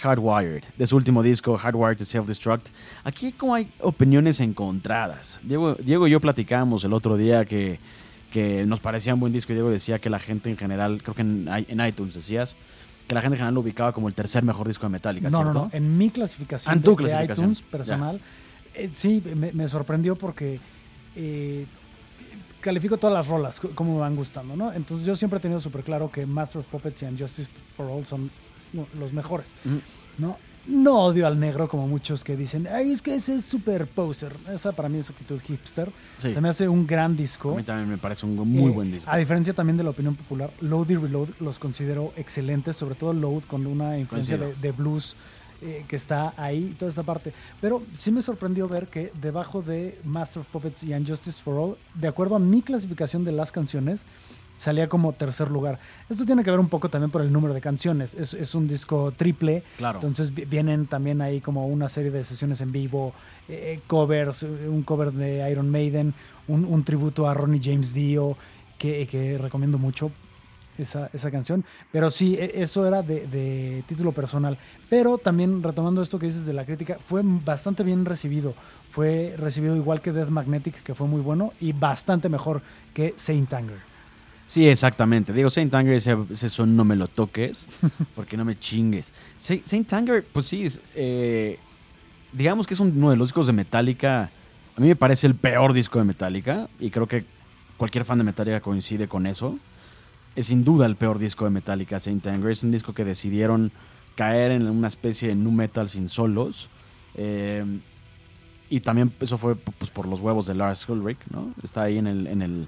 Hardwired, 0.00 0.64
de 0.76 0.86
su 0.86 0.96
último 0.96 1.22
disco, 1.22 1.56
Hardwired 1.58 1.98
to 1.98 2.04
Self-Destruct. 2.04 2.68
Aquí 3.04 3.32
como 3.32 3.54
hay 3.54 3.70
opiniones 3.80 4.40
encontradas. 4.40 5.40
Diego, 5.42 5.74
Diego 5.74 6.08
y 6.08 6.10
yo 6.10 6.20
platicamos 6.20 6.84
el 6.84 6.92
otro 6.92 7.16
día 7.16 7.44
que, 7.44 7.78
que 8.32 8.64
nos 8.66 8.80
parecía 8.80 9.14
un 9.14 9.20
buen 9.20 9.32
disco 9.32 9.52
y 9.52 9.56
Diego 9.56 9.70
decía 9.70 9.98
que 9.98 10.10
la 10.10 10.18
gente 10.18 10.50
en 10.50 10.56
general, 10.56 11.00
creo 11.02 11.14
que 11.14 11.22
en, 11.22 11.80
iTunes 11.86 12.14
decías, 12.14 12.56
que 13.06 13.14
la 13.14 13.20
gente 13.20 13.34
en 13.34 13.38
general 13.38 13.54
lo 13.54 13.60
ubicaba 13.60 13.92
como 13.92 14.08
el 14.08 14.14
tercer 14.14 14.42
mejor 14.42 14.66
disco 14.66 14.86
de 14.86 14.90
Metallica, 14.90 15.28
No, 15.30 15.38
no, 15.44 15.52
¿cierto? 15.52 15.64
no. 15.66 15.70
En 15.76 15.98
mi 15.98 16.10
clasificación 16.10 16.72
Ah, 16.72 16.76
en 16.76 16.82
tu 16.82 16.90
de- 16.96 16.96
de, 16.96 17.02
clasificación. 17.10 17.50
iTunes 17.52 17.62
personal, 17.70 18.20
eh, 18.74 18.90
sí, 18.94 19.22
me, 19.36 19.52
me 19.52 19.68
sorprendió 19.68 20.16
porque 20.16 20.58
eh, 21.16 21.66
califico 22.60 22.96
todas 22.96 23.12
las 23.14 23.26
rolas 23.26 23.60
co- 23.60 23.70
como 23.74 23.94
me 23.94 24.00
van 24.00 24.16
gustando, 24.16 24.56
¿no? 24.56 24.72
Entonces 24.72 25.04
yo 25.06 25.14
siempre 25.16 25.38
he 25.38 25.42
tenido 25.42 25.60
súper 25.60 25.82
claro 25.82 26.10
que 26.10 26.24
Master 26.26 26.60
of 26.60 26.66
Puppets 26.68 27.02
y 27.02 27.18
Justice 27.18 27.48
for 27.76 27.86
All 27.90 28.06
son 28.06 28.22
no, 28.24 28.30
los 28.98 29.12
mejores, 29.12 29.54
Ujú. 29.64 29.80
¿no? 30.18 30.36
No 30.64 31.00
odio 31.00 31.26
al 31.26 31.40
negro 31.40 31.66
como 31.68 31.88
muchos 31.88 32.22
que 32.22 32.36
dicen, 32.36 32.68
ay, 32.72 32.92
es 32.92 33.02
que 33.02 33.16
ese 33.16 33.34
es 33.34 33.44
super 33.44 33.84
poser. 33.88 34.32
Esa 34.54 34.70
para 34.70 34.88
mí 34.88 34.96
es 34.98 35.10
actitud 35.10 35.40
hipster. 35.40 35.90
Sí. 36.18 36.32
Se 36.32 36.40
me 36.40 36.48
hace 36.48 36.68
un 36.68 36.86
gran 36.86 37.14
A 37.14 37.16
disco. 37.16 37.56
mí 37.56 37.64
también 37.64 37.88
me 37.90 37.98
parece 37.98 38.26
un 38.26 38.36
muy 38.48 38.70
Eh, 38.70 38.74
buen 38.74 38.92
disco. 38.92 39.10
A 39.10 39.16
diferencia 39.16 39.52
también 39.54 39.76
de 39.76 39.82
la 39.82 39.90
opinión 39.90 40.14
popular, 40.14 40.52
Load 40.60 40.90
y 40.90 40.96
Reload 40.96 41.30
los 41.40 41.58
considero 41.58 42.12
excelentes, 42.16 42.76
sobre 42.76 42.94
todo 42.94 43.12
Load 43.12 43.42
con 43.48 43.66
una 43.66 43.98
influencia 43.98 44.38
de, 44.38 44.70
blues 44.70 45.16
eh, 45.62 45.84
que 45.88 45.96
está 45.96 46.32
ahí 46.36 46.68
y 46.70 46.74
toda 46.74 46.90
esta 46.90 47.02
parte. 47.02 47.32
Pero 47.60 47.82
sí 47.92 48.12
me 48.12 48.22
sorprendió 48.22 48.68
ver 48.68 48.86
que 48.86 49.10
debajo 49.20 49.62
de 49.62 49.98
Master 50.04 50.42
of 50.42 50.46
Puppets 50.46 50.84
y 50.84 50.94
Unjustice 50.94 51.42
for 51.42 51.56
All, 51.58 51.76
de 52.00 52.06
acuerdo 52.06 52.36
a 52.36 52.38
mi 52.38 52.62
clasificación 52.62 53.24
de 53.24 53.32
las 53.32 53.50
canciones, 53.50 54.04
salía 54.54 54.88
como 54.88 55.12
tercer 55.12 55.50
lugar. 55.50 55.78
Esto 56.10 56.24
tiene 56.26 56.44
que 56.44 56.50
ver 56.50 56.60
un 56.60 56.68
poco 56.68 56.88
también 56.88 57.10
por 57.10 57.22
el 57.22 57.32
número 57.32 57.54
de 57.54 57.60
canciones. 57.60 58.14
Es, 58.14 58.34
es 58.34 58.54
un 58.54 58.68
disco 58.68 59.12
triple, 59.16 59.62
Claro. 59.78 59.98
entonces 59.98 60.34
vi- 60.34 60.44
vienen 60.44 60.86
también 60.86 61.20
ahí 61.22 61.40
como 61.40 61.66
una 61.66 61.88
serie 61.88 62.10
de 62.10 62.24
sesiones 62.24 62.60
en 62.60 62.70
vivo, 62.72 63.12
eh, 63.48 63.80
covers, 63.86 64.42
eh, 64.42 64.68
un 64.68 64.82
cover 64.82 65.12
de 65.12 65.50
Iron 65.50 65.70
Maiden, 65.70 66.14
un, 66.48 66.64
un 66.64 66.84
tributo 66.84 67.28
a 67.28 67.34
Ronnie 67.34 67.60
James 67.62 67.94
Dio, 67.94 68.36
que, 68.78 69.06
que 69.06 69.38
recomiendo 69.38 69.78
mucho 69.78 70.10
esa, 70.78 71.08
esa 71.12 71.30
canción. 71.30 71.64
Pero 71.90 72.10
sí, 72.10 72.34
e- 72.38 72.62
eso 72.62 72.86
era 72.86 73.02
de, 73.02 73.26
de 73.26 73.82
título 73.86 74.12
personal. 74.12 74.58
Pero 74.90 75.18
también 75.18 75.62
retomando 75.62 76.02
esto 76.02 76.18
que 76.18 76.26
dices 76.26 76.44
de 76.44 76.52
la 76.52 76.64
crítica, 76.64 76.98
fue 77.04 77.22
bastante 77.24 77.82
bien 77.84 78.04
recibido. 78.04 78.54
Fue 78.90 79.34
recibido 79.38 79.76
igual 79.76 80.00
que 80.02 80.12
Death 80.12 80.28
Magnetic, 80.28 80.82
que 80.82 80.94
fue 80.94 81.06
muy 81.06 81.20
bueno, 81.22 81.52
y 81.60 81.72
bastante 81.72 82.28
mejor 82.28 82.60
que 82.92 83.14
Saint 83.16 83.52
Anger. 83.54 83.91
Sí, 84.52 84.68
exactamente. 84.68 85.32
Digo, 85.32 85.48
Saint 85.48 85.74
Anger, 85.74 85.94
ese, 85.94 86.14
ese 86.30 86.50
son 86.50 86.76
no 86.76 86.84
me 86.84 86.94
lo 86.94 87.08
toques, 87.08 87.66
porque 88.14 88.36
no 88.36 88.44
me 88.44 88.58
chingues. 88.58 89.10
Sa- 89.38 89.54
Saint 89.64 89.90
Anger, 89.94 90.26
pues 90.30 90.46
sí, 90.46 90.66
es, 90.66 90.78
eh, 90.94 91.58
digamos 92.34 92.66
que 92.66 92.74
es 92.74 92.80
uno 92.80 93.08
de 93.08 93.16
los 93.16 93.28
discos 93.30 93.46
de 93.46 93.54
Metallica. 93.54 94.24
A 94.76 94.80
mí 94.82 94.88
me 94.88 94.94
parece 94.96 95.26
el 95.26 95.36
peor 95.36 95.72
disco 95.72 95.98
de 96.00 96.04
Metallica, 96.04 96.68
y 96.78 96.90
creo 96.90 97.06
que 97.06 97.24
cualquier 97.78 98.04
fan 98.04 98.18
de 98.18 98.24
Metallica 98.24 98.60
coincide 98.60 99.08
con 99.08 99.26
eso. 99.26 99.58
Es 100.36 100.48
sin 100.48 100.64
duda 100.64 100.84
el 100.84 100.96
peor 100.96 101.18
disco 101.18 101.46
de 101.46 101.50
Metallica, 101.50 101.98
Saint 101.98 102.26
Anger. 102.26 102.50
Es 102.50 102.62
un 102.62 102.72
disco 102.72 102.92
que 102.92 103.06
decidieron 103.06 103.72
caer 104.16 104.50
en 104.50 104.68
una 104.68 104.88
especie 104.88 105.28
de 105.28 105.34
nu 105.34 105.50
metal 105.50 105.88
sin 105.88 106.10
solos. 106.10 106.68
Eh, 107.14 107.64
y 108.68 108.80
también 108.80 109.10
eso 109.18 109.38
fue 109.38 109.56
pues, 109.56 109.90
por 109.90 110.06
los 110.06 110.20
huevos 110.20 110.44
de 110.44 110.54
Lars 110.54 110.86
Ulrich, 110.90 111.18
¿no? 111.30 111.54
Está 111.62 111.84
ahí 111.84 111.96
en 111.96 112.06
el, 112.06 112.26
en 112.26 112.42
el, 112.42 112.66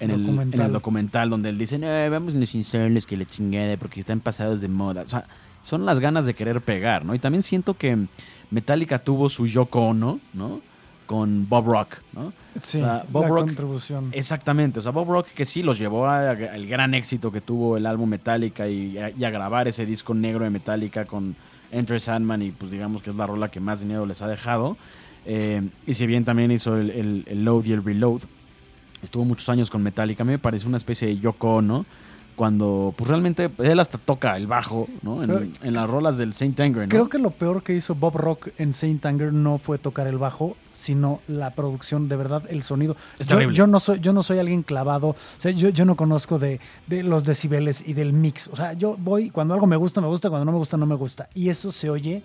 en 0.00 0.10
el, 0.10 0.16
en 0.20 0.26
Documental. 0.26 0.66
el 0.66 0.72
documental 0.72 1.30
donde 1.30 1.48
él 1.48 1.58
dice, 1.58 1.78
"Eh, 1.82 2.08
vamos 2.08 2.34
los 2.34 2.48
sin 2.48 2.64
solos 2.64 3.04
que 3.06 3.16
le 3.16 3.26
chingada 3.26 3.76
porque 3.76 4.00
están 4.00 4.20
pasados 4.20 4.60
de 4.60 4.68
moda. 4.68 5.02
O 5.02 5.08
sea, 5.08 5.24
son 5.62 5.84
las 5.84 5.98
ganas 6.00 6.24
de 6.26 6.34
querer 6.34 6.60
pegar, 6.60 7.04
¿no? 7.04 7.14
Y 7.14 7.18
también 7.18 7.42
siento 7.42 7.74
que 7.74 7.98
Metallica 8.50 8.98
tuvo 8.98 9.28
su 9.28 9.46
Yoko 9.46 9.80
Ono, 9.80 10.20
¿no? 10.34 10.60
Con 11.06 11.48
Bob 11.48 11.66
Rock, 11.66 11.96
¿no? 12.12 12.32
Sí, 12.62 12.78
O 12.78 12.80
sea, 12.80 13.04
Bob 13.10 13.22
la 13.22 13.28
Rock- 13.28 13.38
contribución. 13.46 14.08
Exactamente, 14.12 14.78
o 14.78 14.82
sea, 14.82 14.92
Bob 14.92 15.08
Rock 15.10 15.28
que 15.28 15.44
sí 15.44 15.62
los 15.62 15.78
llevó 15.78 16.06
al 16.06 16.66
gran 16.66 16.92
éxito 16.94 17.32
que 17.32 17.40
tuvo 17.40 17.76
el 17.76 17.86
álbum 17.86 18.08
Metallica 18.10 18.68
y 18.68 18.98
a, 18.98 19.10
y 19.10 19.24
a 19.24 19.30
grabar 19.30 19.68
ese 19.68 19.86
disco 19.86 20.12
negro 20.14 20.44
de 20.44 20.50
Metallica 20.50 21.06
con 21.06 21.34
Enter 21.72 22.00
Sandman 22.00 22.42
y 22.42 22.50
pues 22.50 22.70
digamos 22.70 23.02
que 23.02 23.10
es 23.10 23.16
la 23.16 23.26
rola 23.26 23.48
que 23.50 23.58
más 23.60 23.80
dinero 23.80 24.04
les 24.06 24.20
ha 24.22 24.28
dejado. 24.28 24.76
Eh, 25.26 25.62
y 25.86 25.94
si 25.94 26.06
bien 26.06 26.24
también 26.24 26.50
hizo 26.50 26.76
el, 26.76 26.90
el- 26.90 27.24
el 27.26 27.44
Load 27.44 27.64
y 27.64 27.72
el 27.72 27.84
Reload, 27.84 28.22
estuvo 29.02 29.24
muchos 29.24 29.48
años 29.48 29.70
con 29.70 29.82
Metallica, 29.82 30.22
a 30.22 30.26
mí 30.26 30.32
me 30.32 30.38
parece 30.38 30.66
una 30.66 30.76
especie 30.76 31.08
de 31.08 31.18
Yoko 31.18 31.56
Ono, 31.56 31.84
cuando 32.36 32.94
pues 32.96 33.08
realmente 33.10 33.50
él 33.58 33.80
hasta 33.80 33.98
toca 33.98 34.36
el 34.36 34.46
bajo, 34.46 34.86
¿no? 35.02 35.22
En, 35.24 35.28
Pero- 35.28 35.46
en 35.60 35.74
las 35.74 35.90
rolas 35.90 36.18
del 36.18 36.32
Saint 36.32 36.58
Anger, 36.60 36.82
¿no? 36.84 36.88
Creo 36.88 37.08
que 37.08 37.18
lo 37.18 37.30
peor 37.30 37.64
que 37.64 37.74
hizo 37.74 37.96
Bob 37.96 38.16
Rock 38.16 38.50
en 38.58 38.72
Saint 38.72 39.04
Anger 39.06 39.32
no 39.32 39.58
fue 39.58 39.76
tocar 39.78 40.06
el 40.06 40.18
bajo, 40.18 40.56
sino 40.72 41.20
la 41.26 41.50
producción, 41.50 42.08
de 42.08 42.14
verdad, 42.14 42.44
el 42.48 42.62
sonido. 42.62 42.96
Es 43.18 43.26
yo, 43.26 43.36
terrible. 43.38 43.56
yo 43.56 43.66
no 43.66 43.80
soy, 43.80 43.98
yo 43.98 44.12
no 44.12 44.22
soy 44.22 44.38
alguien 44.38 44.62
clavado, 44.62 45.08
o 45.08 45.16
sea, 45.38 45.50
yo, 45.50 45.70
yo 45.70 45.84
no 45.84 45.96
conozco 45.96 46.38
de, 46.38 46.60
de 46.86 47.02
los 47.02 47.24
decibeles 47.24 47.82
y 47.84 47.94
del 47.94 48.12
mix. 48.12 48.46
O 48.52 48.54
sea, 48.54 48.72
yo 48.74 48.96
voy, 48.96 49.30
cuando 49.30 49.54
algo 49.54 49.66
me 49.66 49.76
gusta, 49.76 50.00
me 50.00 50.06
gusta, 50.06 50.30
cuando 50.30 50.44
no 50.44 50.52
me 50.52 50.58
gusta, 50.58 50.76
no 50.76 50.86
me 50.86 50.94
gusta. 50.94 51.28
Y 51.34 51.48
eso 51.48 51.72
se 51.72 51.90
oye 51.90 52.22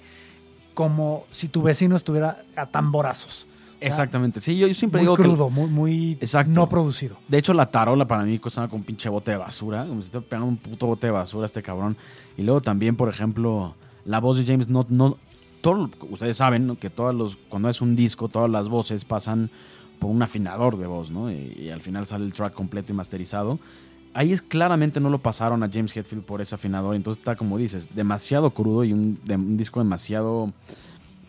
como 0.75 1.25
si 1.31 1.47
tu 1.47 1.63
vecino 1.63 1.95
estuviera 1.95 2.43
a 2.55 2.67
tamborazos. 2.67 3.47
Exactamente. 3.87 4.41
Sí, 4.41 4.57
yo, 4.57 4.67
yo 4.67 4.73
siempre 4.73 4.99
Muy 4.99 5.05
digo 5.05 5.15
que. 5.17 5.23
crudo, 5.23 5.49
muy, 5.49 5.67
muy 5.69 6.11
Exacto. 6.13 6.51
no 6.51 6.67
producido. 6.69 7.17
De 7.27 7.37
hecho, 7.37 7.53
la 7.53 7.69
tarola 7.69 8.05
para 8.07 8.23
mí 8.23 8.39
costaba 8.39 8.67
con 8.67 8.79
un 8.79 8.85
pinche 8.85 9.09
bote 9.09 9.31
de 9.31 9.37
basura. 9.37 9.85
Como 9.85 10.01
si 10.01 10.05
estuviera 10.07 10.29
pegando 10.29 10.47
un 10.47 10.57
puto 10.57 10.87
bote 10.87 11.07
de 11.07 11.11
basura 11.11 11.45
este 11.45 11.61
cabrón. 11.61 11.95
Y 12.37 12.43
luego 12.43 12.61
también, 12.61 12.95
por 12.95 13.09
ejemplo, 13.09 13.75
la 14.05 14.19
voz 14.19 14.37
de 14.37 14.45
James 14.45 14.69
no. 14.69 14.85
no 14.89 15.17
todo, 15.61 15.89
ustedes 16.09 16.35
saben 16.35 16.67
¿no? 16.67 16.75
que 16.77 16.89
todos 16.89 17.15
los, 17.15 17.37
cuando 17.47 17.69
es 17.69 17.79
un 17.81 17.95
disco, 17.95 18.27
todas 18.27 18.49
las 18.49 18.67
voces 18.67 19.05
pasan 19.05 19.49
por 19.97 20.09
un 20.11 20.21
afinador 20.21 20.77
de 20.77 20.87
voz, 20.87 21.09
¿no? 21.09 21.31
Y, 21.31 21.55
y 21.57 21.69
al 21.69 21.79
final 21.79 22.05
sale 22.05 22.25
el 22.25 22.33
track 22.33 22.53
completo 22.53 22.91
y 22.91 22.95
masterizado. 22.95 23.59
Ahí 24.13 24.33
es 24.33 24.41
claramente 24.41 24.99
no 24.99 25.09
lo 25.09 25.19
pasaron 25.19 25.63
a 25.63 25.69
James 25.71 25.95
Hetfield 25.95 26.23
por 26.25 26.41
ese 26.41 26.53
afinador. 26.55 26.95
Entonces 26.95 27.19
está, 27.21 27.35
como 27.37 27.57
dices, 27.57 27.95
demasiado 27.95 28.49
crudo 28.51 28.83
y 28.83 28.91
un, 28.91 29.17
de- 29.23 29.35
un 29.35 29.55
disco 29.55 29.79
demasiado. 29.79 30.51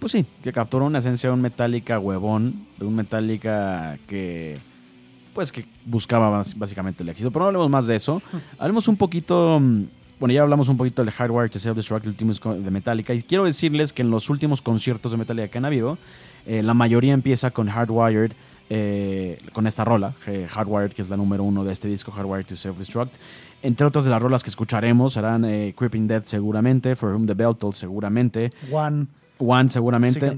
Pues 0.04 0.12
sí, 0.12 0.26
que 0.42 0.52
capturó 0.52 0.84
una 0.84 0.98
esencia 0.98 1.30
de 1.30 1.34
un 1.34 1.40
Metallica 1.40 1.98
huevón, 1.98 2.66
de 2.76 2.84
un 2.84 2.94
Metallica 2.94 3.96
que 4.06 4.58
pues 5.32 5.50
que 5.50 5.64
buscaba 5.86 6.42
básicamente 6.56 7.02
el 7.02 7.08
éxito. 7.08 7.30
Pero 7.30 7.40
no 7.40 7.46
hablemos 7.46 7.70
más 7.70 7.86
de 7.86 7.94
eso. 7.94 8.20
Hablemos 8.58 8.86
un 8.86 8.98
poquito, 8.98 9.58
mm, 9.58 9.84
bueno, 10.20 10.34
ya 10.34 10.42
hablamos 10.42 10.68
un 10.68 10.76
poquito 10.76 11.02
del 11.02 11.10
Hardwire 11.10 11.48
to 11.48 11.58
Self-Destruct, 11.58 12.02
el 12.02 12.10
último 12.10 12.32
disco 12.32 12.54
de 12.54 12.70
Metallica. 12.70 13.14
Y 13.14 13.22
quiero 13.22 13.44
decirles 13.44 13.94
que 13.94 14.02
en 14.02 14.10
los 14.10 14.28
últimos 14.28 14.60
conciertos 14.60 15.10
de 15.10 15.16
Metallica 15.16 15.48
que 15.48 15.56
han 15.56 15.64
habido, 15.64 15.96
eh, 16.44 16.62
la 16.62 16.74
mayoría 16.74 17.14
empieza 17.14 17.50
con 17.50 17.70
Hardwired, 17.70 18.32
eh, 18.68 19.40
con 19.54 19.66
esta 19.66 19.86
rola, 19.86 20.12
eh, 20.26 20.46
Hardwired, 20.50 20.92
que 20.92 21.00
es 21.00 21.08
la 21.08 21.16
número 21.16 21.44
uno 21.44 21.64
de 21.64 21.72
este 21.72 21.88
disco, 21.88 22.12
Hardwired 22.12 22.44
to 22.44 22.56
Self-Destruct. 22.56 23.14
Entre 23.62 23.86
otras 23.86 24.04
de 24.04 24.10
las 24.10 24.20
rolas 24.20 24.42
que 24.42 24.50
escucharemos 24.50 25.14
serán 25.14 25.46
eh, 25.46 25.72
Creeping 25.74 26.06
Death 26.06 26.24
seguramente, 26.26 26.94
For 26.94 27.14
Whom 27.14 27.26
the 27.26 27.32
Bell 27.32 27.56
Tolls 27.56 27.78
seguramente, 27.78 28.50
One, 28.70 29.06
One 29.38 29.68
seguramente. 29.68 30.32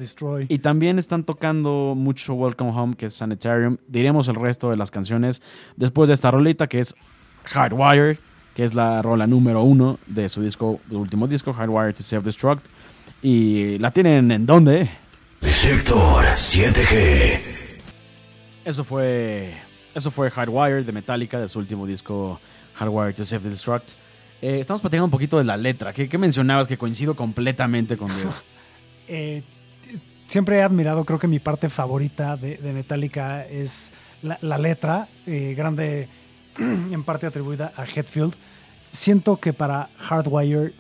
Y 0.49 0.59
también 0.59 0.99
están 0.99 1.25
tocando 1.25 1.95
mucho 1.97 2.35
Welcome 2.35 2.71
Home, 2.71 2.95
que 2.95 3.07
es 3.07 3.15
Sanitarium. 3.15 3.77
Diremos 3.89 4.29
el 4.29 4.37
resto 4.37 4.71
de 4.71 4.77
las 4.77 4.91
canciones 4.91 5.43
después 5.77 6.09
de 6.09 6.15
esta 6.15 6.31
rolita, 6.31 6.67
que 6.67 6.81
es 6.81 6.95
Hardwire, 7.45 8.19
que 8.55 8.65
es 8.65 8.75
la 8.75 9.03
rola 9.03 9.27
número 9.27 9.63
uno 9.63 9.99
de 10.07 10.29
su 10.29 10.43
disco, 10.43 10.81
su 10.89 10.99
último 10.99 11.27
disco, 11.27 11.53
Hardwire 11.53 11.93
to 11.93 12.03
Self-Destruct. 12.03 12.63
Y 13.23 13.79
la 13.79 13.91
tienen 13.91 14.31
en 14.31 14.47
dónde? 14.47 14.89
Sector 15.43 16.25
7G. 16.25 17.41
Eso 18.65 18.83
fue, 18.83 19.55
eso 19.95 20.11
fue 20.11 20.31
Hardwire 20.31 20.85
de 20.85 20.93
Metallica, 20.93 21.39
de 21.39 21.49
su 21.49 21.59
último 21.59 21.87
disco, 21.87 22.41
Hardwire 22.75 23.13
to 23.13 23.25
Self-Destruct. 23.25 23.91
Eh, 24.41 24.61
estamos 24.61 24.81
platicando 24.81 25.05
un 25.05 25.11
poquito 25.11 25.39
de 25.39 25.45
la 25.45 25.57
letra. 25.57 25.93
¿Qué, 25.93 26.09
qué 26.09 26.19
mencionabas 26.19 26.67
que 26.67 26.77
coincido 26.79 27.15
completamente 27.15 27.97
con 27.97 28.15
Diego? 28.15 28.33
Eh, 29.09 29.43
siempre 30.27 30.57
he 30.59 30.63
admirado, 30.63 31.05
creo 31.05 31.19
que 31.19 31.29
mi 31.29 31.39
parte 31.39 31.69
favorita 31.69 32.37
de, 32.37 32.59
Metallica 32.73 33.47
es 33.47 33.93
la, 34.23 34.59
letra, 34.59 35.09
eh, 35.27 35.55
grande 35.57 36.09
en 36.59 37.03
parte 37.05 37.27
atribuida 37.27 37.73
a 37.77 37.85
Hetfield. 37.85 38.35
Siento 38.91 39.37
que 39.39 39.53
para 39.53 39.91
Hardwire, 39.99 40.73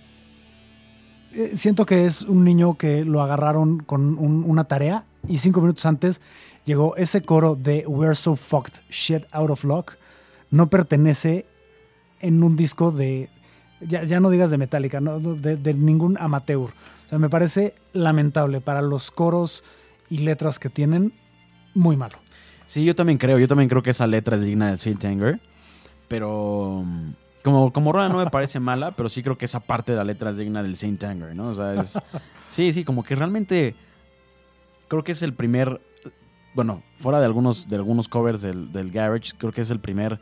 eh, 1.33 1.53
siento 1.55 1.87
que 1.87 2.07
es 2.07 2.23
un 2.23 2.45
niño 2.45 2.77
que 2.79 3.05
lo 3.05 3.23
agarraron 3.23 3.79
con 3.81 4.19
un- 4.19 4.45
una 4.47 4.65
tarea 4.65 5.05
y 5.29 5.39
cinco 5.39 5.61
minutos 5.61 5.85
antes 5.87 6.21
llegó 6.65 6.97
ese 6.97 7.23
coro 7.23 7.57
de 7.57 7.85
We're 7.87 8.15
so 8.15 8.37
fucked, 8.37 8.75
shit 8.91 9.25
out 9.33 9.51
of 9.51 9.65
luck. 9.65 9.93
No 10.51 10.69
pertenece 10.71 11.47
en 12.21 12.43
un 12.43 12.57
disco 12.57 12.91
de, 12.91 13.29
ya, 13.81 14.05
ya 14.05 14.21
no 14.21 14.31
digas 14.31 14.51
de 14.51 14.59
Metallica, 14.59 15.01
de 15.01 15.75
ningún 15.75 16.17
amateur. 16.19 16.71
O 17.07 17.09
sea, 17.09 17.19
me 17.19 17.31
parece 17.31 17.75
lamentable 17.93 18.61
para 18.61 18.83
los 18.83 19.11
coros 19.11 19.63
y 20.11 20.19
letras 20.19 20.59
que 20.59 20.69
tienen, 20.69 21.13
muy 21.75 21.97
malo. 21.97 22.19
Sí, 22.67 22.85
yo 22.85 22.95
también 22.95 23.19
creo. 23.19 23.39
Yo 23.39 23.49
también 23.49 23.69
creo 23.69 23.83
que 23.83 23.91
esa 23.91 24.07
letra 24.07 24.37
es 24.37 24.43
digna 24.43 24.69
del 24.69 24.79
Saint 24.79 25.05
Anger. 25.05 25.41
Pero 26.09 26.83
mm, 26.85 27.11
como, 27.43 27.73
como 27.73 27.93
rola 27.93 28.09
no 28.09 28.19
me 28.19 28.31
parece 28.31 28.61
mala, 28.61 28.93
pero 28.93 29.09
sí 29.09 29.23
creo 29.23 29.39
que 29.39 29.45
esa 29.45 29.61
parte 29.61 29.93
de 29.93 29.99
la 29.99 30.05
letra 30.05 30.31
es 30.31 30.37
digna 30.37 30.63
del 30.63 30.77
Saint 30.77 31.03
Anger, 31.05 31.35
¿no? 31.35 31.49
O 31.49 31.55
sea, 31.55 31.81
es, 31.81 31.99
sí, 32.49 32.73
sí, 32.73 32.85
como 32.85 33.05
que 33.05 33.15
realmente 33.15 33.75
creo 34.89 35.05
que 35.05 35.13
es 35.13 35.23
el 35.23 35.33
primer, 35.33 35.81
bueno, 36.55 36.83
fuera 36.97 37.21
de 37.21 37.27
algunos, 37.27 37.69
de 37.69 37.77
algunos 37.77 38.09
covers 38.09 38.43
del, 38.43 38.73
del 38.73 38.91
Garage, 38.91 39.33
creo 39.39 39.53
que 39.53 39.61
es 39.61 39.71
el 39.71 39.81
primer 39.81 40.21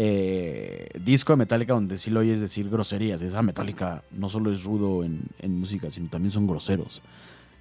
eh, 0.00 0.88
disco 1.02 1.32
de 1.32 1.36
Metallica 1.38 1.72
donde 1.74 1.96
sí 1.96 2.10
lo 2.10 2.20
oyes 2.20 2.40
decir 2.40 2.70
groserías. 2.70 3.20
Esa 3.20 3.42
Metallica 3.42 4.02
no 4.12 4.28
solo 4.28 4.52
es 4.52 4.62
rudo 4.64 5.02
en, 5.04 5.22
en 5.40 5.58
música, 5.58 5.90
sino 5.90 6.08
también 6.08 6.30
son 6.32 6.46
groseros. 6.46 7.02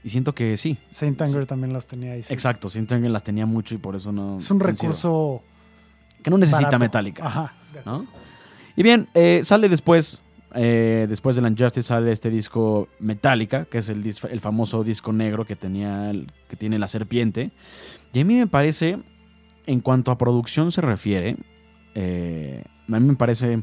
Y 0.04 0.10
siento 0.10 0.34
que 0.36 0.56
sí, 0.56 0.78
Saint 0.92 1.20
Anger 1.22 1.48
también 1.48 1.74
las 1.74 1.88
tenía 1.88 2.14
ahí. 2.14 2.22
sí. 2.24 2.32
exacto, 2.32 2.70
Saint 2.70 2.90
Anger 2.92 3.10
las 3.10 3.24
tenía 3.24 3.46
mucho 3.48 3.74
y 3.76 3.80
por 3.80 3.96
eso 3.96 4.12
no... 4.12 4.38
Es 4.38 4.50
un 4.52 4.60
recurso 4.60 5.42
que 6.22 6.30
no 6.30 6.38
necesita 6.38 6.68
barato. 6.68 6.80
Metallica. 6.86 7.26
Ajá. 7.26 7.54
¿no? 7.86 8.06
Y 8.76 8.84
bien, 8.84 9.08
eh, 9.16 9.42
sale 9.44 9.68
después, 9.68 10.24
eh, 10.54 11.08
después 11.10 11.36
de 11.36 11.42
la 11.42 11.50
Injustice, 11.50 11.88
sale 11.88 12.12
este 12.12 12.30
disco 12.30 12.88
Metallica, 13.00 13.66
que 13.66 13.80
es 13.80 13.90
el, 13.90 14.06
el 14.30 14.40
famoso 14.40 14.84
disco 14.84 15.12
negro 15.12 15.44
que, 15.44 15.56
tenía 15.56 16.12
el- 16.12 16.32
que 16.48 16.56
tiene 16.56 16.78
la 16.78 16.88
serpiente. 16.88 17.50
Y 18.14 18.20
a 18.20 18.26
mí 18.26 18.36
me 18.36 18.46
parece, 18.48 19.00
en 19.66 19.80
cuanto 19.82 20.12
a 20.12 20.18
producción 20.20 20.72
se 20.72 20.82
refiere, 20.82 21.36
eh, 22.00 22.64
a 22.88 23.00
mí 23.00 23.08
me 23.08 23.16
parece, 23.16 23.60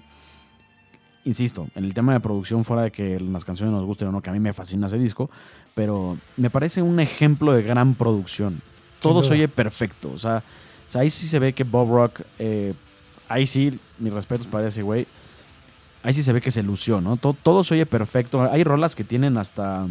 insisto, 1.24 1.68
en 1.76 1.84
el 1.84 1.94
tema 1.94 2.14
de 2.14 2.18
producción, 2.18 2.64
fuera 2.64 2.82
de 2.82 2.90
que 2.90 3.20
las 3.20 3.44
canciones 3.44 3.72
nos 3.72 3.84
gusten 3.84 4.08
o 4.08 4.12
no, 4.12 4.20
que 4.20 4.30
a 4.30 4.32
mí 4.32 4.40
me 4.40 4.52
fascina 4.52 4.88
ese 4.88 4.98
disco, 4.98 5.30
pero 5.76 6.18
me 6.36 6.50
parece 6.50 6.82
un 6.82 6.98
ejemplo 6.98 7.52
de 7.52 7.62
gran 7.62 7.94
producción. 7.94 8.60
Todo 9.00 9.22
se 9.22 9.34
oye 9.34 9.46
perfecto, 9.46 10.10
o 10.12 10.18
sea, 10.18 10.42
o 10.84 10.90
sea, 10.90 11.02
ahí 11.02 11.10
sí 11.10 11.28
se 11.28 11.38
ve 11.38 11.52
que 11.52 11.62
Bob 11.62 11.88
Rock, 11.90 12.22
eh, 12.40 12.74
ahí 13.28 13.46
sí, 13.46 13.78
mis 14.00 14.12
respetos 14.12 14.48
para 14.48 14.66
ese 14.66 14.82
güey, 14.82 15.06
ahí 16.02 16.12
sí 16.12 16.24
se 16.24 16.32
ve 16.32 16.40
que 16.40 16.50
se 16.50 16.64
lució, 16.64 17.00
¿no? 17.00 17.16
Todo, 17.16 17.36
todo 17.40 17.62
se 17.62 17.74
oye 17.74 17.86
perfecto. 17.86 18.50
Hay 18.50 18.64
rolas 18.64 18.96
que 18.96 19.04
tienen 19.04 19.38
hasta 19.38 19.86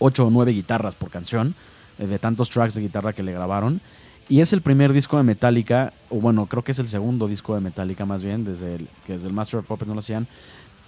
8 0.00 0.26
o 0.26 0.30
9 0.30 0.50
guitarras 0.50 0.96
por 0.96 1.10
canción, 1.10 1.54
eh, 1.98 2.06
de 2.06 2.18
tantos 2.18 2.50
tracks 2.50 2.74
de 2.74 2.82
guitarra 2.82 3.12
que 3.12 3.22
le 3.22 3.32
grabaron. 3.32 3.80
Y 4.28 4.40
es 4.40 4.52
el 4.52 4.60
primer 4.60 4.92
disco 4.92 5.16
de 5.16 5.22
Metallica, 5.22 5.92
o 6.10 6.16
bueno, 6.16 6.46
creo 6.46 6.62
que 6.62 6.72
es 6.72 6.78
el 6.78 6.86
segundo 6.86 7.28
disco 7.28 7.54
de 7.54 7.60
Metallica 7.62 8.04
más 8.04 8.22
bien, 8.22 8.44
desde 8.44 8.74
el, 8.74 8.88
que 9.06 9.14
desde 9.14 9.28
el 9.28 9.32
Master 9.32 9.60
of 9.60 9.66
Puppets 9.66 9.88
no 9.88 9.94
lo 9.94 10.00
hacían, 10.00 10.26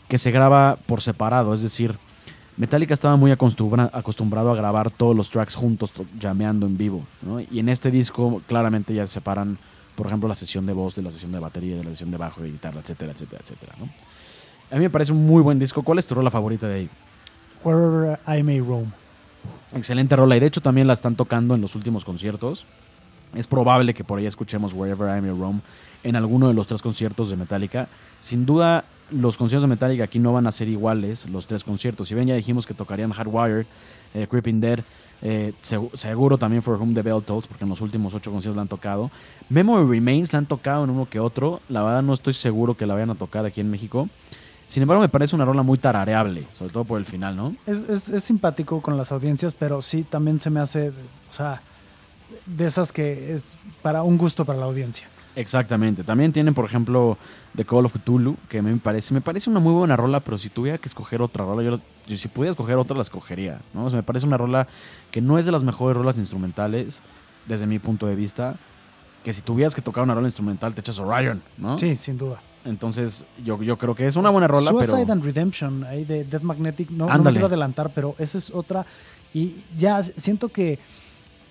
que 0.08 0.18
se 0.18 0.30
graba 0.30 0.76
por 0.86 1.00
separado, 1.00 1.54
es 1.54 1.62
decir, 1.62 1.96
Metallica 2.58 2.92
estaba 2.92 3.16
muy 3.16 3.30
acostumbra- 3.32 3.88
acostumbrado 3.94 4.52
a 4.52 4.56
grabar 4.56 4.90
todos 4.90 5.16
los 5.16 5.30
tracks 5.30 5.54
juntos, 5.54 5.92
to- 5.92 6.04
llameando 6.18 6.66
en 6.66 6.76
vivo, 6.76 7.06
¿no? 7.22 7.40
Y 7.40 7.58
en 7.60 7.70
este 7.70 7.90
disco 7.90 8.42
claramente 8.46 8.92
ya 8.92 9.06
separan, 9.06 9.56
por 9.94 10.06
ejemplo, 10.08 10.28
la 10.28 10.34
sesión 10.34 10.66
de 10.66 10.74
voz 10.74 10.94
de 10.94 11.02
la 11.02 11.10
sesión 11.10 11.32
de 11.32 11.38
batería, 11.38 11.76
de 11.76 11.84
la 11.84 11.90
sesión 11.90 12.10
de 12.10 12.18
bajo, 12.18 12.42
de 12.42 12.50
guitarra, 12.50 12.80
etcétera, 12.80 13.12
etcétera, 13.12 13.40
etcétera, 13.42 13.72
¿no? 13.78 13.88
A 14.70 14.74
mí 14.74 14.80
me 14.82 14.90
parece 14.90 15.12
un 15.12 15.26
muy 15.26 15.42
buen 15.42 15.58
disco. 15.58 15.82
¿Cuál 15.82 15.98
es 15.98 16.06
tu 16.06 16.14
rola 16.14 16.30
favorita 16.30 16.68
de 16.68 16.74
ahí? 16.74 16.90
Wherever 17.64 18.20
I 18.28 18.42
May 18.42 18.60
Roam. 18.60 18.92
Excelente 19.74 20.14
rola. 20.14 20.36
Y 20.36 20.40
de 20.40 20.46
hecho 20.46 20.60
también 20.60 20.86
la 20.86 20.92
están 20.92 21.16
tocando 21.16 21.54
en 21.54 21.60
los 21.60 21.74
últimos 21.74 22.04
conciertos. 22.04 22.66
Es 23.34 23.46
probable 23.46 23.94
que 23.94 24.04
por 24.04 24.18
ahí 24.18 24.26
escuchemos 24.26 24.72
Wherever 24.72 25.16
I 25.16 25.20
May 25.20 25.30
Roam 25.30 25.60
en 26.02 26.16
alguno 26.16 26.48
de 26.48 26.54
los 26.54 26.66
tres 26.66 26.82
conciertos 26.82 27.30
de 27.30 27.36
Metallica. 27.36 27.88
Sin 28.20 28.44
duda, 28.46 28.84
los 29.10 29.36
conciertos 29.36 29.62
de 29.62 29.68
Metallica 29.68 30.04
aquí 30.04 30.18
no 30.18 30.32
van 30.32 30.46
a 30.46 30.52
ser 30.52 30.68
iguales, 30.68 31.28
los 31.28 31.46
tres 31.46 31.62
conciertos. 31.64 32.08
Si 32.08 32.14
bien 32.14 32.26
ya 32.28 32.34
dijimos 32.34 32.66
que 32.66 32.74
tocarían 32.74 33.12
Hardwired, 33.12 33.66
eh, 34.14 34.26
Creeping 34.28 34.60
Dead, 34.60 34.80
eh, 35.22 35.52
segu- 35.62 35.90
seguro 35.94 36.38
también 36.38 36.62
For 36.62 36.80
Whom 36.80 36.94
the 36.94 37.02
Bell 37.02 37.22
Tolls, 37.22 37.46
porque 37.46 37.64
en 37.64 37.70
los 37.70 37.80
últimos 37.82 38.14
ocho 38.14 38.30
conciertos 38.32 38.56
la 38.56 38.62
han 38.62 38.68
tocado. 38.68 39.10
Memory 39.48 39.86
Remains 39.88 40.32
la 40.32 40.38
han 40.38 40.46
tocado 40.46 40.82
en 40.84 40.90
uno 40.90 41.06
que 41.08 41.20
otro. 41.20 41.60
La 41.68 41.82
verdad 41.84 42.02
no 42.02 42.14
estoy 42.14 42.32
seguro 42.32 42.74
que 42.76 42.86
la 42.86 42.94
vayan 42.94 43.10
a 43.10 43.14
tocar 43.14 43.44
aquí 43.44 43.60
en 43.60 43.70
México. 43.70 44.08
Sin 44.66 44.82
embargo, 44.82 45.02
me 45.02 45.08
parece 45.08 45.34
una 45.36 45.44
rola 45.44 45.62
muy 45.62 45.78
tarareable, 45.78 46.46
sobre 46.54 46.72
todo 46.72 46.84
por 46.84 46.98
el 46.98 47.04
final, 47.04 47.36
¿no? 47.36 47.54
Es, 47.66 47.78
es- 47.88 48.08
es 48.08 48.24
simpático 48.24 48.80
con 48.80 48.96
las 48.96 49.12
audiencias, 49.12 49.52
pero 49.54 49.82
sí, 49.82 50.04
también 50.04 50.40
se 50.40 50.48
me 50.50 50.60
hace, 50.60 50.88
o 50.90 51.34
sea, 51.36 51.60
de 52.46 52.66
esas 52.66 52.92
que 52.92 53.34
es 53.34 53.44
para 53.82 54.02
un 54.02 54.18
gusto 54.18 54.44
para 54.44 54.58
la 54.58 54.66
audiencia. 54.66 55.08
Exactamente. 55.36 56.02
También 56.02 56.32
tienen, 56.32 56.54
por 56.54 56.64
ejemplo, 56.64 57.16
The 57.56 57.64
Call 57.64 57.84
of 57.84 57.94
Cthulhu, 57.94 58.36
que 58.48 58.62
me 58.62 58.76
parece, 58.76 59.14
me 59.14 59.20
parece 59.20 59.48
una 59.48 59.60
muy 59.60 59.72
buena 59.72 59.96
rola, 59.96 60.20
pero 60.20 60.38
si 60.38 60.48
tuviera 60.48 60.78
que 60.78 60.88
escoger 60.88 61.22
otra 61.22 61.44
rola, 61.44 61.62
yo, 61.62 61.80
yo 62.06 62.16
si 62.16 62.28
pudiera 62.28 62.50
escoger 62.50 62.76
otra, 62.76 62.96
la 62.96 63.02
escogería. 63.02 63.60
¿no? 63.72 63.84
O 63.84 63.90
sea, 63.90 63.98
me 63.98 64.02
parece 64.02 64.26
una 64.26 64.36
rola 64.36 64.66
que 65.10 65.20
no 65.20 65.38
es 65.38 65.46
de 65.46 65.52
las 65.52 65.62
mejores 65.62 65.96
rolas 65.96 66.18
instrumentales, 66.18 67.02
desde 67.46 67.66
mi 67.66 67.78
punto 67.78 68.06
de 68.06 68.16
vista. 68.16 68.56
Que 69.24 69.32
si 69.32 69.42
tuvieras 69.42 69.74
que 69.74 69.82
tocar 69.82 70.02
una 70.02 70.14
rola 70.14 70.28
instrumental, 70.28 70.74
te 70.74 70.80
echas 70.80 70.98
Orion, 70.98 71.42
¿no? 71.58 71.78
Sí, 71.78 71.94
sin 71.94 72.16
duda. 72.16 72.40
Entonces, 72.64 73.24
yo, 73.44 73.62
yo 73.62 73.78
creo 73.78 73.94
que 73.94 74.06
es 74.06 74.16
una 74.16 74.30
buena 74.30 74.48
rola, 74.48 74.70
Suicide 74.70 74.96
pero. 74.98 75.12
and 75.12 75.24
Redemption, 75.24 75.84
ahí 75.84 76.04
de 76.04 76.24
Death 76.24 76.42
Magnetic, 76.42 76.90
no, 76.90 77.06
no 77.06 77.22
me 77.22 77.30
quiero 77.30 77.46
adelantar, 77.46 77.90
pero 77.94 78.14
esa 78.18 78.38
es 78.38 78.50
otra. 78.50 78.84
Y 79.32 79.56
ya 79.78 80.02
siento 80.02 80.48
que 80.48 80.78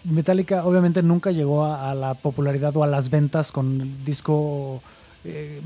Metallica 0.04 0.64
obviamente 0.66 1.04
nunca 1.04 1.32
llegó 1.32 1.66
a, 1.66 1.92
a 1.92 1.96
la 1.96 2.14
popularidad 2.14 2.76
o 2.78 2.84
a 2.84 2.88
las 2.88 3.10
ventas 3.10 3.52
con 3.52 3.82
el 3.82 4.06
disco 4.06 4.82
eh, 5.24 5.62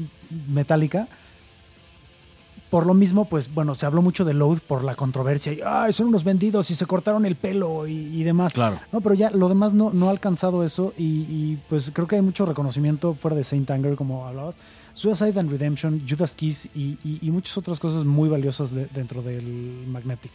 Metallica, 0.49 1.07
por 2.69 2.87
lo 2.87 2.95
mismo, 2.95 3.25
pues 3.25 3.53
bueno, 3.53 3.75
se 3.75 3.85
habló 3.85 4.01
mucho 4.01 4.25
de 4.25 4.33
Load 4.33 4.57
por 4.67 4.83
la 4.83 4.95
controversia. 4.95 5.53
Y, 5.53 5.59
Ay, 5.63 5.93
son 5.93 6.07
unos 6.07 6.23
vendidos 6.23 6.71
y 6.71 6.75
se 6.75 6.87
cortaron 6.87 7.23
el 7.27 7.35
pelo 7.35 7.85
y, 7.85 7.93
y 7.93 8.23
demás. 8.23 8.53
Claro. 8.53 8.79
No, 8.91 8.99
pero 9.01 9.13
ya 9.13 9.29
lo 9.29 9.47
demás 9.47 9.75
no, 9.75 9.91
no 9.93 10.07
ha 10.07 10.11
alcanzado 10.11 10.63
eso 10.63 10.91
y, 10.97 11.03
y, 11.03 11.59
pues 11.69 11.91
creo 11.93 12.07
que 12.07 12.15
hay 12.15 12.23
mucho 12.23 12.47
reconocimiento 12.47 13.13
fuera 13.13 13.37
de 13.37 13.43
Saint 13.43 13.69
Anger, 13.69 13.95
como 13.95 14.25
hablabas. 14.25 14.57
Suicide 14.95 15.39
and 15.39 15.51
Redemption, 15.51 16.01
Judas 16.09 16.35
Kiss 16.35 16.67
y, 16.73 16.97
y- 17.03 17.29
muchas 17.31 17.57
otras 17.59 17.79
cosas 17.79 18.05
muy 18.05 18.27
valiosas 18.29 18.73
de- 18.73 18.87
dentro 18.87 19.21
del 19.21 19.85
Magnetic. 19.87 20.31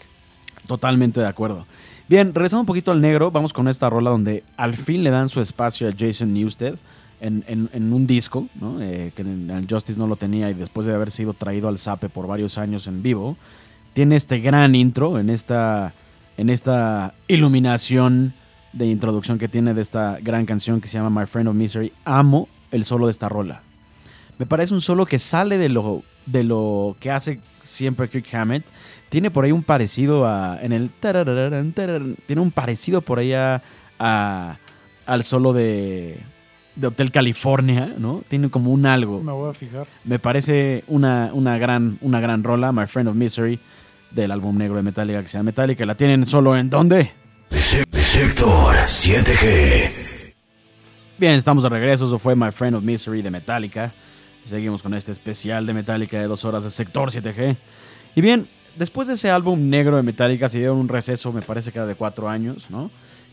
Totalmente 0.68 1.20
de 1.20 1.26
acuerdo. 1.26 1.66
Bien, 2.08 2.34
regresando 2.34 2.60
un 2.60 2.66
poquito 2.66 2.90
al 2.90 3.02
negro, 3.02 3.30
vamos 3.30 3.52
con 3.52 3.68
esta 3.68 3.90
rola 3.90 4.08
donde 4.08 4.42
al 4.56 4.74
fin 4.74 5.04
le 5.04 5.10
dan 5.10 5.28
su 5.28 5.42
espacio 5.42 5.86
a 5.88 5.92
Jason 5.96 6.32
Newsted 6.32 6.76
en, 7.20 7.92
un 7.92 8.06
disco. 8.06 8.46
Eh, 8.80 9.12
que 9.14 9.24
Justice 9.68 9.98
no 9.98 10.06
lo 10.06 10.16
tenía 10.16 10.48
y 10.48 10.54
después 10.54 10.86
de 10.86 10.94
haber 10.94 11.10
sido 11.10 11.34
traído 11.34 11.68
al 11.68 11.76
Zape 11.76 12.08
por 12.08 12.26
varios 12.26 12.56
años 12.56 12.86
en 12.86 13.02
vivo, 13.02 13.36
tiene 13.92 14.16
este 14.16 14.40
gran 14.40 14.74
intro 14.74 15.18
en 15.18 15.28
esta, 15.28 15.92
en 16.38 16.48
esta 16.48 17.12
iluminación 17.26 18.32
de 18.72 18.86
introducción 18.86 19.38
que 19.38 19.48
tiene 19.48 19.74
de 19.74 19.82
esta 19.82 20.18
gran 20.22 20.46
canción 20.46 20.80
que 20.80 20.88
se 20.88 20.96
llama 20.96 21.20
My 21.20 21.26
Friend 21.26 21.48
of 21.48 21.54
Misery. 21.54 21.92
Amo 22.06 22.48
el 22.70 22.84
solo 22.84 23.06
de 23.06 23.10
esta 23.10 23.28
rola. 23.28 23.60
Me 24.38 24.46
parece 24.46 24.72
un 24.72 24.80
solo 24.80 25.04
que 25.04 25.18
sale 25.18 25.58
de 25.58 25.68
lo, 25.68 26.02
de 26.24 26.42
lo 26.42 26.96
que 27.00 27.10
hace 27.10 27.40
siempre 27.62 28.08
Kirk 28.08 28.34
Hammett. 28.34 28.64
Tiene 29.08 29.30
por 29.30 29.44
ahí 29.44 29.52
un 29.52 29.62
parecido 29.62 30.26
a. 30.26 30.58
En 30.62 30.72
el. 30.72 30.90
tarararán, 30.90 31.72
tiene 32.26 32.42
un 32.42 32.50
parecido 32.50 33.00
por 33.00 33.18
ahí 33.18 33.32
a, 33.32 33.62
a- 33.98 34.56
al 35.06 35.24
solo 35.24 35.52
de. 35.52 36.18
De 36.76 36.86
Hotel 36.86 37.10
California, 37.10 37.92
¿no? 37.98 38.22
Tiene 38.28 38.50
como 38.50 38.70
un 38.72 38.86
algo. 38.86 39.20
Me 39.20 39.32
voy 39.32 39.50
a 39.50 39.52
fijar. 39.52 39.86
Me 40.04 40.20
parece 40.20 40.84
una, 40.86 41.30
una, 41.32 41.58
gran, 41.58 41.98
una 42.02 42.20
gran 42.20 42.44
rola, 42.44 42.70
My 42.70 42.86
Friend 42.86 43.08
of 43.08 43.16
Misery, 43.16 43.58
del 44.12 44.30
álbum 44.30 44.56
negro 44.56 44.76
de 44.76 44.82
Metallica 44.84 45.20
que 45.20 45.26
se 45.28 45.38
llama 45.38 45.46
Metallica. 45.48 45.84
¿La 45.84 45.96
tienen 45.96 46.24
solo 46.24 46.56
en 46.56 46.70
dónde? 46.70 47.10
Sector 47.50 48.74
7G. 48.76 49.90
Bien, 51.18 51.32
estamos 51.32 51.64
de 51.64 51.68
regreso. 51.68 52.06
Eso 52.06 52.18
fue 52.18 52.36
My 52.36 52.52
Friend 52.52 52.76
of 52.76 52.84
Misery 52.84 53.22
de 53.22 53.30
Metallica. 53.32 53.92
Seguimos 54.44 54.80
con 54.82 54.94
este 54.94 55.10
especial 55.10 55.66
de 55.66 55.74
Metallica 55.74 56.20
de 56.20 56.28
dos 56.28 56.44
horas 56.44 56.62
de 56.62 56.70
Sector 56.70 57.10
7G. 57.10 57.56
Y 58.14 58.20
bien, 58.20 58.46
después 58.78 59.08
de 59.08 59.14
ese 59.14 59.30
álbum 59.30 59.68
negro 59.68 59.96
de 59.96 60.02
Metallica 60.02 60.48
se 60.48 60.58
dieron 60.58 60.78
un 60.78 60.88
receso, 60.88 61.32
me 61.32 61.42
parece 61.42 61.72
que 61.72 61.78
era 61.78 61.86
de 61.86 61.94
cuatro 61.94 62.28
años, 62.28 62.70
¿no? 62.70 62.90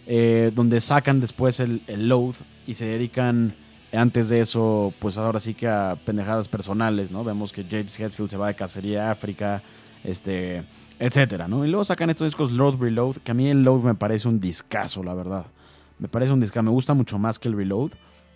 Eh, 0.07 0.51
donde 0.53 0.79
sacan 0.79 1.19
después 1.19 1.59
el, 1.59 1.81
Load 1.87 2.35
y 2.67 2.73
se 2.73 2.85
dedican 2.85 3.53
antes 3.93 4.29
de 4.29 4.39
eso, 4.39 4.93
pues 4.99 5.17
ahora 5.17 5.39
sí 5.39 5.53
que 5.53 5.67
a 5.67 5.97
pendejadas 6.05 6.47
personales, 6.47 7.11
¿no? 7.11 7.23
Vemos 7.23 7.51
que 7.51 7.63
James 7.63 7.97
Hetfield 7.97 8.29
se 8.29 8.37
va 8.37 8.47
de 8.47 8.55
cacería 8.55 9.07
a 9.07 9.11
África, 9.11 9.61
este, 10.03 10.63
etcétera, 10.99 11.47
¿no? 11.47 11.65
Y 11.65 11.69
luego 11.69 11.85
sacan 11.85 12.09
estos 12.09 12.27
discos 12.27 12.51
Load 12.51 12.75
Reload, 12.79 13.17
que 13.17 13.31
a 13.31 13.33
mí 13.33 13.47
el 13.47 13.63
Load 13.63 13.81
me 13.81 13.95
parece 13.95 14.27
un 14.27 14.39
discazo, 14.39 15.03
la 15.03 15.13
verdad. 15.13 15.45
Me 15.97 16.07
parece 16.07 16.33
un 16.33 16.39
discazo, 16.39 16.63
me 16.63 16.71
gusta 16.71 16.93
mucho 16.93 17.17
más 17.17 17.39
que 17.39 17.47
el 17.47 17.55
Reload. 17.55 17.91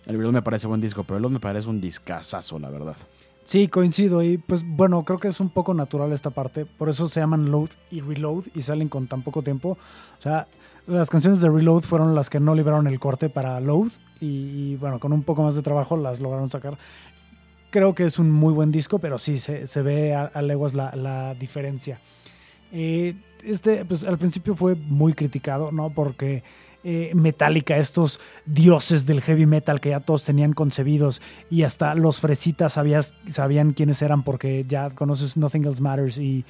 El 0.06 0.16
Reload 0.16 0.32
me 0.32 0.42
parece 0.42 0.66
buen 0.66 0.80
disco, 0.80 1.04
pero 1.04 1.18
el 1.18 1.22
Load 1.22 1.32
me 1.32 1.40
parece 1.40 1.68
un 1.68 1.80
discazazo, 1.80 2.58
la 2.58 2.70
verdad. 2.70 2.96
Sí, 3.50 3.66
coincido. 3.66 4.22
Y 4.22 4.38
pues 4.38 4.62
bueno, 4.64 5.02
creo 5.02 5.18
que 5.18 5.26
es 5.26 5.40
un 5.40 5.48
poco 5.48 5.74
natural 5.74 6.12
esta 6.12 6.30
parte. 6.30 6.66
Por 6.66 6.88
eso 6.88 7.08
se 7.08 7.18
llaman 7.18 7.50
Load 7.50 7.70
y 7.90 8.00
Reload 8.00 8.44
y 8.54 8.62
salen 8.62 8.88
con 8.88 9.08
tan 9.08 9.22
poco 9.22 9.42
tiempo. 9.42 9.70
O 9.70 10.22
sea, 10.22 10.46
las 10.86 11.10
canciones 11.10 11.40
de 11.40 11.48
Reload 11.48 11.82
fueron 11.82 12.14
las 12.14 12.30
que 12.30 12.38
no 12.38 12.54
liberaron 12.54 12.86
el 12.86 13.00
corte 13.00 13.28
para 13.28 13.58
Load. 13.58 13.90
Y, 14.20 14.76
bueno, 14.76 15.00
con 15.00 15.12
un 15.12 15.24
poco 15.24 15.42
más 15.42 15.56
de 15.56 15.62
trabajo 15.62 15.96
las 15.96 16.20
lograron 16.20 16.48
sacar. 16.48 16.78
Creo 17.70 17.92
que 17.92 18.04
es 18.04 18.20
un 18.20 18.30
muy 18.30 18.54
buen 18.54 18.70
disco, 18.70 19.00
pero 19.00 19.18
sí, 19.18 19.40
se, 19.40 19.66
se 19.66 19.82
ve 19.82 20.14
a, 20.14 20.26
a 20.26 20.42
leguas 20.42 20.72
la, 20.72 20.94
la 20.94 21.34
diferencia. 21.34 21.98
Eh, 22.70 23.16
este, 23.42 23.84
pues 23.84 24.06
al 24.06 24.16
principio 24.16 24.54
fue 24.54 24.76
muy 24.76 25.12
criticado, 25.12 25.72
¿no? 25.72 25.90
Porque 25.90 26.44
eh, 26.84 27.12
Metallica, 27.14 27.76
estos 27.76 28.20
dioses 28.46 29.06
del 29.06 29.20
heavy 29.20 29.46
metal 29.46 29.80
que 29.80 29.90
ya 29.90 30.00
todos 30.00 30.24
tenían 30.24 30.52
concebidos 30.52 31.20
y 31.50 31.62
hasta 31.62 31.94
los 31.94 32.20
fresitas 32.20 32.74
sabías, 32.74 33.14
sabían 33.28 33.72
quiénes 33.72 34.00
eran 34.02 34.22
porque 34.22 34.64
ya 34.68 34.90
conoces 34.90 35.36
Nothing 35.36 35.64
Else 35.64 35.82
Matters 35.82 36.18
y 36.18 36.44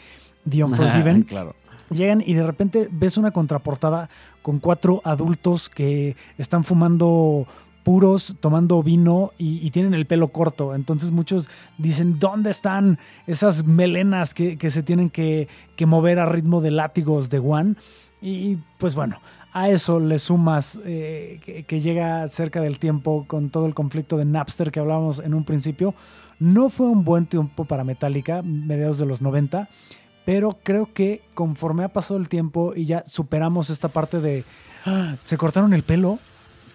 The 0.48 0.64
Unforgiven. 0.64 1.22
claro. 1.24 1.54
Llegan 1.90 2.22
y 2.24 2.34
de 2.34 2.46
repente 2.46 2.88
ves 2.92 3.16
una 3.16 3.32
contraportada 3.32 4.08
con 4.42 4.60
cuatro 4.60 5.00
adultos 5.04 5.68
que 5.68 6.14
están 6.38 6.62
fumando 6.62 7.48
puros, 7.82 8.36
tomando 8.38 8.82
vino 8.82 9.32
y, 9.38 9.66
y 9.66 9.70
tienen 9.70 9.94
el 9.94 10.06
pelo 10.06 10.28
corto. 10.28 10.76
Entonces 10.76 11.10
muchos 11.10 11.48
dicen, 11.78 12.20
¿dónde 12.20 12.50
están 12.50 13.00
esas 13.26 13.64
melenas 13.64 14.34
que, 14.34 14.56
que 14.56 14.70
se 14.70 14.84
tienen 14.84 15.10
que, 15.10 15.48
que 15.74 15.86
mover 15.86 16.20
a 16.20 16.26
ritmo 16.26 16.60
de 16.60 16.70
látigos 16.70 17.30
de 17.30 17.40
One? 17.40 17.74
Y 18.22 18.58
pues 18.78 18.94
bueno, 18.94 19.20
a 19.52 19.68
eso 19.68 19.98
le 20.00 20.18
sumas 20.18 20.78
eh, 20.84 21.40
que, 21.44 21.64
que, 21.64 21.80
llega 21.80 22.28
cerca 22.28 22.60
del 22.60 22.78
tiempo 22.78 23.24
con 23.26 23.50
todo 23.50 23.66
el 23.66 23.74
conflicto 23.74 24.16
de 24.16 24.24
Napster 24.24 24.70
que 24.70 24.80
hablábamos 24.80 25.18
en 25.18 25.34
un 25.34 25.44
principio. 25.44 25.94
No 26.38 26.70
fue 26.70 26.86
un 26.86 27.04
buen 27.04 27.26
tiempo 27.26 27.64
para 27.64 27.84
Metallica, 27.84 28.42
mediados 28.42 28.98
de 28.98 29.06
los 29.06 29.20
90, 29.20 29.68
pero 30.24 30.58
creo 30.62 30.92
que 30.92 31.22
conforme 31.34 31.84
ha 31.84 31.88
pasado 31.88 32.18
el 32.20 32.28
tiempo 32.28 32.72
y 32.74 32.84
ya 32.84 33.02
superamos 33.06 33.70
esta 33.70 33.88
parte 33.88 34.20
de 34.20 34.44
¡Ah! 34.86 35.16
se 35.24 35.36
cortaron 35.36 35.72
el 35.74 35.82
pelo, 35.82 36.18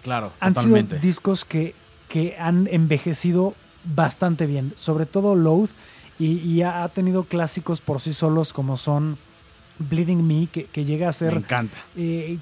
Claro, 0.02 0.32
han 0.38 0.54
totalmente. 0.54 0.96
sido 0.96 1.00
discos 1.02 1.44
que, 1.44 1.74
que 2.08 2.36
han 2.38 2.68
envejecido 2.70 3.54
bastante 3.84 4.46
bien, 4.46 4.72
sobre 4.76 5.04
todo 5.06 5.34
Load, 5.34 5.70
y, 6.18 6.38
y 6.38 6.62
ha, 6.62 6.84
ha 6.84 6.88
tenido 6.88 7.24
clásicos 7.24 7.80
por 7.80 8.00
sí 8.00 8.12
solos 8.12 8.52
como 8.52 8.76
son 8.76 9.18
Bleeding 9.78 10.26
Me, 10.26 10.46
que, 10.48 10.64
que 10.64 10.84
llega 10.84 11.06
a 11.06 11.10
Me 11.10 11.12
ser 11.14 11.34
encanta. 11.34 11.76
eh, 11.96 12.38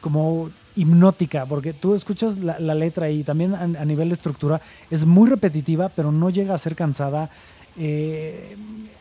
como 0.00 0.50
hipnótica, 0.76 1.44
porque 1.46 1.72
tú 1.72 1.94
escuchas 1.94 2.38
la, 2.38 2.58
la 2.60 2.74
letra 2.74 3.10
y 3.10 3.24
también 3.24 3.54
a, 3.54 3.62
a, 3.62 3.84
nivel 3.84 4.08
de 4.08 4.14
estructura 4.14 4.60
es 4.90 5.04
muy 5.04 5.28
repetitiva, 5.28 5.88
pero 5.88 6.12
no 6.12 6.30
llega 6.30 6.54
a 6.54 6.58
ser 6.58 6.76
cansada. 6.76 7.30
Eh, 7.76 8.56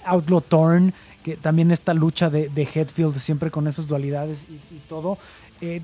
Outlaw 0.06 0.42
Torn, 0.42 0.94
que 1.24 1.36
también 1.38 1.72
esta 1.72 1.94
lucha 1.94 2.30
de, 2.30 2.50
de 2.50 2.68
Headfield 2.74 3.16
siempre 3.18 3.52
con 3.52 3.68
esas 3.68 3.86
dualidades 3.88 4.46
y, 4.50 4.54
y 4.76 4.80
todo. 4.88 5.18
Eh, 5.62 5.82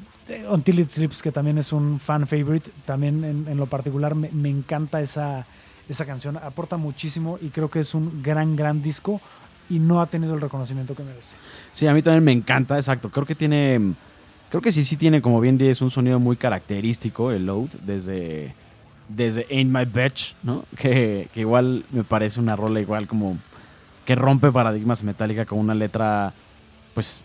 Until 0.50 0.80
It 0.80 0.90
Sleeps, 0.90 1.22
que 1.22 1.32
también 1.32 1.58
es 1.58 1.74
un 1.74 2.00
fan 2.00 2.26
favorite, 2.28 2.72
también 2.86 3.24
en, 3.24 3.48
en 3.48 3.58
lo 3.58 3.66
particular 3.66 4.16
me, 4.16 4.30
me 4.32 4.50
encanta 4.50 5.02
esa, 5.02 5.46
esa 5.90 6.06
canción, 6.06 6.38
aporta 6.38 6.78
muchísimo 6.78 7.38
y 7.42 7.50
creo 7.50 7.70
que 7.70 7.80
es 7.82 7.94
un 7.94 8.22
gran, 8.24 8.56
gran 8.56 8.82
disco 8.82 9.20
y 9.74 9.80
no 9.80 10.02
ha 10.02 10.06
tenido 10.06 10.36
el 10.36 10.42
reconocimiento 10.42 10.94
que 10.94 11.04
merece. 11.04 11.36
Sí, 11.72 11.88
a 11.88 11.94
mí 11.94 12.04
también 12.04 12.24
me 12.24 12.32
encanta, 12.32 12.76
exacto. 12.76 13.10
Creo 13.10 13.26
que 13.26 13.34
tiene, 13.34 13.96
creo 14.50 14.62
que 14.62 14.72
sí, 14.72 14.84
sí 14.84 14.98
tiene, 14.98 15.20
como 15.20 15.42
bien 15.42 15.58
dices, 15.58 15.82
un 15.82 15.90
sonido 15.90 16.20
muy 16.20 16.36
característico 16.36 17.32
el 17.32 17.48
Load 17.48 17.70
desde, 17.82 18.54
desde 19.10 19.48
Ain't 19.50 19.72
My 19.72 19.86
Bitch, 19.86 20.36
¿no? 20.44 20.66
Que, 20.78 21.28
que 21.34 21.40
igual 21.40 21.86
me 21.92 22.04
parece 22.04 22.40
una 22.40 22.56
rola 22.56 22.80
igual 22.80 23.08
como 23.08 23.38
que 24.06 24.14
rompe 24.14 24.52
paradigmas 24.52 25.04
metálica 25.04 25.46
con 25.46 25.58
una 25.58 25.74
letra, 25.74 26.34
pues, 26.94 27.22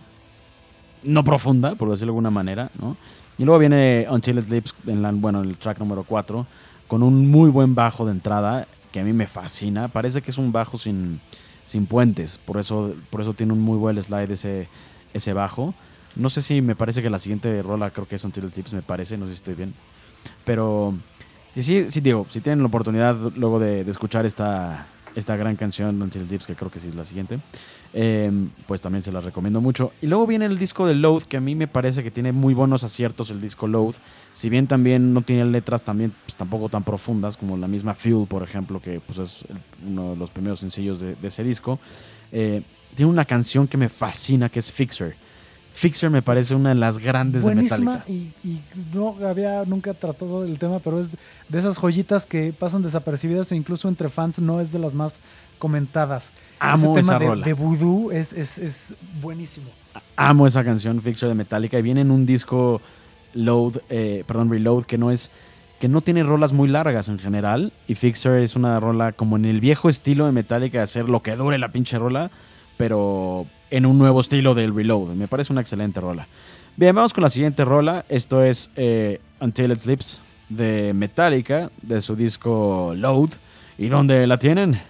no 1.03 1.23
profunda, 1.25 1.75
por 1.75 1.91
decirlo 1.91 2.13
de 2.13 2.17
alguna 2.17 2.31
manera, 2.31 2.71
¿no? 2.81 2.97
Y 3.37 3.45
luego 3.45 3.59
viene 3.59 4.07
Until 4.09 4.39
It 4.39 4.47
Sleeps, 4.47 4.75
en 4.87 5.03
la, 5.03 5.13
bueno, 5.13 5.43
el 5.43 5.57
track 5.59 5.79
número 5.81 6.05
4, 6.05 6.47
con 6.87 7.03
un 7.03 7.31
muy 7.31 7.51
buen 7.51 7.75
bajo 7.75 8.07
de 8.07 8.13
entrada, 8.13 8.67
que 8.91 9.01
a 9.01 9.05
mí 9.05 9.13
me 9.13 9.27
fascina. 9.27 9.89
Parece 9.89 10.23
que 10.23 10.31
es 10.31 10.39
un 10.39 10.51
bajo 10.51 10.79
sin, 10.79 11.21
sin 11.69 11.85
puentes, 11.85 12.39
por 12.39 12.57
eso, 12.59 12.95
por 13.11 13.21
eso 13.21 13.35
tiene 13.35 13.53
un 13.53 13.61
muy 13.61 13.77
buen 13.77 14.03
slide 14.03 14.33
ese, 14.33 14.69
ese 15.13 15.35
bajo. 15.35 15.75
No 16.17 16.31
sé 16.31 16.41
si 16.41 16.63
me 16.63 16.75
parece 16.75 17.03
que 17.03 17.11
la 17.11 17.19
siguiente 17.19 17.61
rola 17.61 17.91
creo 17.91 18.09
que 18.09 18.17
es 18.17 18.25
Until 18.25 18.49
Sleeps, 18.51 18.73
me 18.73 18.81
parece, 18.81 19.19
no 19.19 19.27
sé 19.27 19.33
si 19.33 19.37
estoy 19.37 19.55
bien. 19.55 19.75
Pero 20.47 20.95
y 21.55 21.63
sí, 21.63 21.91
sí 21.91 22.01
digo, 22.01 22.27
si 22.31 22.41
tienen 22.41 22.61
la 22.61 22.69
oportunidad 22.69 23.17
luego 23.37 23.59
de, 23.59 23.83
escuchar 23.83 24.25
esta, 24.25 24.87
esta 25.15 25.37
gran 25.37 25.57
canción 25.57 26.01
Until 26.01 26.27
Sleeps, 26.27 26.47
que 26.47 26.55
creo 26.55 26.71
que 26.71 26.81
sí 26.81 26.89
es 26.89 26.95
la 26.95 27.05
siguiente, 27.05 27.39
eh, 27.95 28.31
pues 28.67 28.83
también 28.83 29.03
se 29.03 29.13
la 29.13 29.21
recomiendo 29.21 29.61
mucho. 29.61 29.93
Y 30.03 30.07
luego 30.07 30.27
viene 30.27 30.47
el 30.47 30.59
disco 30.59 30.87
de 30.87 30.95
Load, 30.95 31.23
que 31.23 31.39
a 31.39 31.41
mí 31.41 31.55
me 31.55 31.67
parece 31.67 32.03
que 32.03 32.11
tiene 32.11 32.33
muy 32.33 32.55
buenos 32.55 32.85
aciertos 32.85 33.31
el 33.31 33.41
disco 33.41 33.67
Load. 33.67 33.95
Si 34.33 34.49
bien 34.49 34.67
también 34.67 35.15
no 35.15 35.23
tiene 35.23 35.45
letras 35.47 35.85
también 35.85 36.13
pues, 36.25 36.37
tampoco 36.37 36.69
tan 36.69 36.85
profundas 36.85 37.37
como 37.37 37.57
la 37.57 37.69
misma 37.69 37.95
Fuel, 37.95 38.27
por 38.27 38.43
ejemplo, 38.43 38.81
que 38.81 39.01
pues, 39.01 39.19
es 39.19 39.45
uno 39.87 40.11
de 40.11 40.17
los 40.17 40.31
primeros 40.31 40.61
sencillos 40.61 41.01
de, 41.01 41.15
de 41.15 41.29
ese 41.29 41.43
disco. 41.43 41.79
Eh, 42.33 42.63
tiene 42.95 43.11
una 43.11 43.25
canción 43.25 43.67
que 43.67 43.77
me 43.77 43.89
fascina, 43.89 44.49
que 44.49 44.59
es 44.59 44.71
Fixer. 44.71 45.17
Fixer 45.73 46.11
me 46.11 46.23
parece 46.23 46.57
una 46.57 46.71
de 46.71 46.75
las 46.75 46.99
grandes 46.99 47.45
Buenísima 47.45 48.05
de 48.05 48.13
Metallica. 48.13 48.35
Y, 48.43 48.49
y 48.49 48.61
no 48.93 49.15
había 49.25 49.65
nunca 49.65 49.95
tratado 49.95 50.45
el 50.45 50.59
tema, 50.59 50.81
pero 50.81 51.01
es 51.01 51.11
de 51.49 51.59
esas 51.59 51.79
joyitas 51.79 52.27
que 52.27 52.53
pasan 52.53 52.83
desapercibidas 52.83 53.53
e 53.53 53.57
incluso 53.57 53.89
entre 53.89 54.09
fans 54.09 54.41
no 54.41 54.61
es 54.61 54.73
de 54.73 54.81
las 54.81 54.97
más 54.97 55.21
comentadas. 55.59 56.33
Amo 56.59 56.97
Ese 56.99 57.03
tema 57.03 57.13
esa 57.13 57.19
de, 57.19 57.27
rola. 57.27 57.45
de 57.45 57.53
voodoo 57.53 58.11
es, 58.13 58.33
es, 58.33 58.59
es 58.59 58.95
buenísimo. 59.21 59.69
Amo 60.17 60.47
esa 60.47 60.65
canción, 60.65 61.01
Fixer 61.03 61.29
de 61.29 61.35
Metallica, 61.35 61.79
y 61.79 61.83
viene 61.83 62.01
en 62.01 62.11
un 62.11 62.27
disco 62.27 62.81
Load, 63.35 63.79
eh, 63.91 64.25
perdón, 64.27 64.51
Reload, 64.51 64.85
que 64.85 64.99
no 64.99 65.11
es 65.11 65.31
que 65.81 65.89
no 65.89 66.01
tiene 66.01 66.25
rolas 66.25 66.53
muy 66.53 66.69
largas 66.69 67.09
en 67.09 67.19
general. 67.21 67.73
Y 67.87 67.95
Fixer 67.95 68.41
es 68.41 68.57
una 68.57 68.81
rola 68.81 69.13
como 69.13 69.37
en 69.37 69.45
el 69.45 69.61
viejo 69.61 69.89
estilo 69.89 70.27
de 70.27 70.33
Metallica, 70.33 70.79
de 70.79 70.85
hacer 70.85 71.09
lo 71.09 71.23
que 71.23 71.37
dure 71.37 71.57
la 71.59 71.69
pinche 71.71 71.99
rola, 71.99 72.31
pero 72.77 73.47
en 73.71 73.87
un 73.87 73.97
nuevo 73.99 74.21
estilo 74.21 74.55
del 74.55 74.75
Reload. 74.75 75.11
Me 75.15 75.29
parece 75.29 75.53
una 75.53 75.61
excelente 75.63 76.01
rola. 76.01 76.27
Bien, 76.77 76.95
vamos 76.95 77.15
con 77.15 77.23
la 77.23 77.29
siguiente 77.29 77.65
rola. 77.65 78.05
Esto 78.09 78.43
es 78.43 78.71
eh, 78.77 79.21
Until 79.41 79.71
It 79.73 79.79
Sleeps 79.79 80.21
de 80.49 80.93
Metallica, 80.95 81.71
de 81.83 82.01
su 82.01 82.17
disco 82.17 82.93
Load. 82.97 83.31
¿Y 83.79 83.87
dónde 83.87 84.27
la 84.27 84.39
tienen? 84.39 84.81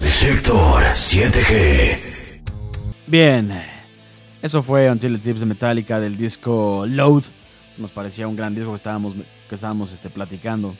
Sector 0.00 0.82
7G. 0.82 1.98
Bien, 3.06 3.62
eso 4.42 4.62
fue 4.62 4.90
Until 4.90 5.14
It 5.14 5.22
Sleeps 5.22 5.40
de 5.40 5.46
Metallica 5.46 6.00
del 6.00 6.16
disco 6.16 6.84
Load. 6.86 7.24
Nos 7.78 7.90
parecía 7.90 8.28
un 8.28 8.36
gran 8.36 8.54
disco 8.54 8.70
que 8.70 8.76
estábamos, 8.76 9.14
que 9.48 9.54
estábamos 9.54 9.92
este, 9.92 10.10
platicando. 10.10 10.74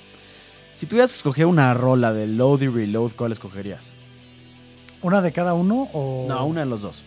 Si 0.74 0.86
tuvieras 0.86 1.12
que 1.12 1.16
escoger 1.16 1.46
una 1.46 1.72
rola 1.74 2.12
de 2.12 2.26
Load 2.26 2.62
y 2.62 2.68
Reload, 2.68 3.12
¿cuál 3.16 3.32
escogerías? 3.32 3.92
¿Una 5.02 5.20
de 5.20 5.32
cada 5.32 5.54
uno 5.54 5.88
o 5.92 6.26
No, 6.28 6.46
una 6.46 6.60
de 6.60 6.66
los 6.66 6.82
dos. 6.82 7.02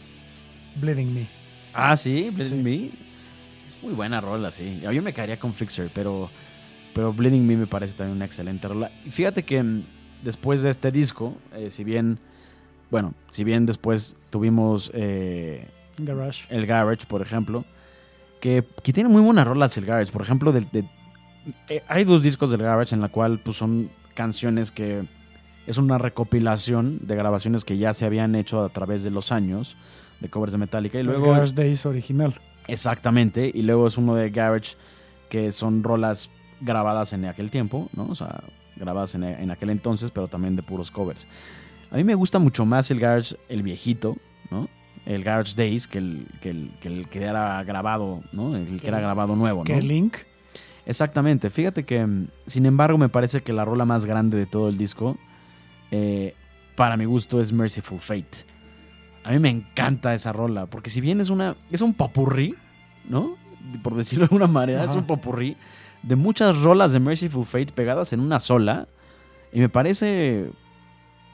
Bleeding 0.75 1.13
Me? 1.13 1.27
Ah, 1.73 1.95
sí, 1.95 2.29
Bleeding 2.29 2.57
Sí. 2.57 2.63
Me. 2.63 2.85
Es 3.67 3.81
muy 3.81 3.93
buena 3.93 4.21
rola, 4.21 4.51
sí. 4.51 4.79
Yo 4.81 5.01
me 5.01 5.13
caería 5.13 5.39
con 5.39 5.53
Fixer, 5.53 5.89
pero, 5.93 6.29
pero 6.93 7.11
Bleeding 7.11 7.45
Me 7.45 7.57
me 7.57 7.67
parece 7.67 7.95
también 7.97 8.15
una 8.17 8.25
excelente 8.25 8.67
rola. 8.67 8.91
Y 9.05 9.09
fíjate 9.09 9.43
que 9.43 9.63
después 10.23 10.61
de 10.63 10.69
este 10.69 10.91
disco, 10.91 11.35
eh, 11.53 11.69
si 11.71 11.83
bien, 11.83 12.19
bueno, 12.91 13.13
si 13.29 13.43
bien 13.43 13.65
después 13.65 14.15
tuvimos 14.29 14.91
eh, 14.93 15.67
Garage. 15.97 16.45
el 16.55 16.65
Garage, 16.65 17.05
por 17.07 17.21
ejemplo, 17.21 17.65
que, 18.41 18.63
que 18.83 18.93
tiene 18.93 19.09
muy 19.09 19.21
buenas 19.21 19.47
rolas 19.47 19.77
el 19.77 19.85
Garage. 19.85 20.11
Por 20.11 20.21
ejemplo, 20.21 20.51
del- 20.51 20.69
de- 20.71 20.85
eh, 21.69 21.83
hay 21.87 22.03
dos 22.03 22.21
discos 22.21 22.51
del 22.51 22.61
Garage 22.61 22.93
en 22.93 23.01
la 23.01 23.09
cual 23.09 23.39
pues, 23.39 23.57
son 23.57 23.89
canciones 24.13 24.71
que 24.71 25.03
es 25.65 25.77
una 25.77 25.97
recopilación 25.97 26.99
de 27.01 27.15
grabaciones 27.15 27.65
que 27.65 27.77
ya 27.77 27.93
se 27.93 28.05
habían 28.05 28.35
hecho 28.35 28.63
a 28.63 28.69
través 28.69 29.03
de 29.03 29.11
los 29.11 29.31
años 29.31 29.75
de 30.19 30.29
covers 30.29 30.53
de 30.53 30.57
Metallica 30.59 30.97
y 30.97 31.01
El 31.01 31.07
luego 31.07 31.31
Garage 31.31 31.53
Days 31.53 31.85
original. 31.85 32.33
Exactamente, 32.67 33.51
y 33.53 33.61
luego 33.63 33.87
es 33.87 33.97
uno 33.97 34.15
de 34.15 34.29
Garage 34.29 34.75
que 35.29 35.51
son 35.51 35.83
rolas 35.83 36.29
grabadas 36.61 37.13
en 37.13 37.25
aquel 37.25 37.51
tiempo, 37.51 37.89
¿no? 37.95 38.07
O 38.07 38.15
sea, 38.15 38.41
grabadas 38.77 39.15
en, 39.15 39.23
en 39.23 39.51
aquel 39.51 39.69
entonces, 39.69 40.11
pero 40.11 40.27
también 40.27 40.55
de 40.55 40.63
puros 40.63 40.91
covers. 40.91 41.27
A 41.91 41.95
mí 41.95 42.03
me 42.03 42.15
gusta 42.15 42.39
mucho 42.39 42.65
más 42.65 42.91
el 42.91 42.99
Garage, 42.99 43.35
el 43.49 43.63
viejito, 43.63 44.17
¿no? 44.51 44.67
El 45.05 45.23
Garage 45.23 45.53
Days 45.55 45.87
que 45.87 45.99
el 45.99 46.27
que, 46.41 46.49
el, 46.49 46.71
que, 46.81 46.87
el 46.89 47.07
que 47.07 47.23
era 47.23 47.63
grabado, 47.63 48.23
¿no? 48.33 48.55
El 48.55 48.81
que 48.81 48.87
era 48.87 48.99
grabado 48.99 49.35
nuevo, 49.35 49.59
¿no? 49.59 49.63
Que 49.63 49.81
Link. 49.81 50.17
Exactamente. 50.85 51.49
Fíjate 51.49 51.85
que, 51.85 52.05
mm, 52.05 52.27
sin 52.45 52.65
embargo, 52.65 52.97
me 52.97 53.09
parece 53.09 53.41
que 53.41 53.53
la 53.53 53.65
rola 53.65 53.85
más 53.85 54.05
grande 54.05 54.37
de 54.37 54.45
todo 54.45 54.69
el 54.69 54.77
disco, 54.77 55.17
eh, 55.91 56.35
para 56.75 56.97
mi 56.97 57.05
gusto, 57.05 57.39
es 57.39 57.53
Merciful 57.53 57.99
Fate. 57.99 58.45
A 59.23 59.31
mí 59.31 59.39
me 59.39 59.49
encanta 59.49 60.13
esa 60.13 60.31
rola, 60.31 60.67
porque 60.67 60.89
si 60.89 61.01
bien 61.01 61.19
es 61.19 61.29
una 61.29 61.55
es 61.71 61.81
un 61.81 61.93
popurrí, 61.93 62.55
¿no? 63.07 63.35
Por 63.83 63.95
decirlo 63.95 64.23
de 64.23 64.35
alguna 64.35 64.47
manera, 64.47 64.83
es 64.85 64.95
un 64.95 65.05
popurrí 65.05 65.57
de 66.03 66.15
muchas 66.15 66.61
rolas 66.61 66.91
de 66.93 66.99
Merciful 66.99 67.45
Fate 67.45 67.73
pegadas 67.73 68.13
en 68.13 68.19
una 68.19 68.39
sola, 68.39 68.87
y 69.51 69.59
me 69.59 69.69
parece 69.69 70.49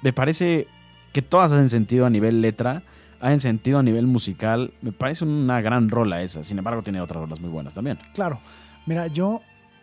me 0.01 0.13
parece 0.13 0.67
que 1.13 1.21
todas 1.21 1.51
hacen 1.51 1.69
sentido 1.69 2.05
a 2.05 2.09
nivel 2.09 2.41
letra, 2.41 2.83
hacen 3.21 3.39
sentido 3.39 3.79
a 3.79 3.83
nivel 3.83 4.05
musical, 4.07 4.73
me 4.81 4.91
parece 4.91 5.23
una 5.25 5.61
gran 5.61 5.89
rola 5.89 6.21
esa. 6.21 6.43
Sin 6.43 6.57
embargo, 6.57 6.81
tiene 6.81 6.99
otras 7.01 7.21
rolas 7.21 7.39
muy 7.39 7.49
buenas 7.49 7.73
también. 7.73 7.97
Claro. 8.13 8.39
Mira, 8.85 9.07
yo 9.07 9.41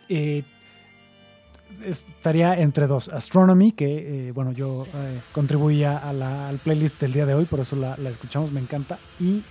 eh, 0.09 0.43
estaría 1.85 2.53
entre 2.59 2.85
dos. 2.87 3.09
Astronomy, 3.09 3.71
que 3.71 4.27
eh, 4.27 4.31
bueno, 4.31 4.51
yo 4.51 4.85
eh, 4.93 5.21
contribuía 5.31 5.97
a 5.97 6.13
la- 6.13 6.49
al 6.49 6.57
playlist 6.59 6.99
del 7.01 7.13
día 7.13 7.25
de 7.25 7.33
hoy, 7.33 7.45
por 7.45 7.59
eso 7.61 7.75
la, 7.75 7.95
la 7.97 8.09
escuchamos, 8.09 8.51
me 8.51 8.59
encanta. 8.59 8.99
Y 9.19 9.41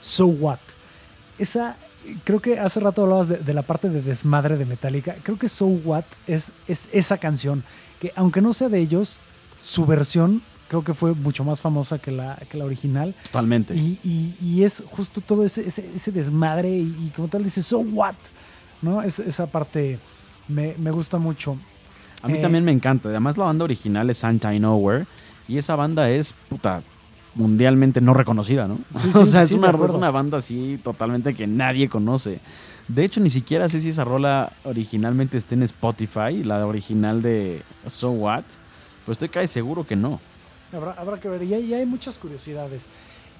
So 0.00 0.26
What. 0.26 0.58
Esa, 1.38 1.76
creo 2.24 2.40
que 2.40 2.58
hace 2.58 2.80
rato 2.80 3.02
hablabas 3.02 3.28
de, 3.28 3.36
de 3.38 3.54
la 3.54 3.62
parte 3.62 3.88
de 3.88 4.02
desmadre 4.02 4.56
de 4.56 4.64
Metallica. 4.66 5.16
Creo 5.22 5.38
que 5.38 5.48
So 5.48 5.66
What 5.66 6.04
es, 6.26 6.52
es 6.68 6.88
esa 6.92 7.18
canción 7.18 7.64
que, 8.00 8.12
aunque 8.16 8.40
no 8.40 8.52
sea 8.52 8.68
de 8.68 8.78
ellos, 8.80 9.18
su 9.62 9.86
versión 9.86 10.42
creo 10.68 10.82
que 10.82 10.94
fue 10.94 11.14
mucho 11.14 11.44
más 11.44 11.60
famosa 11.60 11.98
que 11.98 12.10
la, 12.10 12.36
que 12.50 12.58
la 12.58 12.64
original. 12.64 13.14
Totalmente. 13.24 13.74
Y, 13.74 13.98
y- 14.02 14.34
y 14.44 14.64
es 14.64 14.82
justo 14.90 15.20
todo 15.20 15.44
ese, 15.44 15.66
ese, 15.68 15.88
ese 15.94 16.10
desmadre 16.12 16.70
y, 16.70 16.82
y 17.06 17.12
como 17.14 17.28
tal 17.28 17.44
dice, 17.44 17.62
so 17.62 17.78
what, 17.78 18.14
¿no? 18.82 19.00
Es- 19.02 19.18
esa 19.20 19.46
parte 19.46 19.98
me, 20.48 20.74
me 20.78 20.90
gusta 20.90 21.18
mucho. 21.18 21.56
A 22.22 22.28
mí 22.28 22.38
Eh, 22.38 22.42
también 22.42 22.64
me 22.64 22.72
encanta. 22.72 23.08
Además, 23.10 23.38
la 23.38 23.44
banda 23.44 23.64
original 23.64 24.10
es 24.10 24.24
Anti 24.24 24.58
Nowhere. 24.58 25.06
Y 25.48 25.58
esa 25.58 25.76
banda 25.76 26.10
es, 26.10 26.34
puta, 26.48 26.82
mundialmente 27.36 28.00
no 28.00 28.12
reconocida, 28.14 28.66
¿no? 28.66 28.78
Sí, 28.96 29.10
o 29.14 29.24
sea, 29.24 29.46
sí, 29.46 29.54
es, 29.54 29.58
una, 29.58 29.70
es 29.70 29.92
una 29.92 30.10
banda 30.10 30.38
así 30.38 30.80
totalmente 30.82 31.34
que 31.34 31.46
nadie 31.46 31.88
conoce. 31.88 32.40
De 32.88 33.04
hecho, 33.04 33.20
ni 33.20 33.30
siquiera 33.30 33.68
sé 33.68 33.80
si 33.80 33.90
esa 33.90 34.04
rola 34.04 34.52
originalmente 34.64 35.36
está 35.36 35.54
en 35.54 35.62
Spotify, 35.62 36.42
la 36.42 36.66
original 36.66 37.22
de 37.22 37.62
So 37.86 38.10
What. 38.10 38.44
Pero 39.04 39.12
estoy 39.12 39.28
casi 39.28 39.48
seguro 39.48 39.86
que 39.86 39.96
no. 39.96 40.20
Habrá, 40.72 40.92
habrá 40.92 41.20
que 41.20 41.28
ver. 41.28 41.42
Y 41.42 41.54
hay, 41.54 41.64
y 41.64 41.74
hay 41.74 41.86
muchas 41.86 42.18
curiosidades. 42.18 42.88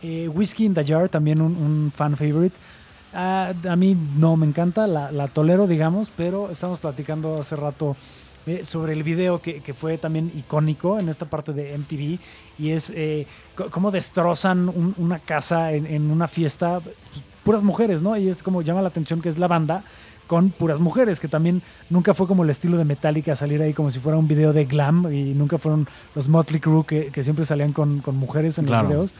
Eh, 0.03 0.28
Whiskey 0.28 0.66
in 0.66 0.74
the 0.74 0.84
Jar, 0.84 1.09
también 1.09 1.40
un, 1.40 1.57
un 1.57 1.92
fan 1.94 2.16
favorite. 2.16 2.57
Ah, 3.14 3.53
a 3.68 3.76
mí 3.76 3.97
no 4.16 4.36
me 4.36 4.47
encanta, 4.47 4.86
la, 4.86 5.11
la 5.11 5.28
tolero, 5.28 5.66
digamos, 5.66 6.11
pero 6.16 6.51
estamos 6.51 6.80
platicando 6.80 7.40
hace 7.40 7.57
rato 7.57 7.97
eh, 8.47 8.62
sobre 8.64 8.92
el 8.92 9.03
video 9.03 9.40
que, 9.42 9.61
que 9.61 9.74
fue 9.74 9.99
también 9.99 10.30
icónico 10.36 10.99
en 10.99 11.09
esta 11.09 11.26
parte 11.26 11.53
de 11.53 11.76
MTV 11.76 12.18
y 12.59 12.70
es 12.70 12.92
eh, 12.94 13.26
cómo 13.70 13.90
destrozan 13.90 14.68
un- 14.68 14.94
una 14.99 15.18
casa 15.18 15.72
en, 15.72 15.86
en 15.86 16.11
una 16.11 16.28
fiesta, 16.28 16.80
pues, 16.80 16.97
puras 17.44 17.62
mujeres, 17.62 18.03
¿no? 18.03 18.16
Y 18.16 18.28
es 18.28 18.42
como 18.42 18.62
llama 18.62 18.82
la 18.82 18.88
atención 18.88 19.20
que 19.20 19.28
es 19.28 19.38
la 19.38 19.47
banda 19.49 19.84
con 20.26 20.51
puras 20.51 20.80
mujeres, 20.80 21.20
que 21.20 21.28
también 21.28 21.62
nunca 21.88 22.12
fue 22.12 22.26
como 22.26 22.42
el 22.42 22.51
estilo 22.51 22.76
de 22.78 22.84
Metallica 22.84 23.36
salir 23.36 23.62
ahí 23.62 23.72
como 23.72 23.90
si 23.92 24.01
fuera 24.01 24.18
un 24.18 24.26
video 24.26 24.53
de 24.53 24.64
glam 24.64 25.12
y 25.12 25.34
nunca 25.34 25.57
fueron 25.59 25.86
los 26.16 26.28
Motley 26.28 26.59
Crue 26.61 26.84
que, 26.84 27.07
que 27.12 27.22
siempre 27.22 27.44
salían 27.44 27.72
con, 27.72 28.01
con 28.01 28.16
mujeres 28.16 28.59
en 28.59 28.64
Claro. 28.66 28.82
los 28.82 28.90
videos. 28.90 29.14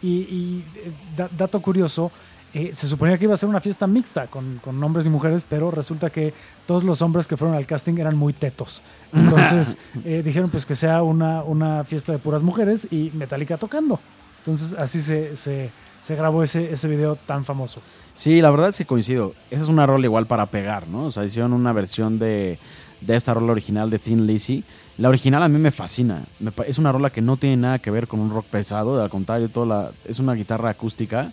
Y, 0.00 0.08
y, 0.08 0.64
eh, 0.76 0.92
da- 1.16 1.28
dato 1.36 1.60
curioso, 1.60 2.12
eh, 2.54 2.70
se 2.72 2.86
suponía 2.86 3.18
que 3.18 3.24
iba 3.24 3.34
a 3.34 3.36
ser 3.36 3.48
una 3.48 3.60
fiesta 3.60 3.86
mixta 3.86 4.26
con, 4.26 4.58
con 4.64 4.82
hombres 4.82 5.06
y 5.06 5.10
mujeres, 5.10 5.44
pero 5.48 5.70
resulta 5.70 6.08
que 6.10 6.32
todos 6.66 6.82
los 6.84 7.02
hombres 7.02 7.28
que 7.28 7.36
fueron 7.36 7.56
al 7.56 7.66
casting 7.66 7.98
eran 7.98 8.16
muy 8.16 8.32
tetos. 8.32 8.82
Entonces 9.12 9.76
eh, 10.04 10.22
dijeron 10.24 10.50
pues 10.50 10.64
que 10.64 10.74
sea 10.74 11.02
una, 11.02 11.42
una 11.42 11.84
fiesta 11.84 12.12
de 12.12 12.18
puras 12.18 12.42
mujeres 12.42 12.88
y 12.90 13.10
Metallica 13.14 13.58
tocando. 13.58 14.00
Entonces 14.38 14.74
así 14.78 15.02
se, 15.02 15.36
se, 15.36 15.70
se 16.00 16.16
grabó 16.16 16.42
ese, 16.42 16.72
ese 16.72 16.88
video 16.88 17.16
tan 17.16 17.44
famoso. 17.44 17.82
Sí, 18.14 18.40
la 18.40 18.50
verdad 18.50 18.70
es 18.70 18.78
que 18.78 18.86
coincido. 18.86 19.34
Esa 19.50 19.62
es 19.62 19.68
una 19.68 19.86
rola 19.86 20.06
igual 20.06 20.26
para 20.26 20.46
pegar, 20.46 20.88
¿no? 20.88 21.04
O 21.04 21.10
sea, 21.10 21.24
hicieron 21.24 21.52
una 21.52 21.72
versión 21.72 22.18
de, 22.18 22.58
de 23.00 23.14
esta 23.14 23.34
rola 23.34 23.52
original 23.52 23.90
de 23.90 23.98
Thin 23.98 24.26
Lizzy. 24.26 24.64
La 24.96 25.08
original 25.08 25.42
a 25.42 25.48
mí 25.48 25.58
me 25.58 25.70
fascina. 25.70 26.24
Es 26.66 26.78
una 26.78 26.90
rola 26.90 27.10
que 27.10 27.20
no 27.20 27.36
tiene 27.36 27.58
nada 27.58 27.78
que 27.78 27.90
ver 27.90 28.08
con 28.08 28.18
un 28.20 28.30
rock 28.30 28.46
pesado, 28.46 29.00
al 29.00 29.10
contrario, 29.10 29.48
toda 29.48 29.66
la, 29.66 29.90
es 30.04 30.18
una 30.18 30.34
guitarra 30.34 30.70
acústica. 30.70 31.30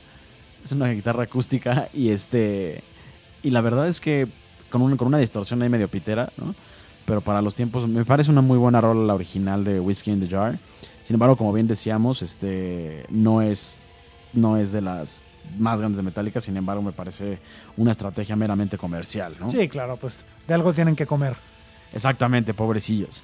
Es 0.66 0.72
una 0.74 0.89
guitarra 0.89 1.24
acústica 1.24 1.88
y 1.93 2.09
este 2.09 2.84
y 3.43 3.51
la 3.51 3.61
verdad 3.61 3.88
es 3.88 4.01
que 4.01 4.28
con, 4.70 4.82
un- 4.82 4.97
con 4.97 5.07
una 5.07 5.20
distorsión 5.20 5.61
ahí 5.61 5.70
medio 5.70 5.88
pitera, 5.88 6.32
¿no? 6.38 6.53
Pero 7.05 7.22
para 7.22 7.41
los 7.41 7.53
tiempos 7.55 7.88
me 7.88 8.03
parece 8.03 8.32
una 8.32 8.41
muy 8.41 8.57
buena 8.57 8.82
rola 8.82 9.03
la 9.05 9.13
original 9.13 9.63
de 9.63 9.80
Whiskey 9.80 10.11
in 10.13 10.20
the 10.20 10.28
Jar. 10.28 10.57
Sin 11.03 11.13
embargo, 11.13 11.36
como 11.38 11.53
bien 11.53 11.68
decíamos, 11.68 12.24
este 12.24 13.05
no 13.09 13.41
es 13.43 13.78
no 14.34 14.57
es 14.57 14.72
de 14.72 14.82
las 14.82 15.28
más 15.59 15.80
grandes 15.80 15.97
de 15.97 16.03
Metallica, 16.03 16.41
sin 16.41 16.57
embargo, 16.57 16.82
me 16.82 16.91
parece 16.91 17.38
una 17.78 17.91
estrategia 17.91 18.36
meramente 18.36 18.78
comercial, 18.80 19.36
¿no? 19.39 19.49
Sí, 19.51 19.70
claro, 19.70 19.95
pues 19.97 20.26
de 20.47 20.53
algo 20.55 20.74
tienen 20.74 20.95
que 20.95 21.05
comer. 21.05 21.36
Exactamente, 21.93 22.55
pobrecillos. 22.55 23.22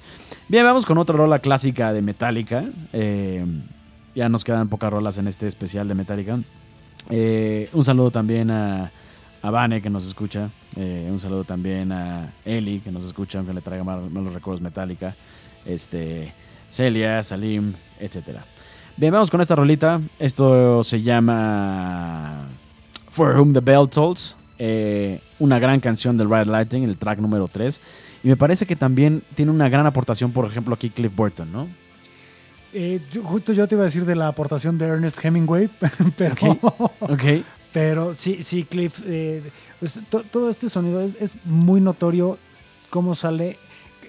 Bien, 0.48 0.64
vamos 0.64 0.86
con 0.86 0.96
otra 0.98 1.16
rola 1.16 1.40
clásica 1.40 1.92
de 1.92 2.00
Metallica. 2.00 2.64
Eh, 2.92 3.44
ya 4.14 4.28
nos 4.28 4.44
quedan 4.44 4.68
pocas 4.68 4.90
rolas 4.92 5.18
en 5.18 5.26
este 5.26 5.48
especial 5.48 5.88
de 5.88 5.94
Metallica. 5.96 6.38
Eh, 7.10 7.68
un 7.72 7.84
saludo 7.84 8.10
también 8.10 8.50
a, 8.50 8.90
a 9.42 9.50
Vane 9.50 9.82
que 9.82 9.90
nos 9.90 10.06
escucha. 10.06 10.48
Eh, 10.76 11.08
un 11.10 11.18
saludo 11.18 11.44
también 11.44 11.92
a 11.92 12.32
Eli 12.44 12.80
que 12.80 12.90
nos 12.90 13.04
escucha, 13.04 13.38
aunque 13.38 13.52
le 13.54 13.60
traiga 13.60 13.84
mal- 13.84 14.10
malos 14.10 14.32
recuerdos 14.32 14.60
Metallica. 14.60 15.14
Este, 15.66 16.32
Celia, 16.68 17.22
Salim, 17.22 17.72
etcétera. 18.00 18.44
Bien, 18.96 19.12
vamos 19.12 19.30
con 19.30 19.40
esta 19.40 19.54
rolita. 19.56 20.00
Esto 20.18 20.82
se 20.84 21.02
llama 21.02 22.46
For 23.10 23.36
Whom 23.38 23.52
the 23.52 23.60
Bell 23.60 23.88
Tolls. 23.88 24.36
eh, 24.58 25.20
una 25.40 25.58
gran 25.58 25.80
canción 25.80 26.16
del 26.16 26.28
Riot 26.30 26.44
Lighting, 26.46 26.84
el 26.84 26.96
track 26.96 27.18
número 27.18 27.48
3. 27.48 27.80
Y 28.22 28.28
me 28.28 28.36
parece 28.36 28.64
que 28.64 28.76
también 28.76 29.22
tiene 29.34 29.50
una 29.50 29.68
gran 29.68 29.86
aportación, 29.86 30.30
por 30.30 30.44
ejemplo, 30.46 30.74
aquí 30.74 30.88
Cliff 30.90 31.12
Burton, 31.14 31.50
¿no? 31.50 31.68
Eh, 32.74 33.00
yo- 33.10 33.22
justo 33.22 33.52
yo 33.52 33.66
te 33.68 33.74
iba 33.74 33.82
a 33.82 33.86
decir 33.86 34.04
de 34.06 34.14
la 34.14 34.28
aportación 34.28 34.78
de 34.78 34.86
Ernest 34.86 35.22
Hemingway, 35.24 35.68
pero, 36.16 36.34
pero 37.72 38.14
sí, 38.14 38.42
sí, 38.42 38.64
Cliff, 38.64 39.00
eh, 39.06 39.42
pues, 39.80 40.00
to- 40.08 40.22
todo 40.30 40.48
este 40.50 40.68
sonido 40.68 41.00
es, 41.00 41.16
es 41.20 41.36
muy 41.44 41.80
notorio 41.80 42.38
cómo 42.90 43.14
sale. 43.14 43.58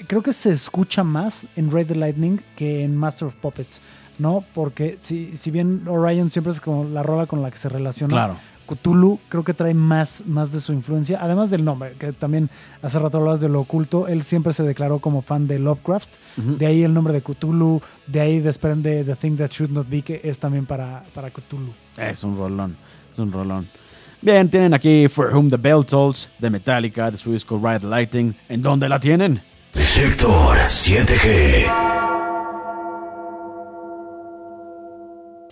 Creo 0.08 0.22
que 0.22 0.34
se 0.34 0.52
escucha 0.52 1.04
más 1.04 1.46
en 1.56 1.72
Raid 1.72 1.88
the 1.88 1.96
Lightning 1.96 2.40
que 2.56 2.84
en 2.84 2.96
Master 2.98 3.28
of 3.30 3.36
Puppets, 3.36 3.82
¿no? 4.20 4.44
Porque 4.54 4.98
si, 5.00 5.38
si 5.38 5.52
bien 5.52 5.88
Orion 5.88 6.30
siempre 6.30 6.52
es 6.52 6.60
como 6.60 6.84
la 6.86 7.04
rola 7.04 7.26
con 7.26 7.42
la 7.42 7.52
que 7.52 7.58
se 7.58 7.70
relaciona, 7.70 8.12
Claro. 8.12 8.38
Cthulhu 8.68 9.20
creo 9.30 9.44
que 9.44 9.54
trae 9.54 9.74
más, 9.74 10.24
más 10.26 10.52
de 10.52 10.60
su 10.60 10.74
influencia, 10.74 11.20
además 11.22 11.50
del 11.50 11.64
nombre, 11.64 11.94
que 12.00 12.12
también 12.14 12.50
hace 12.82 13.00
rato 13.00 13.18
hablabas 13.18 13.42
de 13.42 13.50
lo 13.50 13.62
oculto, 13.62 14.08
él 14.08 14.24
siempre 14.24 14.54
se 14.54 14.64
declaró 14.64 15.00
como 15.00 15.22
fan 15.22 15.48
de 15.48 15.60
Lovecraft, 15.60 16.10
de 16.38 16.66
ahí 16.66 16.84
el 16.84 16.94
nombre 16.94 17.14
de 17.14 17.22
Cthulhu, 17.22 17.82
de 18.08 18.22
ahí 18.22 18.40
desprende 18.40 19.04
The 19.04 19.16
Thing 19.16 19.38
That 19.38 19.50
Should 19.52 19.72
Not 19.72 19.90
Be, 19.90 20.02
que 20.02 20.22
es 20.24 20.40
también 20.40 20.66
para, 20.66 21.04
para 21.14 21.30
Cthulhu. 21.30 21.74
Es 21.98 22.24
un 22.24 22.38
rolón, 22.38 22.76
es 23.12 23.20
un 23.20 23.32
rolón. 23.32 23.68
Bien, 24.22 24.50
tienen 24.50 24.74
aquí 24.74 25.08
For 25.10 25.36
Whom 25.36 25.50
the 25.50 25.58
Bell 25.58 25.86
Tolls 25.86 26.32
de 26.40 26.50
Metallica, 26.50 27.12
de 27.12 27.18
su 27.18 27.34
disco 27.34 27.60
Ride 27.62 27.86
Lighting. 27.86 28.34
¿En 28.48 28.62
dónde 28.62 28.88
la 28.88 28.98
tienen? 29.00 29.42
Sector 29.74 30.56
7G. 30.68 31.93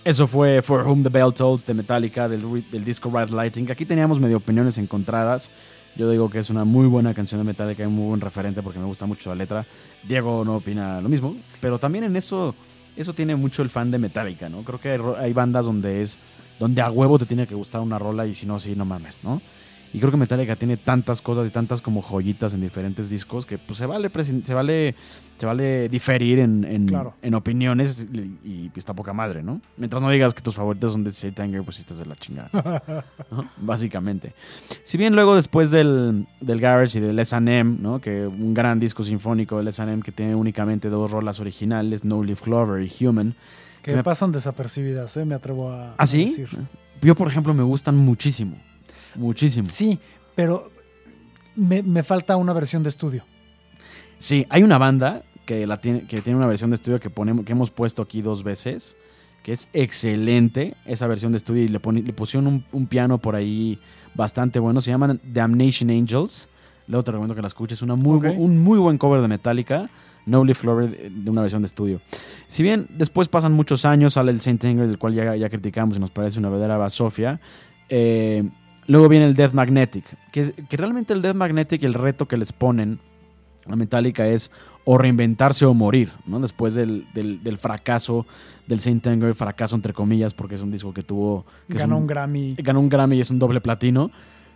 Eso 0.04 0.26
fue 0.26 0.62
For 0.62 0.84
Whom 0.84 1.04
the 1.04 1.08
Bell 1.08 1.32
Tolls 1.32 1.64
de 1.64 1.74
Metallica 1.74 2.28
del, 2.28 2.64
disco 2.84 3.08
Ride 3.08 3.32
Lighting. 3.36 3.70
Aquí 3.70 3.86
teníamos 3.86 4.18
medio 4.18 4.38
opiniones 4.38 4.76
encontradas. 4.76 5.48
Yo 5.94 6.10
digo 6.10 6.28
que 6.28 6.40
es 6.40 6.50
una 6.50 6.64
muy 6.64 6.88
buena 6.88 7.14
canción 7.14 7.40
de 7.40 7.44
Metallica 7.44 7.84
y 7.84 7.86
un 7.86 7.94
muy 7.94 8.08
buen 8.08 8.20
referente 8.20 8.62
porque 8.62 8.80
me 8.80 8.86
gusta 8.86 9.06
mucho 9.06 9.30
la 9.30 9.36
letra. 9.36 9.64
Diego 10.02 10.44
no 10.44 10.56
opina 10.56 11.00
lo 11.00 11.08
mismo, 11.08 11.36
pero 11.60 11.78
también 11.78 12.02
en 12.02 12.16
eso 12.16 12.52
eso 12.96 13.14
tiene 13.14 13.36
mucho 13.36 13.62
el 13.62 13.68
fan 13.68 13.92
de 13.92 13.98
Metallica, 13.98 14.48
¿no? 14.48 14.62
Creo 14.62 14.80
que 14.80 14.90
hay, 14.90 15.00
hay 15.18 15.32
bandas 15.32 15.66
donde 15.66 16.02
es 16.02 16.18
donde 16.58 16.82
a 16.82 16.90
huevo 16.90 17.16
te 17.18 17.26
tiene 17.26 17.46
que 17.46 17.54
gustar 17.54 17.80
una 17.80 17.98
rola 17.98 18.26
y 18.26 18.34
si 18.34 18.44
no, 18.44 18.58
sí, 18.58 18.74
no 18.74 18.84
mames, 18.84 19.20
¿no? 19.22 19.40
Y 19.94 19.98
creo 19.98 20.10
que 20.10 20.16
Metallica 20.16 20.56
tiene 20.56 20.76
tantas 20.78 21.20
cosas 21.20 21.46
y 21.46 21.50
tantas 21.50 21.82
como 21.82 22.00
joyitas 22.02 22.54
en 22.54 22.62
diferentes 22.62 23.10
discos 23.10 23.44
que 23.44 23.58
pues 23.58 23.78
se 23.78 23.84
vale 23.86 24.10
se 24.42 24.54
vale 24.54 24.94
se 25.38 25.46
vale 25.46 25.88
diferir 25.88 26.38
en, 26.38 26.64
en, 26.64 26.86
Claro. 26.86 27.14
en 27.20 27.34
opiniones 27.34 28.06
y, 28.12 28.38
y, 28.44 28.68
pues, 28.68 28.78
está 28.78 28.94
poca 28.94 29.12
madre, 29.12 29.42
¿no? 29.42 29.60
Mientras 29.76 30.00
no 30.00 30.08
digas 30.08 30.34
que 30.34 30.40
tus 30.40 30.54
favoritos 30.54 30.92
son 30.92 31.02
de 31.04 31.10
Tanger, 31.32 31.62
pues 31.64 31.80
estás 31.80 31.98
de 31.98 32.06
la 32.06 32.14
chingada. 32.14 32.48
¿no? 33.30 33.48
Básicamente. 33.56 34.34
Si 34.84 34.96
bien 34.98 35.14
luego 35.14 35.34
después 35.34 35.70
del, 35.72 36.26
del 36.40 36.60
Garage 36.60 36.98
y 36.98 37.02
del 37.02 37.18
S&M, 37.18 37.78
¿no? 37.80 38.00
Que 38.00 38.24
un 38.26 38.54
gran 38.54 38.78
disco 38.78 39.02
sinfónico 39.02 39.58
del 39.58 39.68
S&M 39.68 40.00
que 40.02 40.12
tiene 40.12 40.34
únicamente 40.36 40.88
dos 40.88 41.10
rolas 41.10 41.40
originales, 41.40 42.04
No 42.04 42.22
Leaf 42.22 42.42
Clover 42.42 42.82
y 42.88 43.04
Human. 43.04 43.34
Que 43.82 43.96
Me- 43.96 44.04
pasan 44.04 44.30
desapercibidas, 44.30 45.16
¿eh? 45.16 45.24
me 45.24 45.34
atrevo 45.34 45.70
a, 45.72 45.90
¿Ah, 45.90 45.94
a 45.98 46.06
sí? 46.06 46.26
decir. 46.26 46.48
Yo, 47.00 47.16
por 47.16 47.26
ejemplo, 47.26 47.52
me 47.52 47.64
gustan 47.64 47.96
muchísimo. 47.96 48.56
Muchísimo. 49.14 49.68
Sí, 49.68 49.98
pero 50.34 50.70
me, 51.56 51.82
me 51.82 52.02
falta 52.02 52.36
una 52.36 52.52
versión 52.52 52.82
de 52.82 52.88
estudio. 52.88 53.24
Sí, 54.18 54.46
hay 54.48 54.62
una 54.62 54.78
banda 54.78 55.22
que, 55.44 55.66
la 55.66 55.80
tiene, 55.80 56.06
que 56.06 56.20
tiene 56.20 56.36
una 56.38 56.46
versión 56.46 56.70
de 56.70 56.76
estudio 56.76 57.00
que, 57.00 57.10
ponemos, 57.10 57.44
que 57.44 57.52
hemos 57.52 57.70
puesto 57.70 58.02
aquí 58.02 58.22
dos 58.22 58.44
veces, 58.44 58.96
que 59.42 59.52
es 59.52 59.68
excelente 59.72 60.74
esa 60.86 61.06
versión 61.06 61.32
de 61.32 61.38
estudio 61.38 61.62
y 61.64 61.68
le, 61.68 61.80
poni- 61.80 62.04
le 62.04 62.12
pusieron 62.12 62.46
un, 62.46 62.64
un 62.72 62.86
piano 62.86 63.18
por 63.18 63.34
ahí 63.34 63.78
bastante 64.14 64.58
bueno. 64.60 64.80
Se 64.80 64.90
llaman 64.90 65.20
Damnation 65.24 65.90
Angels. 65.90 66.48
Luego 66.86 67.02
te 67.04 67.10
recomiendo 67.10 67.34
que 67.34 67.42
la 67.42 67.48
escuches. 67.48 67.82
Una 67.82 67.96
muy, 67.96 68.18
Ok. 68.18 68.24
bu- 68.26 68.38
un 68.38 68.58
muy 68.58 68.78
buen 68.78 68.98
cover 68.98 69.20
de 69.20 69.28
Metallica. 69.28 69.90
No 70.24 70.44
Leaf 70.44 70.62
de 70.62 71.28
una 71.30 71.40
versión 71.40 71.62
de 71.62 71.66
estudio. 71.66 72.00
Si 72.46 72.62
bien 72.62 72.86
después 72.90 73.26
pasan 73.26 73.52
muchos 73.52 73.84
años, 73.84 74.12
sale 74.14 74.30
el 74.30 74.40
Saint 74.40 74.64
Anger, 74.64 74.86
del 74.86 74.96
cual 74.98 75.14
ya, 75.14 75.34
ya 75.34 75.48
criticamos 75.50 75.96
y 75.96 76.00
nos 76.00 76.12
parece 76.12 76.38
una 76.38 76.48
verdadera 76.48 76.76
basofia. 76.76 77.40
Eh, 77.88 78.48
luego 78.86 79.08
viene 79.08 79.26
el 79.26 79.34
Death 79.34 79.52
Magnetic, 79.52 80.04
que, 80.30 80.52
que 80.52 80.76
realmente 80.76 81.12
el 81.12 81.22
Death 81.22 81.34
Magnetic, 81.36 81.82
el 81.84 81.94
reto 81.94 82.26
que 82.26 82.36
les 82.36 82.52
ponen 82.52 82.98
a 83.68 83.76
Metallica 83.76 84.26
es 84.26 84.50
o 84.84 84.98
reinventarse 84.98 85.64
o 85.64 85.74
morir, 85.74 86.10
¿no? 86.26 86.40
Después 86.40 86.74
del, 86.74 87.06
del- 87.14 87.42
del 87.44 87.58
fracaso 87.58 88.26
del 88.66 88.80
Saint 88.80 89.06
Anger, 89.06 89.34
fracaso 89.36 89.76
entre 89.76 89.92
comillas, 89.92 90.34
porque 90.34 90.56
es 90.56 90.60
un 90.62 90.70
disco 90.72 90.92
que 90.92 91.02
tuvo... 91.02 91.44
que 91.68 91.74
Ganó 91.74 91.96
un 91.98 92.06
Grammy. 92.06 92.56
ganó 92.58 92.80
un 92.80 92.88
Grammy 92.88 93.16
y 93.16 93.20
es 93.20 93.30
un 93.30 93.38
doble 93.38 93.60
platino. 93.60 94.10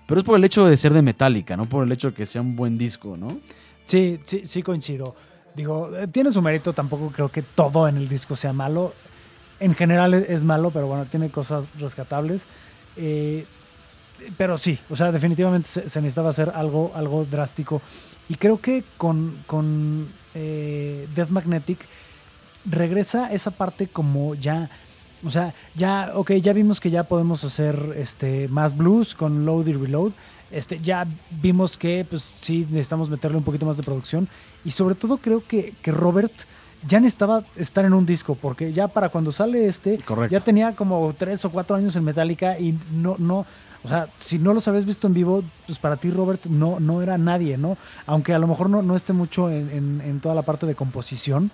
Pero 0.08 0.20
es 0.20 0.24
por 0.24 0.36
el 0.36 0.44
hecho 0.44 0.66
de 0.66 0.76
ser 0.76 0.92
de 0.92 1.02
Metallica, 1.02 1.56
no 1.56 1.68
por 1.68 1.84
el 1.84 1.92
hecho 1.92 2.08
de 2.08 2.14
que 2.14 2.26
sea 2.26 2.40
un 2.40 2.54
buen 2.56 2.78
disco, 2.78 3.16
¿no? 3.16 3.28
Sí, 3.84 4.20
sí, 4.24 4.42
sí 4.44 4.62
coincido. 4.62 5.14
Digo, 5.54 5.90
eh, 5.96 6.06
tiene 6.08 6.30
su 6.30 6.42
mérito, 6.42 6.72
tampoco 6.72 7.10
creo 7.14 7.28
que 7.28 7.42
todo 7.42 7.88
en 7.88 7.96
el 7.96 8.08
disco 8.08 8.34
sea 8.36 8.52
malo. 8.52 8.92
En 9.60 9.74
general 9.74 10.14
es, 10.14 10.28
es 10.30 10.44
malo, 10.44 10.70
pero 10.70 10.86
bueno, 10.86 11.06
tiene 11.06 11.30
cosas 11.30 11.66
rescatables. 11.80 12.46
Eh, 12.96 13.46
pero 14.36 14.58
sí, 14.58 14.78
o 14.90 14.96
sea, 14.96 15.12
definitivamente 15.12 15.68
se, 15.68 15.88
se 15.88 16.00
necesitaba 16.00 16.30
hacer 16.30 16.52
algo, 16.54 16.92
algo 16.94 17.24
drástico. 17.24 17.82
Y 18.28 18.34
creo 18.34 18.60
que 18.60 18.84
con, 18.96 19.38
con 19.46 20.08
eh, 20.34 21.08
Death 21.14 21.30
Magnetic 21.30 21.86
regresa 22.64 23.32
esa 23.32 23.50
parte 23.50 23.86
como 23.86 24.34
ya... 24.34 24.70
O 25.24 25.30
sea, 25.30 25.54
ya, 25.74 26.12
ok, 26.14 26.32
ya 26.34 26.52
vimos 26.52 26.78
que 26.78 26.90
ya 26.90 27.04
podemos 27.04 27.42
hacer 27.42 27.94
este, 27.96 28.48
más 28.48 28.76
blues 28.76 29.14
con 29.14 29.46
Load 29.46 29.66
y 29.66 29.72
Reload. 29.72 30.12
Este, 30.50 30.78
ya 30.78 31.06
vimos 31.30 31.78
que 31.78 32.06
pues 32.08 32.22
sí 32.38 32.66
necesitamos 32.68 33.08
meterle 33.08 33.38
un 33.38 33.42
poquito 33.42 33.64
más 33.64 33.78
de 33.78 33.82
producción. 33.82 34.28
Y 34.64 34.72
sobre 34.72 34.94
todo 34.94 35.16
creo 35.16 35.42
que, 35.46 35.72
que 35.82 35.90
Robert 35.90 36.32
ya 36.86 37.00
necesitaba 37.00 37.44
estar 37.56 37.84
en 37.84 37.94
un 37.94 38.06
disco, 38.06 38.34
porque 38.34 38.72
ya 38.72 38.88
para 38.88 39.08
cuando 39.08 39.32
sale 39.32 39.66
este, 39.66 39.98
Correcto. 39.98 40.32
ya 40.32 40.40
tenía 40.40 40.76
como 40.76 41.14
tres 41.16 41.44
o 41.44 41.50
cuatro 41.50 41.76
años 41.76 41.96
en 41.96 42.04
Metallica 42.04 42.58
y 42.58 42.78
no, 42.92 43.16
no, 43.18 43.46
o 43.86 43.88
sea, 43.88 44.08
si 44.18 44.38
no 44.38 44.52
los 44.52 44.66
habías 44.68 44.84
visto 44.84 45.06
en 45.06 45.14
vivo, 45.14 45.42
pues 45.66 45.78
para 45.78 45.96
ti 45.96 46.10
Robert 46.10 46.44
no, 46.46 46.80
no 46.80 47.02
era 47.02 47.16
nadie, 47.18 47.56
¿no? 47.56 47.78
Aunque 48.06 48.34
a 48.34 48.38
lo 48.38 48.46
mejor 48.48 48.68
no, 48.68 48.82
no 48.82 48.96
esté 48.96 49.12
mucho 49.12 49.48
en, 49.48 49.70
en- 49.70 50.00
en 50.04 50.20
toda 50.20 50.34
la 50.34 50.42
parte 50.42 50.66
de 50.66 50.74
composición, 50.74 51.50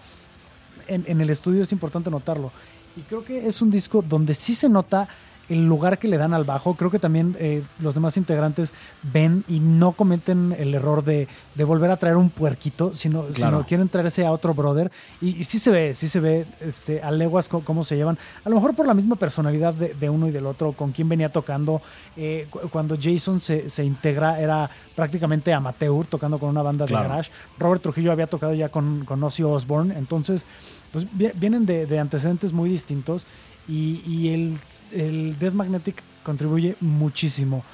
en, 0.89 1.05
en 1.07 1.21
el 1.21 1.31
estudio 1.31 1.63
es 1.63 1.73
importante 1.73 2.11
notarlo. 2.11 2.51
Y 2.97 3.03
creo 3.03 3.25
que 3.25 3.47
es 3.47 3.63
un 3.63 3.71
disco 3.71 4.03
donde 4.03 4.35
sí 4.35 4.55
se 4.55 4.69
nota 4.69 5.09
el 5.49 5.67
lugar 5.67 5.99
que 5.99 6.09
le 6.09 6.17
dan 6.19 6.33
al 6.35 6.45
bajo. 6.45 6.75
Creo 6.77 6.91
que 6.91 6.99
también 6.99 7.37
eh, 7.39 7.63
los 7.81 7.95
demás 7.95 8.17
integrantes 8.17 8.73
ven 9.03 9.45
y 9.49 9.61
no 9.61 9.93
cometen 9.93 10.55
el 10.59 10.73
error 10.75 11.05
de, 11.05 11.29
de 11.55 11.65
volver 11.65 11.91
a 11.91 11.97
traer 11.97 12.17
un 12.17 12.31
puerquito, 12.31 12.95
sino, 12.95 13.23
Claro. 13.25 13.59
sino 13.59 13.67
quieren 13.67 13.89
traerse 13.89 14.25
a 14.25 14.33
otro 14.33 14.55
brother. 14.55 14.91
Y, 15.21 15.37
y 15.41 15.45
sí 15.45 15.59
se 15.59 15.71
ve, 15.71 15.95
sí 15.95 16.09
se 16.09 16.21
ve 16.21 16.47
este, 16.61 17.03
a 17.03 17.11
leguas 17.11 17.49
cómo 17.49 17.85
se 17.85 17.97
llevan. 17.97 18.17
A 18.45 18.49
lo 18.49 18.55
mejor 18.57 18.75
por 18.75 18.87
la 18.87 18.95
misma 18.95 19.17
personalidad 19.17 19.75
de, 19.75 19.95
de 19.95 20.09
uno 20.11 20.29
y 20.29 20.31
del 20.31 20.47
otro, 20.47 20.73
con 20.73 20.93
quien 20.93 21.09
venía 21.09 21.31
tocando. 21.31 21.83
Eh, 22.17 22.47
cu- 22.49 22.61
cuando 22.71 22.97
Jason 23.01 23.41
se, 23.41 23.69
se 23.69 23.85
integra, 23.85 24.41
era 24.41 24.71
prácticamente 24.95 25.53
amateur, 25.53 26.07
tocando 26.07 26.39
con 26.39 26.49
una 26.51 26.63
banda 26.63 26.87
Claro. 26.87 27.03
de 27.05 27.09
garage. 27.11 27.31
Robert 27.59 27.83
Trujillo 27.83 28.13
había 28.13 28.27
tocado 28.27 28.55
ya 28.55 28.69
con, 28.69 29.05
con 29.05 29.23
Ozzy 29.23 29.43
Osbourne. 29.43 29.97
Entonces, 29.99 30.47
pues 30.93 31.07
vi- 31.13 31.31
vienen 31.35 31.67
de, 31.67 31.87
de 31.87 31.99
antecedentes 31.99 32.53
muy 32.53 32.71
distintos 32.71 33.27
y, 33.69 34.03
y 34.07 34.29
el, 34.31 34.57
el 34.93 35.39
Death 35.39 35.55
Magnetic 35.55 36.03
contribuye 36.23 36.77
muchísimo. 36.81 37.65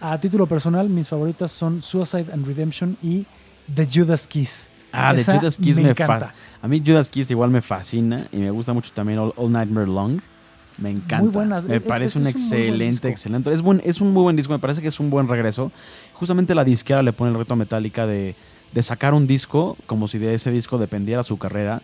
A 0.00 0.18
título 0.18 0.46
personal, 0.46 0.88
mis 0.88 1.08
favoritas 1.08 1.52
son 1.52 1.80
Suicide 1.82 2.32
and 2.32 2.46
Redemption 2.46 2.96
y 3.02 3.24
The 3.72 3.86
Judas 3.92 4.26
Kiss. 4.26 4.68
Ah, 4.92 5.14
Esa 5.14 5.38
Judas 5.38 5.56
Kiss 5.56 5.76
me 5.78 5.84
me, 5.84 5.94
fascina. 5.94 6.34
A 6.60 6.68
mí 6.68 6.82
Judas 6.84 7.08
Kiss 7.08 7.30
igual 7.30 7.50
me 7.50 7.62
fascina 7.62 8.26
y 8.32 8.36
me 8.38 8.50
gusta 8.50 8.72
mucho 8.72 8.90
también 8.92 9.18
All, 9.18 9.32
All 9.36 9.50
Nightmare 9.52 9.86
Long. 9.86 10.20
Me 10.78 10.90
encanta. 10.90 11.18
Muy 11.18 11.28
buenas. 11.28 11.64
Me 11.64 11.76
Es- 11.76 11.82
parece 11.82 12.18
un 12.18 12.26
es 12.26 12.34
excelente, 12.34 13.08
excelente. 13.08 13.52
Es, 13.52 13.62
buen, 13.62 13.80
es 13.84 14.00
un 14.00 14.12
muy 14.12 14.22
buen 14.22 14.36
disco, 14.36 14.52
me 14.52 14.58
parece 14.58 14.82
que 14.82 14.88
es 14.88 14.98
un 15.00 15.10
buen 15.10 15.28
regreso. 15.28 15.70
Justamente 16.14 16.54
la 16.54 16.64
disquera 16.64 17.02
le 17.02 17.12
pone 17.12 17.30
el 17.30 17.36
reto 17.38 17.54
a 17.54 17.56
Metallica 17.56 18.06
de, 18.06 18.34
de 18.72 18.82
sacar 18.82 19.14
un 19.14 19.26
disco 19.26 19.76
como 19.86 20.08
si 20.08 20.18
de 20.18 20.34
ese 20.34 20.50
disco 20.50 20.78
dependiera 20.78 21.22
su 21.22 21.38
carrera 21.38 21.82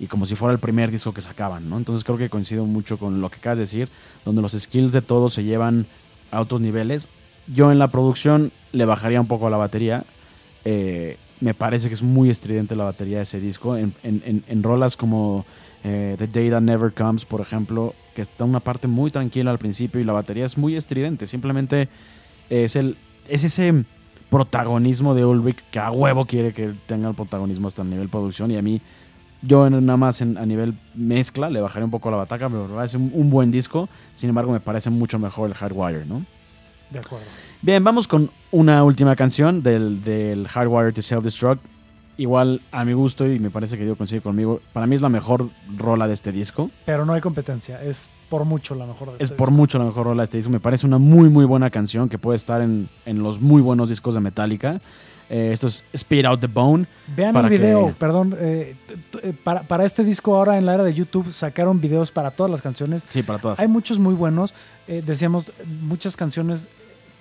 y 0.00 0.06
como 0.06 0.24
si 0.26 0.34
fuera 0.34 0.52
el 0.52 0.58
primer 0.58 0.90
disco 0.90 1.12
que 1.14 1.20
sacaban, 1.20 1.68
¿no? 1.70 1.76
Entonces 1.76 2.02
creo 2.04 2.18
que 2.18 2.28
coincido 2.28 2.64
mucho 2.64 2.96
con 2.98 3.20
lo 3.20 3.28
que 3.28 3.36
acabas 3.36 3.58
de 3.58 3.64
decir, 3.64 3.88
donde 4.24 4.42
los 4.42 4.52
skills 4.52 4.92
de 4.92 5.02
todos 5.02 5.34
se 5.34 5.44
llevan 5.44 5.86
a 6.32 6.40
otros 6.40 6.60
niveles. 6.60 7.06
Yo 7.46 7.70
en 7.70 7.78
la 7.78 7.88
producción 7.88 8.50
le 8.72 8.84
bajaría 8.86 9.20
un 9.20 9.26
poco 9.28 9.46
a 9.46 9.50
la 9.50 9.56
batería. 9.58 10.04
Eh, 10.64 11.16
me 11.40 11.54
parece 11.54 11.88
que 11.88 11.94
es 11.94 12.02
muy 12.02 12.30
estridente 12.30 12.74
la 12.76 12.84
batería 12.84 13.18
de 13.18 13.22
ese 13.24 13.40
disco. 13.40 13.76
En, 13.76 13.92
en- 14.02 14.22
en- 14.24 14.44
en 14.48 14.62
rolas 14.62 14.96
como 14.96 15.44
eh, 15.84 16.14
The 16.18 16.26
Day 16.28 16.50
That 16.50 16.60
Never 16.62 16.92
Comes, 16.92 17.24
por 17.24 17.40
ejemplo, 17.42 17.94
que 18.14 18.22
está 18.22 18.44
una 18.44 18.60
parte 18.60 18.86
muy 18.88 19.10
tranquila 19.10 19.50
al 19.50 19.58
principio 19.58 20.00
y 20.00 20.04
la 20.04 20.12
batería 20.12 20.44
es 20.46 20.56
muy 20.58 20.76
estridente. 20.76 21.26
Simplemente 21.26 21.88
es, 22.48 22.74
el, 22.76 22.96
es 23.28 23.44
ese 23.44 23.84
protagonismo 24.30 25.14
de 25.14 25.24
Ulrich 25.24 25.58
que 25.70 25.78
a 25.78 25.90
huevo 25.90 26.24
quiere 26.24 26.52
que 26.52 26.72
tenga 26.86 27.08
el 27.08 27.14
protagonismo 27.14 27.68
hasta 27.68 27.82
el 27.82 27.90
nivel 27.90 28.08
producción 28.08 28.50
y 28.50 28.56
a 28.56 28.62
mí 28.62 28.80
yo 29.42 29.68
nada 29.70 29.96
más 29.96 30.20
en- 30.20 30.36
a 30.38 30.44
nivel 30.46 30.74
mezcla 30.94 31.48
le 31.50 31.60
bajaré 31.60 31.84
un 31.84 31.90
poco 31.90 32.10
la 32.10 32.16
bataca, 32.18 32.48
pero 32.48 32.66
me 32.68 32.74
parece 32.74 32.96
un, 32.96 33.10
un 33.14 33.30
buen 33.30 33.50
disco. 33.50 33.88
Sin 34.14 34.28
embargo, 34.28 34.52
me 34.52 34.60
parece 34.60 34.90
mucho 34.90 35.18
mejor 35.18 35.48
el 35.48 35.54
Hardwire, 35.54 36.04
¿no? 36.06 36.24
De 36.90 36.98
acuerdo. 36.98 37.24
Bien, 37.62 37.82
vamos 37.84 38.08
con 38.08 38.30
una 38.50 38.82
última 38.84 39.14
canción 39.16 39.62
del, 39.62 40.02
del 40.02 40.48
Hardwire 40.48 40.92
to 40.92 41.02
Self-Destruct. 41.02 41.60
Igual 42.16 42.60
a 42.70 42.84
mi 42.84 42.92
gusto 42.92 43.26
y 43.26 43.38
me 43.38 43.48
parece 43.48 43.78
que 43.78 43.86
yo 43.86 43.96
coincide 43.96 44.20
conmigo. 44.20 44.60
Para 44.74 44.86
mí 44.86 44.94
es 44.94 45.00
la 45.00 45.08
mejor 45.08 45.48
rola 45.78 46.06
de 46.06 46.12
este 46.12 46.32
disco. 46.32 46.70
Pero 46.84 47.06
no 47.06 47.14
hay 47.14 47.22
competencia. 47.22 47.82
Es 47.82 48.10
por 48.28 48.44
mucho 48.44 48.74
la 48.74 48.84
mejor 48.84 49.08
de 49.10 49.16
Es 49.16 49.22
este 49.22 49.36
por 49.36 49.48
disco. 49.48 49.56
mucho 49.56 49.78
la 49.78 49.84
mejor 49.86 50.04
rola 50.06 50.20
de 50.20 50.24
este 50.24 50.36
disco. 50.36 50.50
Me 50.52 50.60
parece 50.60 50.86
una 50.86 50.98
muy, 50.98 51.30
muy 51.30 51.46
buena 51.46 51.70
canción 51.70 52.10
que 52.10 52.18
puede 52.18 52.36
estar 52.36 52.60
en, 52.60 52.90
en 53.06 53.22
los 53.22 53.40
muy 53.40 53.62
buenos 53.62 53.88
discos 53.88 54.14
de 54.14 54.20
Metallica. 54.20 54.80
Eh, 55.32 55.50
esto 55.52 55.68
es 55.68 55.84
Speed 55.92 56.24
Out 56.26 56.40
the 56.40 56.48
Bone. 56.48 56.86
Vean 57.14 57.36
el 57.36 57.48
video, 57.48 57.86
que- 57.86 57.92
perdón. 57.94 58.34
eh, 58.36 58.74
eh, 59.22 59.32
para, 59.44 59.62
para 59.62 59.84
este 59.84 60.02
disco 60.02 60.34
ahora 60.36 60.58
en 60.58 60.66
la 60.66 60.74
era 60.74 60.82
de 60.82 60.92
YouTube 60.92 61.32
sacaron 61.32 61.80
videos 61.80 62.10
para 62.10 62.32
todas 62.32 62.50
las 62.50 62.60
canciones. 62.62 63.04
Sí, 63.08 63.22
para 63.22 63.38
todas. 63.38 63.60
Hay 63.60 63.68
muchos 63.68 63.98
muy 63.98 64.14
buenos. 64.14 64.52
eh, 64.88 65.02
decíamos, 65.06 65.44
muchas 65.82 66.16
canciones 66.16 66.68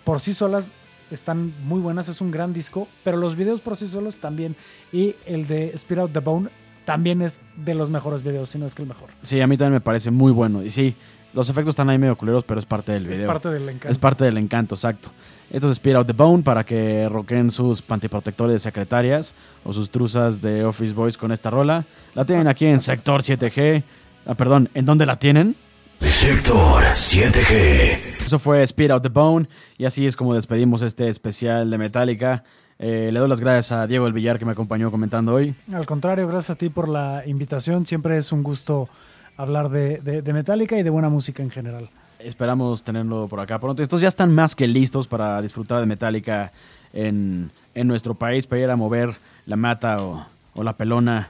por 0.04 0.20
sí 0.22 0.34
solas 0.34 0.72
están 1.12 1.54
muy 1.66 1.80
buenas. 1.80 2.10
Es 2.10 2.20
un 2.20 2.32
gran 2.32 2.52
disco. 2.52 2.88
Pero 3.04 3.18
los 3.18 3.36
videos 3.36 3.62
por 3.62 3.76
sí 3.78 3.88
solos 3.88 4.16
también. 4.16 4.56
Y 4.92 5.16
el 5.28 5.46
de 5.46 5.68
Speed 5.76 6.00
Out 6.00 6.12
the 6.14 6.20
Bone 6.20 6.50
también 6.86 7.22
es 7.22 7.40
de 7.58 7.76
los 7.76 7.92
mejores 7.92 8.24
videos, 8.24 8.50
si 8.50 8.58
no 8.58 8.66
es 8.66 8.74
que 8.74 8.82
el 8.82 8.88
mejor. 8.88 9.10
Sí, 9.22 9.40
a 9.40 9.46
mí 9.46 9.56
también 9.56 9.74
me 9.74 9.82
parece 9.82 10.10
muy 10.10 10.32
bueno. 10.32 10.64
Y 10.64 10.72
sí, 10.72 10.96
los 11.36 11.48
efectos 11.48 11.74
están 11.74 11.92
ahí 11.92 12.00
medio 12.00 12.18
culeros, 12.18 12.44
pero 12.44 12.60
es 12.60 12.66
parte 12.66 12.92
del 12.92 13.04
Es 13.06 13.20
video. 13.20 13.28
parte 13.28 13.50
del 13.50 13.70
encanto. 13.70 13.88
Es 13.90 13.98
parte 14.00 14.26
del 14.26 14.38
encanto, 14.40 14.74
exacto. 14.74 15.12
Esto 15.52 15.68
es 15.68 15.74
Speed 15.78 15.96
Out 15.96 16.08
the 16.08 16.14
Bone 16.14 16.44
para 16.44 16.64
que 16.64 17.10
roquen 17.10 17.50
sus 17.50 17.82
pantiprotectores 17.82 18.54
de 18.54 18.60
secretarias 18.60 19.34
o 19.64 19.74
sus 19.74 19.90
truzas 19.90 20.42
de 20.42 20.64
Office 20.64 20.94
Boys 20.94 21.18
con 21.18 21.32
esta 21.32 21.50
rola. 21.50 21.86
La 22.14 22.24
tienen 22.26 22.48
aquí 22.48 22.66
en 22.68 22.80
Sector 22.80 23.22
7G. 23.22 23.84
Ah, 24.28 24.36
perdón, 24.36 24.70
¿en 24.76 24.86
dónde 24.86 25.06
la 25.08 25.18
tienen? 25.18 25.56
Sector 26.00 26.84
7G. 26.84 27.98
Eso 28.24 28.40
fue 28.40 28.62
Speed 28.64 28.92
Out 28.92 29.04
the 29.04 29.10
Bone. 29.10 29.48
Y 29.78 29.86
así 29.86 30.06
es 30.06 30.16
como 30.16 30.34
despedimos 30.36 30.82
este 30.82 31.08
especial 31.10 31.70
de 31.70 31.78
Metallica. 31.78 32.44
Eh, 32.78 33.10
le 33.12 33.20
doy 33.20 33.28
las 33.28 33.42
gracias 33.42 33.72
a 33.72 33.88
Diego 33.88 34.08
El 34.08 34.14
Villar 34.14 34.40
que 34.40 34.46
me 34.46 34.52
acompañó 34.52 34.92
comentando 34.92 35.34
hoy. 35.34 35.56
Al 35.74 35.86
contrario, 35.86 36.28
gracias 36.28 36.52
a 36.52 36.56
ti 36.58 36.70
por 36.70 36.88
la 36.88 37.24
invitación. 37.26 37.86
Siempre 37.86 38.18
es 38.18 38.32
un 38.32 38.44
gusto 38.44 38.88
hablar 39.36 39.70
de, 39.70 39.98
de- 39.98 40.22
de 40.22 40.34
Metallica 40.34 40.78
y 40.78 40.84
de 40.84 40.90
buena 40.90 41.10
música 41.10 41.42
en 41.44 41.50
general. 41.50 41.90
Esperamos 42.20 42.84
tenerlo 42.84 43.28
por 43.30 43.40
acá 43.40 43.60
pronto. 43.60 43.82
Estos 43.82 44.02
ya 44.02 44.10
están 44.10 44.34
más 44.36 44.54
que 44.56 44.68
listos 44.68 45.08
para 45.08 45.42
disfrutar 45.42 45.80
de 45.80 45.86
Metallica 45.86 46.52
en, 46.94 47.50
en 47.74 47.88
nuestro 47.88 48.14
país, 48.14 48.46
para 48.46 48.62
ir 48.62 48.70
a 48.70 48.76
mover 48.76 49.12
la 49.46 49.56
mata 49.56 50.04
o, 50.04 50.26
o 50.54 50.64
la 50.64 50.74
pelona. 50.74 51.30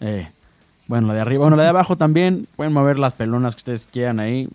Eh, 0.00 0.28
bueno, 0.88 1.06
la 1.08 1.14
de 1.14 1.20
arriba, 1.20 1.42
bueno, 1.42 1.56
la 1.56 1.62
de 1.62 1.68
abajo 1.68 1.96
también. 1.96 2.48
Pueden 2.56 2.72
mover 2.72 2.98
las 2.98 3.12
pelonas 3.12 3.54
que 3.54 3.60
ustedes 3.60 3.86
quieran 3.90 4.18
ahí. 4.18 4.48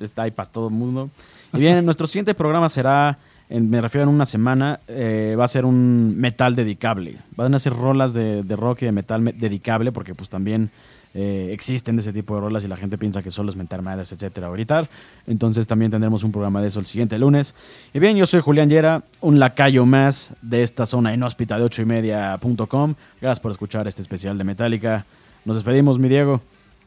Está 0.00 0.22
ahí 0.22 0.30
para 0.30 0.48
todo 0.48 0.68
el 0.68 0.74
mundo. 0.74 1.10
Y 1.52 1.58
bien, 1.58 1.84
nuestro 1.84 2.06
siguiente 2.06 2.32
programa 2.34 2.70
será, 2.70 3.18
en- 3.50 3.68
me 3.68 3.82
refiero 3.82 4.08
en 4.08 4.14
una 4.14 4.24
semana, 4.24 4.80
eh, 4.88 5.36
va 5.38 5.44
a 5.44 5.48
ser 5.48 5.66
un 5.66 6.14
metal 6.16 6.54
dedicable. 6.56 7.18
Van 7.36 7.54
a 7.54 7.58
ser 7.58 7.74
rolas 7.74 8.14
de, 8.14 8.42
de 8.44 8.56
rock 8.56 8.82
y 8.82 8.86
de 8.86 8.92
metal 8.92 9.20
me- 9.20 9.32
dedicable, 9.34 9.92
porque 9.92 10.14
pues 10.14 10.30
también 10.30 10.70
eh, 11.14 11.50
existen 11.52 11.96
de 11.96 12.00
ese 12.02 12.12
tipo 12.12 12.34
de 12.34 12.40
rolas 12.40 12.64
y 12.64 12.68
la 12.68 12.76
gente 12.76 12.98
piensa 12.98 13.22
que 13.22 13.30
solo 13.30 13.50
es 13.50 13.56
mentar 13.56 13.82
madres, 13.82 14.12
etcétera, 14.12 14.50
o 14.50 14.52
gritar. 14.52 14.88
Entonces 15.26 15.66
también 15.66 15.90
tendremos 15.90 16.22
un 16.24 16.32
programa 16.32 16.60
de 16.60 16.68
eso 16.68 16.80
el 16.80 16.86
siguiente 16.86 17.18
lunes. 17.18 17.54
Y 17.92 17.98
bien, 17.98 18.16
yo 18.16 18.26
soy 18.26 18.40
Julián 18.40 18.68
Yera, 18.68 19.02
un 19.20 19.38
lacayo 19.38 19.86
más 19.86 20.32
de 20.42 20.62
esta 20.62 20.86
zona 20.86 21.12
inhóspita 21.14 21.58
de 21.58 21.64
8 21.64 21.82
y 21.82 21.84
media.com. 21.84 22.94
Gracias 23.20 23.40
por 23.40 23.50
escuchar 23.50 23.88
este 23.88 24.02
especial 24.02 24.36
de 24.38 24.44
Metallica. 24.44 25.06
Nos 25.44 25.56
despedimos, 25.56 25.98
mi 25.98 26.08
Diego, 26.08 26.40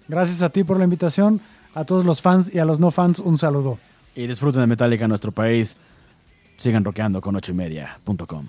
Gracias 0.07 0.41
a 0.41 0.49
ti 0.49 0.63
por 0.63 0.77
la 0.77 0.83
invitación. 0.83 1.39
A 1.73 1.85
todos 1.85 2.03
los 2.03 2.21
fans 2.21 2.53
y 2.53 2.59
a 2.59 2.65
los 2.65 2.79
no 2.81 2.91
fans, 2.91 3.19
un 3.19 3.37
saludo. 3.37 3.79
y 4.13 4.27
disfruten 4.27 4.59
de 4.61 4.67
Metallica 4.67 5.05
en 5.05 5.09
nuestro 5.09 5.31
país. 5.31 5.77
Sigan 6.57 6.83
rockeando 6.83 7.21
con 7.21 7.35
8 7.35 7.53
y 7.53 7.55
media.com. 7.55 8.47